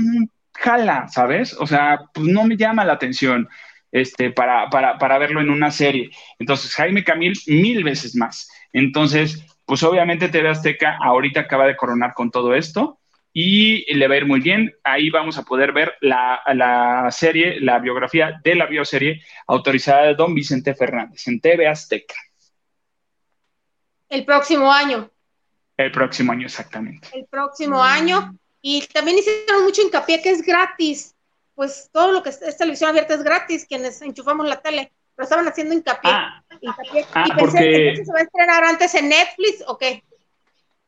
[0.54, 1.54] jala, ¿sabes?
[1.58, 3.48] O sea, pues no me llama la atención
[3.92, 6.10] este, para, para, para verlo en una serie.
[6.38, 8.50] Entonces, Jaime Camil, mil veces más.
[8.72, 13.00] Entonces, pues obviamente TV Azteca ahorita acaba de coronar con todo esto
[13.32, 14.74] y le va a ir muy bien.
[14.84, 20.34] Ahí vamos a poder ver la, serie, la biografía de la bioserie autorizada de Don
[20.34, 22.14] Vicente Fernández en TV Azteca.
[24.08, 25.10] El próximo año.
[25.76, 27.08] El próximo año, exactamente.
[27.12, 28.36] El próximo año.
[28.60, 31.14] Y también hicieron mucho hincapié que es gratis.
[31.54, 34.92] Pues todo lo que es, televisión abierta es gratis, quienes enchufamos la tele.
[35.20, 36.10] Pero estaban haciendo hincapié.
[36.10, 36.42] Ah,
[37.14, 40.02] ah y pensé que se va a estrenar antes en Netflix o qué.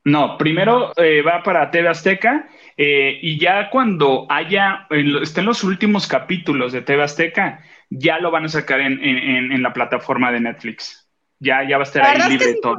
[0.05, 2.49] No, primero eh, va para TV Azteca
[2.79, 4.87] eh, y ya cuando haya,
[5.21, 10.33] estén los últimos capítulos de TV Azteca, ya lo van a sacar en, la plataforma
[10.33, 11.07] de Netflix.
[11.39, 12.79] Ya, ya va a estar ahí libre todo.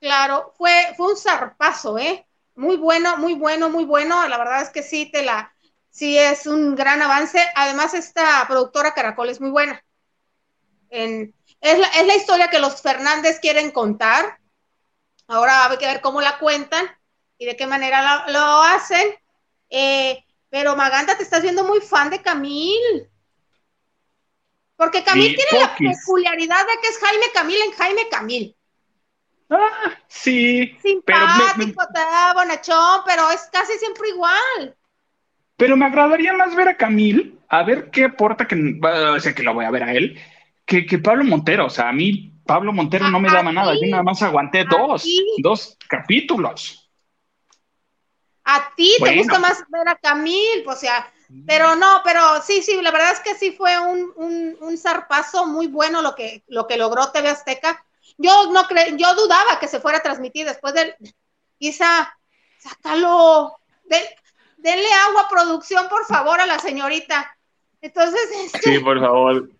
[0.00, 2.24] claro, fue, fue un zarpazo, ¿eh?
[2.54, 4.28] Muy bueno, muy bueno, muy bueno.
[4.28, 5.52] La verdad es que sí, te la,
[5.90, 7.40] sí es un gran avance.
[7.56, 9.82] Además, esta productora Caracol es muy buena.
[10.96, 14.38] Es, la, es la historia que los Fernández quieren contar
[15.28, 16.86] Ahora hay que ver cómo la cuentan
[17.38, 19.14] y de qué manera lo, hacen.
[19.70, 23.08] Eh, pero Maganda, te estás viendo muy fan de Camil.
[24.76, 28.56] Porque Camil tiene la peculiaridad de que es Jaime Camil en Jaime Camil.
[29.48, 30.76] Ah, sí.
[30.82, 34.76] Simpático, pero bonachón, pero es casi siempre igual.
[35.56, 39.42] Pero me agradaría más ver a Camil, a ver qué aporta, que, o sea, que
[39.42, 40.20] lo voy a ver a él,
[40.66, 41.66] que, que Pablo Montero.
[41.66, 45.06] O sea, a mí Pablo Montero no me daba nada, yo nada más aguanté dos,
[45.38, 46.82] dos capítulos.
[48.44, 51.12] A ti te gusta más ver a Camil, o sea,
[51.46, 54.12] pero no, pero sí, sí, la verdad es que sí fue un,
[54.60, 57.84] un, zarpazo muy bueno lo que, lo que logró TV Azteca.
[58.18, 60.94] Yo no cre yo dudaba que se fuera a transmitir después del,
[61.58, 62.16] Isa,
[62.58, 63.58] sácalo,
[64.58, 67.36] denle agua a producción, por favor, a la señorita.
[67.80, 69.50] Entonces, este, sí, por favor.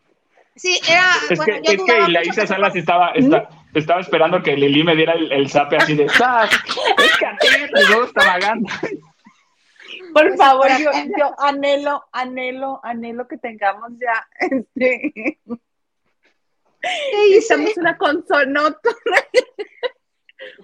[0.56, 1.12] Sí, era.
[1.28, 3.12] Es que, es que la Isa Salas estaba,
[3.74, 6.04] estaba esperando que Lili me diera el, el zape así de.
[6.04, 6.12] es
[7.18, 8.68] que a ti te gusta vagando.
[10.12, 15.38] Por favor, yo, yo, anhelo, anhelo, anhelo que tengamos ya este.
[17.12, 18.76] Necesitamos una consola, no,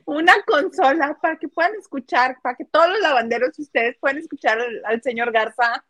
[0.07, 5.03] una consola para que puedan escuchar, para que todos los lavanderos ustedes puedan escuchar al,
[5.03, 5.85] señor Garza.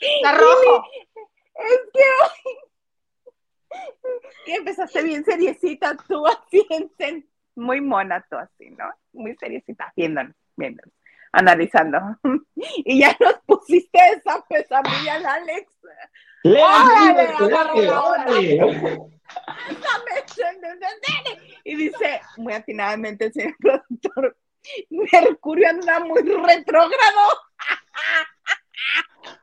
[0.00, 0.84] Está rojo.
[1.54, 2.67] Es que hoy
[4.44, 6.66] que empezaste bien seriecita tú así,
[7.54, 8.84] muy mona tú así, ¿no?
[9.12, 10.94] Muy seriecita, viéndonos, viéndonos,
[11.32, 11.98] analizando.
[12.54, 15.72] Y ya nos pusiste esa pesadilla Alex.
[21.64, 24.36] Y dice, muy atinadamente el señor productor,
[24.90, 27.28] Mercurio anda muy retrógrado.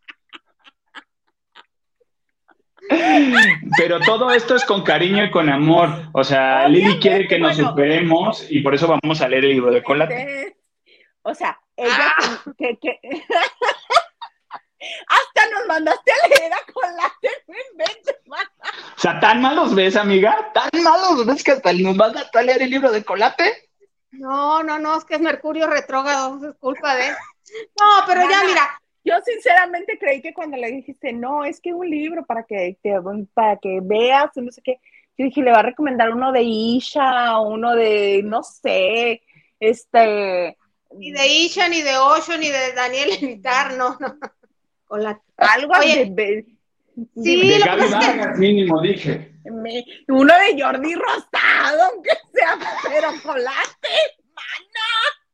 [3.78, 5.90] Pero todo esto es con cariño y con amor.
[6.14, 9.72] O sea, Lili quiere que nos superemos y por eso vamos a leer el libro
[9.72, 10.58] de Colate.
[11.24, 12.44] O sea, ella ah.
[12.58, 12.78] que,
[15.08, 17.30] hasta nos mandaste a leer a Colate.
[18.96, 22.62] O sea, tan malos ves, amiga, tan malos ves que hasta nos mandaste a leer
[22.62, 23.70] el libro de Colate.
[24.12, 27.10] No, no, no, es que es Mercurio retrógrado, es culpa de.
[27.10, 31.88] No, pero ya mira, yo sinceramente creí que cuando le dijiste, no, es que un
[31.88, 32.96] libro para que, te,
[33.34, 34.80] para que veas, no sé qué,
[35.18, 39.22] yo dije, le va a recomendar uno de Isha, uno de, no sé,
[39.60, 40.58] este...
[40.98, 44.18] Ni de Isha, ni de Osho, ni de Daniel Militar, no, no.
[44.86, 45.22] Con la...
[45.38, 46.46] Algo de...
[47.22, 49.34] Sí, de Gaby Vargas mínimo, dije.
[50.08, 52.58] uno de Jordi Rosado, aunque sea,
[52.88, 53.90] pero colate,
[54.34, 55.25] mana.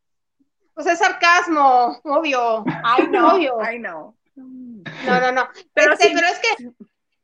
[0.81, 2.63] Pues es sarcasmo, obvio.
[2.83, 3.61] Ay, no, obvio.
[3.61, 4.17] Ay, no.
[4.35, 5.47] No, no, no.
[5.75, 6.73] Pero, este, pero es que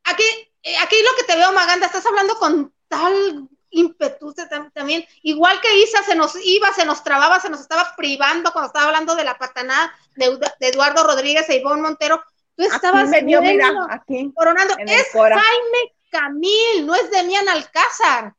[0.04, 0.24] aquí,
[0.62, 4.36] eh, aquí lo que te veo, Maganda, estás hablando con tal impetus
[4.74, 8.68] también, igual que Isa se nos iba, se nos trababa, se nos estaba privando cuando
[8.68, 12.22] estaba hablando de la patanada de, Eduardo Rodríguez e Ivonne Montero,
[12.56, 18.36] tú estabas aquí mira, aquí, coronando, es Jaime Camil, no es Demian Alcázar.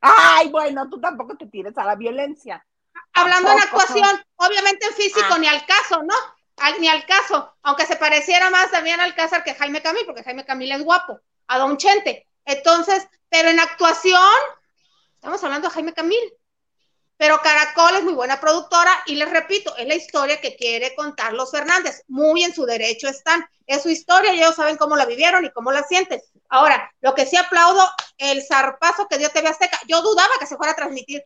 [0.00, 2.64] Ay, bueno, tú tampoco te tires a la violencia.
[3.14, 5.38] Hablando en actuación, obviamente en físico, ah.
[5.38, 6.14] ni al caso, ¿no?
[6.78, 10.72] ni al caso, aunque se pareciera más Damián Alcázar que Jaime Camil, porque Jaime Camil
[10.72, 12.26] es guapo, a Don Chente.
[12.44, 14.20] Entonces, pero en actuación,
[15.14, 16.32] estamos hablando de Jaime Camil.
[17.16, 21.32] Pero Caracol es muy buena productora y les repito, es la historia que quiere contar
[21.32, 22.02] los Fernández.
[22.08, 23.46] Muy en su derecho están.
[23.66, 26.20] Es su historia y ellos saben cómo la vivieron y cómo la sienten.
[26.48, 27.88] Ahora, lo que sí aplaudo,
[28.18, 29.78] el zarpazo que dio TV Azteca.
[29.86, 31.24] Yo dudaba que se fuera a transmitir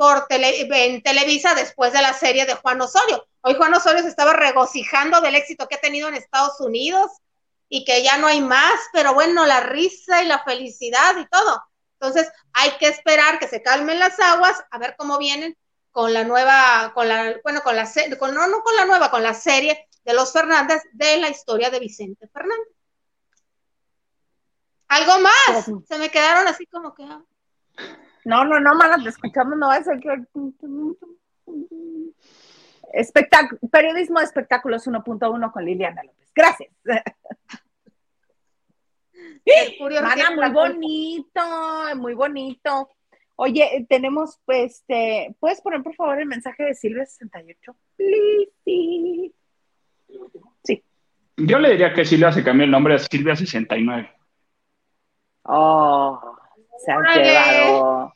[0.00, 3.22] por en Televisa después de la serie de Juan Osorio.
[3.42, 7.10] Hoy Juan Osorio se estaba regocijando del éxito que ha tenido en Estados Unidos
[7.68, 11.62] y que ya no hay más, pero bueno, la risa y la felicidad y todo.
[12.00, 15.54] Entonces, hay que esperar que se calmen las aguas, a ver cómo vienen
[15.90, 17.86] con la nueva, con la, bueno, con la
[18.18, 21.68] con, no, no con la nueva, con la serie de los Fernández de la historia
[21.68, 22.68] de Vicente Fernández.
[24.88, 25.66] ¿Algo más?
[25.86, 27.06] Se me quedaron así como que.
[28.24, 30.24] No, no, no, malas, te escuchamos, no es el que.
[32.92, 36.30] Espectáculo, periodismo de espectáculos 1.1 con Liliana López.
[36.34, 36.70] Gracias.
[40.02, 41.40] Mana, muy bonito,
[41.96, 42.88] muy bonito.
[43.36, 47.74] Oye, tenemos, pues, este, ¿puedes poner por favor el mensaje de Silvia 68?
[50.62, 50.84] Sí.
[51.36, 54.10] Yo le diría que Silvia se cambió el nombre a Silvia 69.
[55.44, 56.36] Oh,
[56.84, 58.12] se han quedado.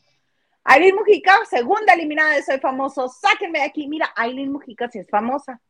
[0.64, 3.08] Aileen Mujica, segunda eliminada de Soy Famoso.
[3.08, 3.86] Sáquenme de aquí.
[3.86, 5.60] Mira, Aileen Mujica sí es famosa.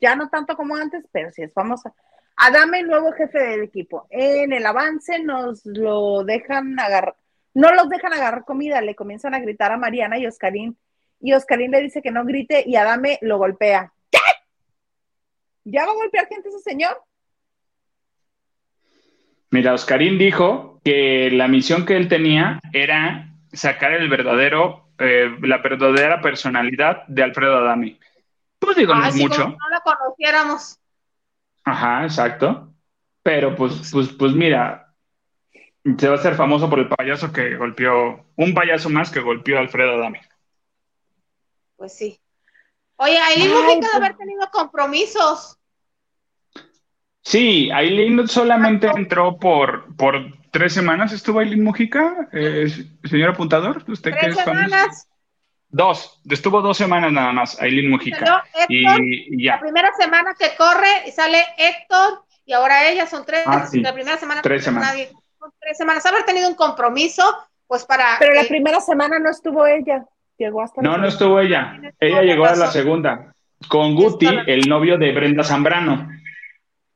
[0.00, 1.92] Ya no tanto como antes, pero sí es famosa.
[2.36, 4.06] Adame, nuevo jefe del equipo.
[4.10, 7.16] En el avance nos lo dejan agarrar,
[7.52, 10.78] no los dejan agarrar comida, le comienzan a gritar a Mariana y Oscarín.
[11.20, 13.92] Y Oscarín le dice que no grite y Adame lo golpea.
[14.12, 14.18] ¿Qué?
[15.64, 17.02] ¿Ya va a golpear gente ese señor?
[19.50, 25.58] Mira, Oscarín dijo que la misión que él tenía era sacar el verdadero, eh, la
[25.58, 27.98] verdadera personalidad de Alfredo Adami.
[28.58, 29.48] Pues digo, no es mucho.
[29.48, 30.78] no lo conociéramos.
[31.64, 32.72] Ajá, exacto.
[33.22, 34.94] Pero pues, pues, pues mira,
[35.96, 39.56] se va a hacer famoso por el payaso que golpeó, un payaso más que golpeó
[39.56, 40.18] a Alfredo Adami.
[41.76, 42.20] Pues sí.
[42.96, 45.57] Oye, Aileen Mujica de haber tenido compromisos.
[47.28, 50.14] Sí, Aileen solamente entró por, por
[50.50, 52.68] tres semanas estuvo Aileen Mujica, eh,
[53.04, 55.06] señor apuntador, usted que es semanas.
[55.68, 58.44] Dos, estuvo dos semanas nada más, Aileen Mujica.
[58.70, 59.56] y, ya.
[59.56, 63.42] La primera semana que corre y sale Héctor y ahora ella son tres.
[63.44, 64.88] Ah, la primera semana tres semanas.
[64.88, 65.10] Nadie,
[65.60, 66.06] tres semanas.
[66.06, 67.22] Haber tenido un compromiso,
[67.66, 68.16] pues para.
[68.18, 70.02] Pero la primera semana no estuvo ella.
[70.38, 70.80] Llegó hasta.
[70.80, 71.78] No, no estuvo ella.
[72.00, 73.34] Ella llegó a la segunda.
[73.68, 76.08] Con Guti, el novio de Brenda Zambrano.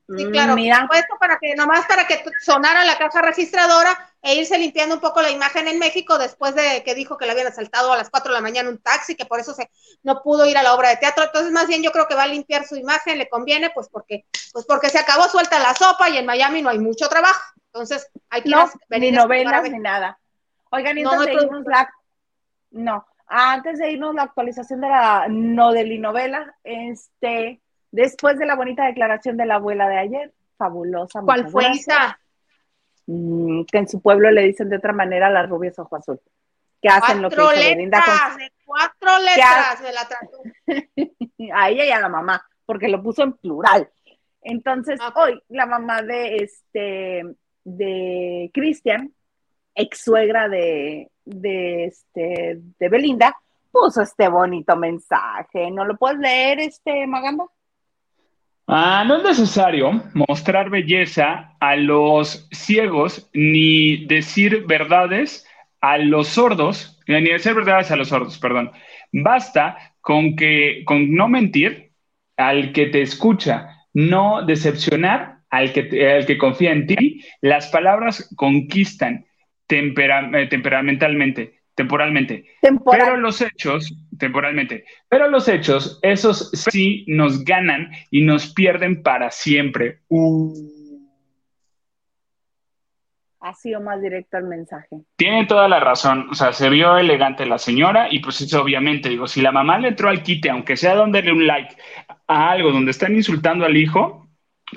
[0.09, 0.87] Sí, claro, Mira.
[0.89, 5.23] puesto para que nomás para que sonara la caja registradora e irse limpiando un poco
[5.23, 8.31] la imagen en México después de que dijo que le habían asaltado a las 4
[8.31, 9.71] de la mañana un taxi, que por eso se
[10.03, 11.25] no pudo ir a la obra de teatro.
[11.25, 14.27] Entonces, más bien yo creo que va a limpiar su imagen, le conviene, pues porque,
[14.53, 17.43] pues porque se acabó suelta la sopa y en Miami no hay mucho trabajo.
[17.67, 20.19] Entonces, hay que no, venir ni novelas ni nada.
[20.71, 21.91] Oigan, y entonces no, la
[22.71, 27.61] no, antes de irnos la actualización de la no de novela, este
[27.93, 31.21] Después de la bonita declaración de la abuela de ayer, fabulosa.
[31.21, 32.19] ¿Cuál fue esa?
[33.07, 36.19] Mm, que en su pueblo le dicen de otra manera las rubias ojo azul.
[36.81, 38.39] Que hacen lo que hizo Belinda con...
[38.65, 43.89] cuatro letras de la A ella y a la mamá, porque lo puso en plural.
[44.41, 49.13] Entonces, hoy la mamá de este de Cristian,
[49.75, 53.37] ex suegra de, de, este, de Belinda,
[53.71, 55.71] puso este bonito mensaje.
[55.71, 57.45] ¿No lo puedes leer, este Maganda?
[58.67, 65.47] Ah, no es necesario mostrar belleza a los ciegos ni decir verdades
[65.81, 68.71] a los sordos, eh, ni decir verdades a los sordos, perdón.
[69.13, 71.93] Basta con que, con no mentir
[72.37, 77.25] al que te escucha, no decepcionar al que, al que confía en ti.
[77.41, 79.27] Las palabras conquistan
[79.69, 81.62] eh, temperamentalmente.
[81.75, 82.45] Temporalmente.
[82.61, 83.01] Temporal.
[83.01, 89.31] Pero los hechos, temporalmente, pero los hechos, esos sí nos ganan y nos pierden para
[89.31, 90.01] siempre.
[90.09, 90.53] Uh.
[93.41, 95.01] Ha sido más directo el mensaje.
[95.17, 99.09] Tiene toda la razón, o sea, se vio elegante la señora y pues eso obviamente,
[99.09, 101.75] digo, si la mamá le entró al quite, aunque sea dándole un like
[102.29, 104.22] a algo donde están insultando al hijo,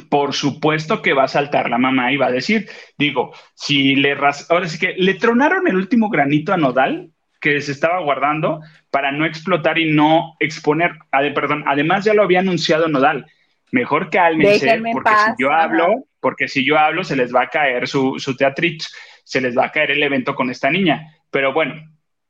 [0.09, 2.67] por supuesto que va a saltar la mamá y va a decir,
[2.97, 7.61] digo, si le ras ahora sí que le tronaron el último granito a Nodal que
[7.61, 8.59] se estaba guardando
[8.91, 10.91] para no explotar y no exponer,
[11.33, 13.25] perdón, además ya lo había anunciado Nodal,
[13.71, 15.63] mejor cálmense, Déjenme en porque paz, si yo ajá.
[15.63, 18.85] hablo, porque si yo hablo se les va a caer su, su teatrito,
[19.23, 21.75] se les va a caer el evento con esta niña, pero bueno,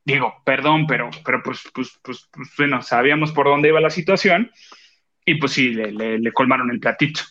[0.03, 4.51] digo, perdón, pero, pero pues, pues, pues, pues, bueno, sabíamos por dónde iba la situación
[5.25, 7.21] y pues sí, le, le- le colmaron el platito.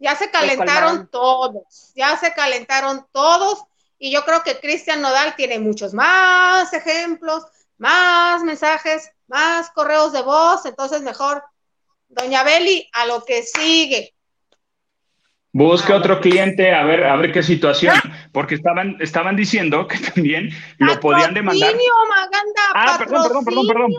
[0.00, 0.56] Ya se colmaron.
[0.56, 3.62] calentaron todos, ya se calentaron todos
[3.98, 7.44] y yo creo que Cristian Nodal tiene muchos más ejemplos,
[7.76, 11.44] más mensajes, más correos de voz, entonces mejor,
[12.08, 14.14] doña Beli, a lo que sigue.
[15.52, 17.94] Busque Ah, otro cliente a ver, a ver qué situación,
[18.32, 21.72] porque estaban, estaban diciendo que también lo podían demandar.
[21.72, 23.90] Patrocinio, Maganda, Ah, perdón, perdón, perdón, perdón.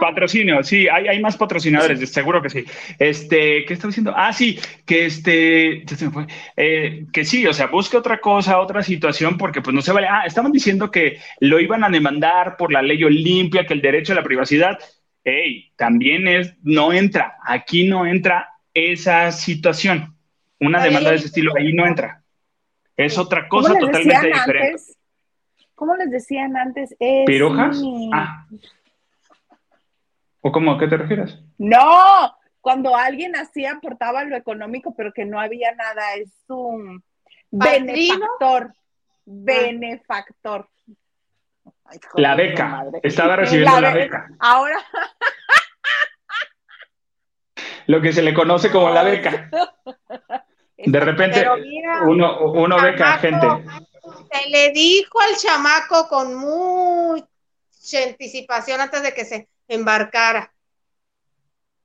[0.00, 0.62] patrocinio.
[0.64, 2.64] Sí, hay, hay más patrocinadores, seguro que sí.
[2.98, 4.12] Este, ¿qué estaba diciendo?
[4.16, 6.26] Ah, sí, que este, ya se me fue.
[6.56, 10.08] Eh, que sí, o sea, busque otra cosa, otra situación, porque pues no se vale.
[10.10, 14.12] Ah, estaban diciendo que lo iban a demandar por la ley Olimpia, que el derecho
[14.12, 14.76] a la privacidad.
[15.22, 20.16] Ey, también es, no entra, aquí no entra esa situación.
[20.60, 22.22] Una demanda de ese estilo ahí no entra.
[22.96, 24.66] Es otra ¿Cómo cosa totalmente diferente.
[24.66, 24.98] antes?
[25.74, 26.94] ¿Cómo les decían antes?
[26.98, 27.78] Es ¿Pirojas?
[27.80, 28.46] mi- Ah.
[30.42, 30.72] ¿O cómo?
[30.72, 31.38] ¿A qué te refieres?
[31.58, 37.02] No, cuando alguien hacía, aportaba lo económico, pero que no había nada, es un
[37.50, 38.74] benefactor.
[39.24, 40.68] Benefactor.
[41.84, 42.66] Ay, hijo La beca.
[42.68, 43.00] madre.
[43.02, 44.28] Estaba recibiendo la be- beca.
[44.38, 44.76] Ahora,
[47.86, 49.50] Lo que se le conoce como la beca.
[50.84, 53.46] De repente, mira, uno, uno beca a gente.
[54.32, 57.26] Se le dijo al chamaco con mucha
[58.06, 60.52] anticipación antes de que se embarcara.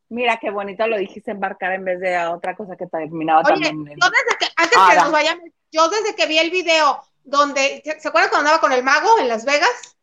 [0.10, 3.70] mira qué bonito lo dijiste embarcar en vez de a otra cosa que terminaba Oye,
[3.70, 3.98] también.
[4.02, 8.08] yo desde que, antes que nos vayamos, yo desde que vi el video donde, ¿se
[8.08, 9.98] acuerdan cuando andaba con el mago en Las Vegas?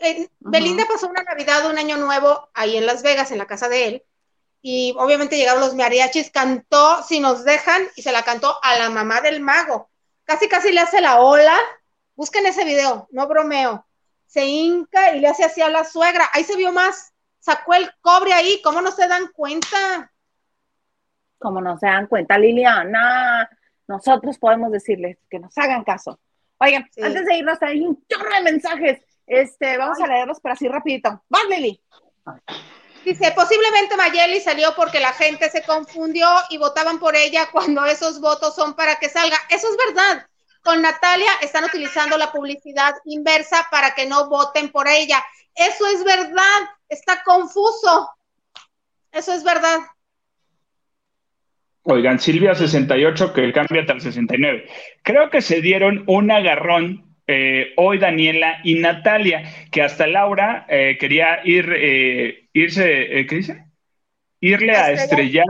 [0.00, 0.28] Eh.
[0.40, 3.86] Belinda pasó una Navidad, un año nuevo ahí en Las Vegas, en la casa de
[3.86, 4.04] él,
[4.62, 8.90] y obviamente llegaron los mariachis, cantó Si nos dejan, y se la cantó a la
[8.90, 9.90] mamá del mago.
[10.24, 11.58] Casi, casi le hace la ola.
[12.14, 13.86] Busquen ese video, no bromeo.
[14.26, 16.28] Se hinca y le hace así a la suegra.
[16.32, 17.12] Ahí se vio más.
[17.38, 20.12] Sacó el cobre ahí, ¿cómo no se dan cuenta?
[21.38, 23.48] Como no se dan cuenta, Liliana,
[23.88, 26.20] nosotros podemos decirles que nos hagan caso.
[26.58, 27.00] Oigan, Sí.
[27.02, 29.00] antes de irnos, hay un chorro de mensajes.
[29.26, 31.24] Este, vamos a leerlos, pero así rapidito.
[31.28, 31.82] ¡Vas, Lili!
[33.04, 38.20] Dice, posiblemente Mayeli salió porque la gente se confundió y votaban por ella cuando esos
[38.20, 39.36] votos son para que salga.
[39.48, 40.26] Eso es verdad.
[40.62, 45.24] Con Natalia están utilizando la publicidad inversa para que no voten por ella.
[45.54, 46.60] Eso es verdad.
[46.88, 48.10] Está confuso.
[49.12, 49.78] Eso es verdad.
[51.82, 54.68] Oigan, Silvia 68, que cambia hasta el 69.
[55.02, 60.96] Creo que se dieron un agarrón eh, hoy Daniela y Natalia, que hasta Laura eh,
[60.98, 63.64] quería ir, eh, irse, eh, ¿qué dice?
[64.40, 65.44] Irle a Estrellar.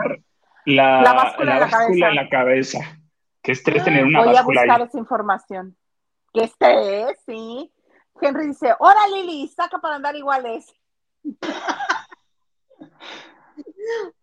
[0.67, 2.09] la, La báscula en la cabeza.
[2.09, 2.79] en la cabeza.
[3.43, 4.87] Qué estrés tener una Voy a báscula buscar ahí.
[4.89, 5.77] esa información.
[6.35, 7.73] Que esté, sí.
[8.21, 9.49] Henry dice, ¡Hora, Lili!
[9.49, 10.67] Saca para andar iguales.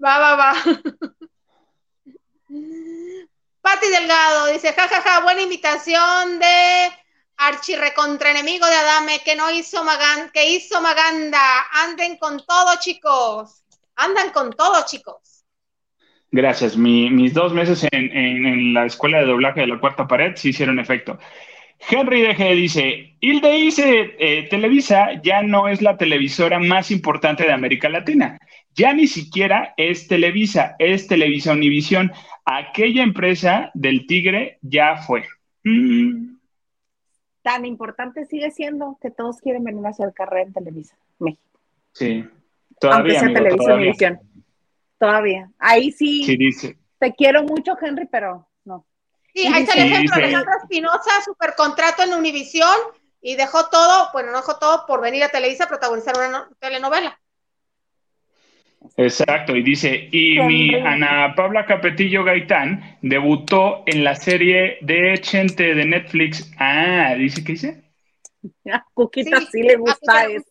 [0.03, 0.53] Va, va, va.
[3.61, 6.89] Pati Delgado dice, jajaja, buena invitación de
[7.37, 11.39] archirrecontraenemigo de Adame que no hizo Magan, que hizo Maganda.
[11.85, 13.63] Anden con todo, chicos.
[13.95, 15.45] Andan con todo, chicos.
[16.31, 16.75] Gracias.
[16.77, 20.49] Mi- mis dos meses en, en- la escuela de doblaje de la cuarta pared sí
[20.49, 21.17] hicieron efecto.
[21.89, 27.53] Henry Deje dice, Hilde dice, eh, Televisa ya no es la televisora más importante de
[27.53, 28.39] América Latina.
[28.73, 32.11] Ya ni siquiera es Televisa, es Televisa Univisión.
[32.45, 35.25] Aquella empresa del Tigre ya fue.
[35.63, 36.36] Mm,
[37.47, 41.41] Tan importante sigue siendo que todos quieren venir a hacer carrera en Televisa, México.
[41.93, 42.35] sí, Aunque
[42.81, 43.75] todavía, sea amigo, Televisa todavía.
[43.83, 44.19] Univisión.
[44.99, 45.51] Todavía.
[45.57, 46.77] Ahí sí, Sí, dice.
[46.99, 48.85] te quiero mucho, Henry, pero no.
[49.33, 50.15] Sí, ahí está el Sí, ejemplo.
[50.15, 50.21] sí.
[50.23, 52.75] Alejandra Espinosa, super contrato en Univisión
[53.21, 56.47] y dejó todo, bueno, no dejó todo por venir a Televisa a protagonizar una no-
[56.59, 57.17] telenovela.
[58.95, 60.75] Exacto, y dice, y mi.
[60.75, 66.51] Ana Paula Capetillo Gaitán debutó en la serie de Chente de Netflix.
[66.57, 67.83] Ah, dice, ¿qué dice?
[68.71, 70.45] A Cuquita sí, le gusta eso.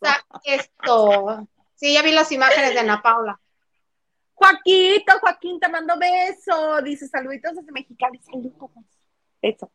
[0.44, 1.48] esto.
[1.74, 3.40] Sí, ya vi las imágenes de Ana Paula.
[4.34, 6.82] Joaquito, Joaquín, te mando beso.
[6.82, 8.18] Dice saluditos desde Mexicali.
[8.18, 8.70] Saludos.
[9.40, 9.70] Eso.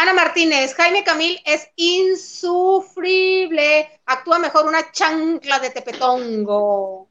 [0.00, 3.20] Ana Martínez, Jaime Camil es insufrible.
[4.06, 7.06] Actúa mejor una chancla de tepetongo.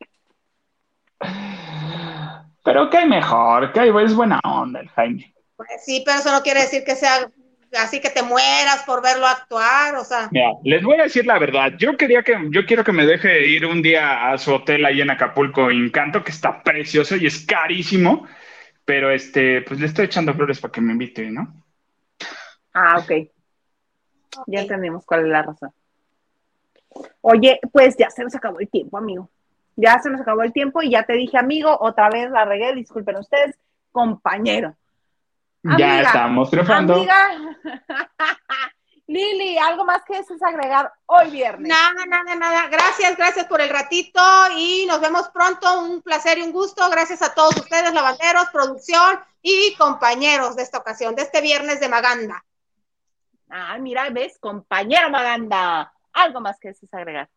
[2.63, 5.31] Pero que mejor, que es buena onda el Jaime.
[5.55, 7.29] Pues sí, pero eso no quiere decir que sea
[7.79, 10.27] así que te mueras por verlo actuar, o sea.
[10.31, 11.73] Mira, les voy a decir la verdad.
[11.77, 15.01] Yo quería que, yo quiero que me deje ir un día a su hotel ahí
[15.01, 18.27] en Acapulco, Encanto, que está precioso y es carísimo,
[18.83, 21.53] pero este, pues le estoy echando flores para que me invite, ¿no?
[22.81, 23.11] Ah, ok.
[24.47, 25.73] Ya entendemos cuál es la razón.
[27.21, 29.29] Oye, pues ya se nos acabó el tiempo, amigo.
[29.75, 32.73] Ya se nos acabó el tiempo y ya te dije, amigo, otra vez la regué,
[32.73, 33.57] disculpen ustedes,
[33.91, 34.75] compañero.
[35.77, 36.95] ya estamos trepando.
[36.95, 37.15] Amiga,
[39.07, 41.67] Lili, ¿algo más que desees agregar hoy viernes?
[41.67, 42.67] Nada, nada, nada.
[42.67, 44.21] Gracias, gracias por el ratito
[44.55, 45.81] y nos vemos pronto.
[45.81, 46.87] Un placer y un gusto.
[46.89, 51.89] Gracias a todos ustedes, lavanderos, producción y compañeros de esta ocasión, de este viernes de
[51.89, 52.45] Maganda.
[53.49, 55.91] Ah, mira, ves, compañero Maganda.
[56.13, 57.29] Algo más que desees agregar.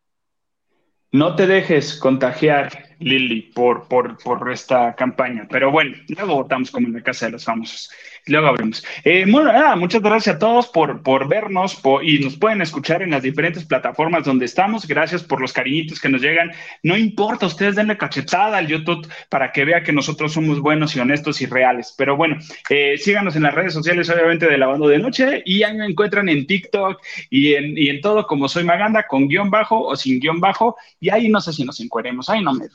[1.11, 5.47] No te dejes contagiar, Lili, por, por, por esta campaña.
[5.49, 7.89] Pero bueno, luego votamos como en la casa de los famosos.
[8.25, 8.85] Luego abrimos.
[9.03, 13.65] Eh, muchas gracias a todos por, por vernos y nos pueden escuchar en las diferentes
[13.65, 14.87] plataformas donde estamos.
[14.87, 16.51] Gracias por los cariñitos que nos llegan.
[16.83, 21.01] No importa, ustedes denle cachetada al YouTube para que vea que nosotros somos buenos y
[21.01, 21.93] honestos y reales.
[21.97, 22.37] Pero bueno,
[22.69, 26.29] eh, síganos en las redes sociales, obviamente, de Lavando de Noche y ahí me encuentran
[26.29, 30.21] en TikTok y en, y en todo como soy Maganda, con guion bajo o sin
[30.21, 30.77] guion bajo.
[31.01, 32.69] Y ahí no sé si nos encueremos, ahí no me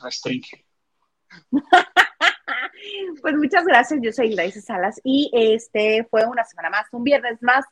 [3.21, 7.41] Pues muchas gracias, yo soy Grace Salas y este fue una semana más, un viernes
[7.41, 7.65] más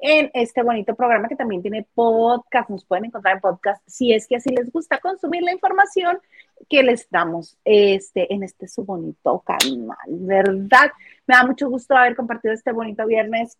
[0.00, 4.26] en este bonito programa que también tiene podcast, nos pueden encontrar en podcast si es
[4.28, 6.20] que así les gusta consumir la información
[6.68, 10.92] que les damos este, en este su bonito canal, ¿verdad?
[11.26, 13.58] Me da mucho gusto haber compartido este bonito viernes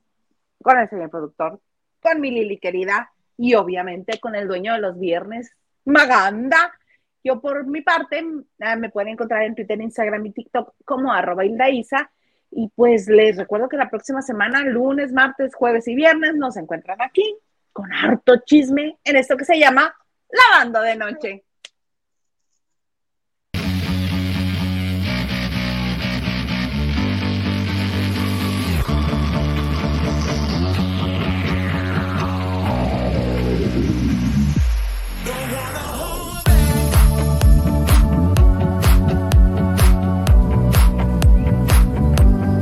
[0.62, 1.60] con el señor productor,
[2.00, 5.52] con mi Lili querida y obviamente con el dueño de los viernes,
[5.84, 6.77] Maganda.
[7.24, 8.24] Yo por mi parte
[8.60, 11.44] ah, me pueden encontrar en Twitter, Instagram y TikTok como arroba.
[11.44, 17.00] Y pues les recuerdo que la próxima semana, lunes, martes, jueves y viernes, nos encuentran
[17.02, 17.36] aquí
[17.72, 19.94] con harto chisme en esto que se llama
[20.30, 21.44] Lavando de Noche.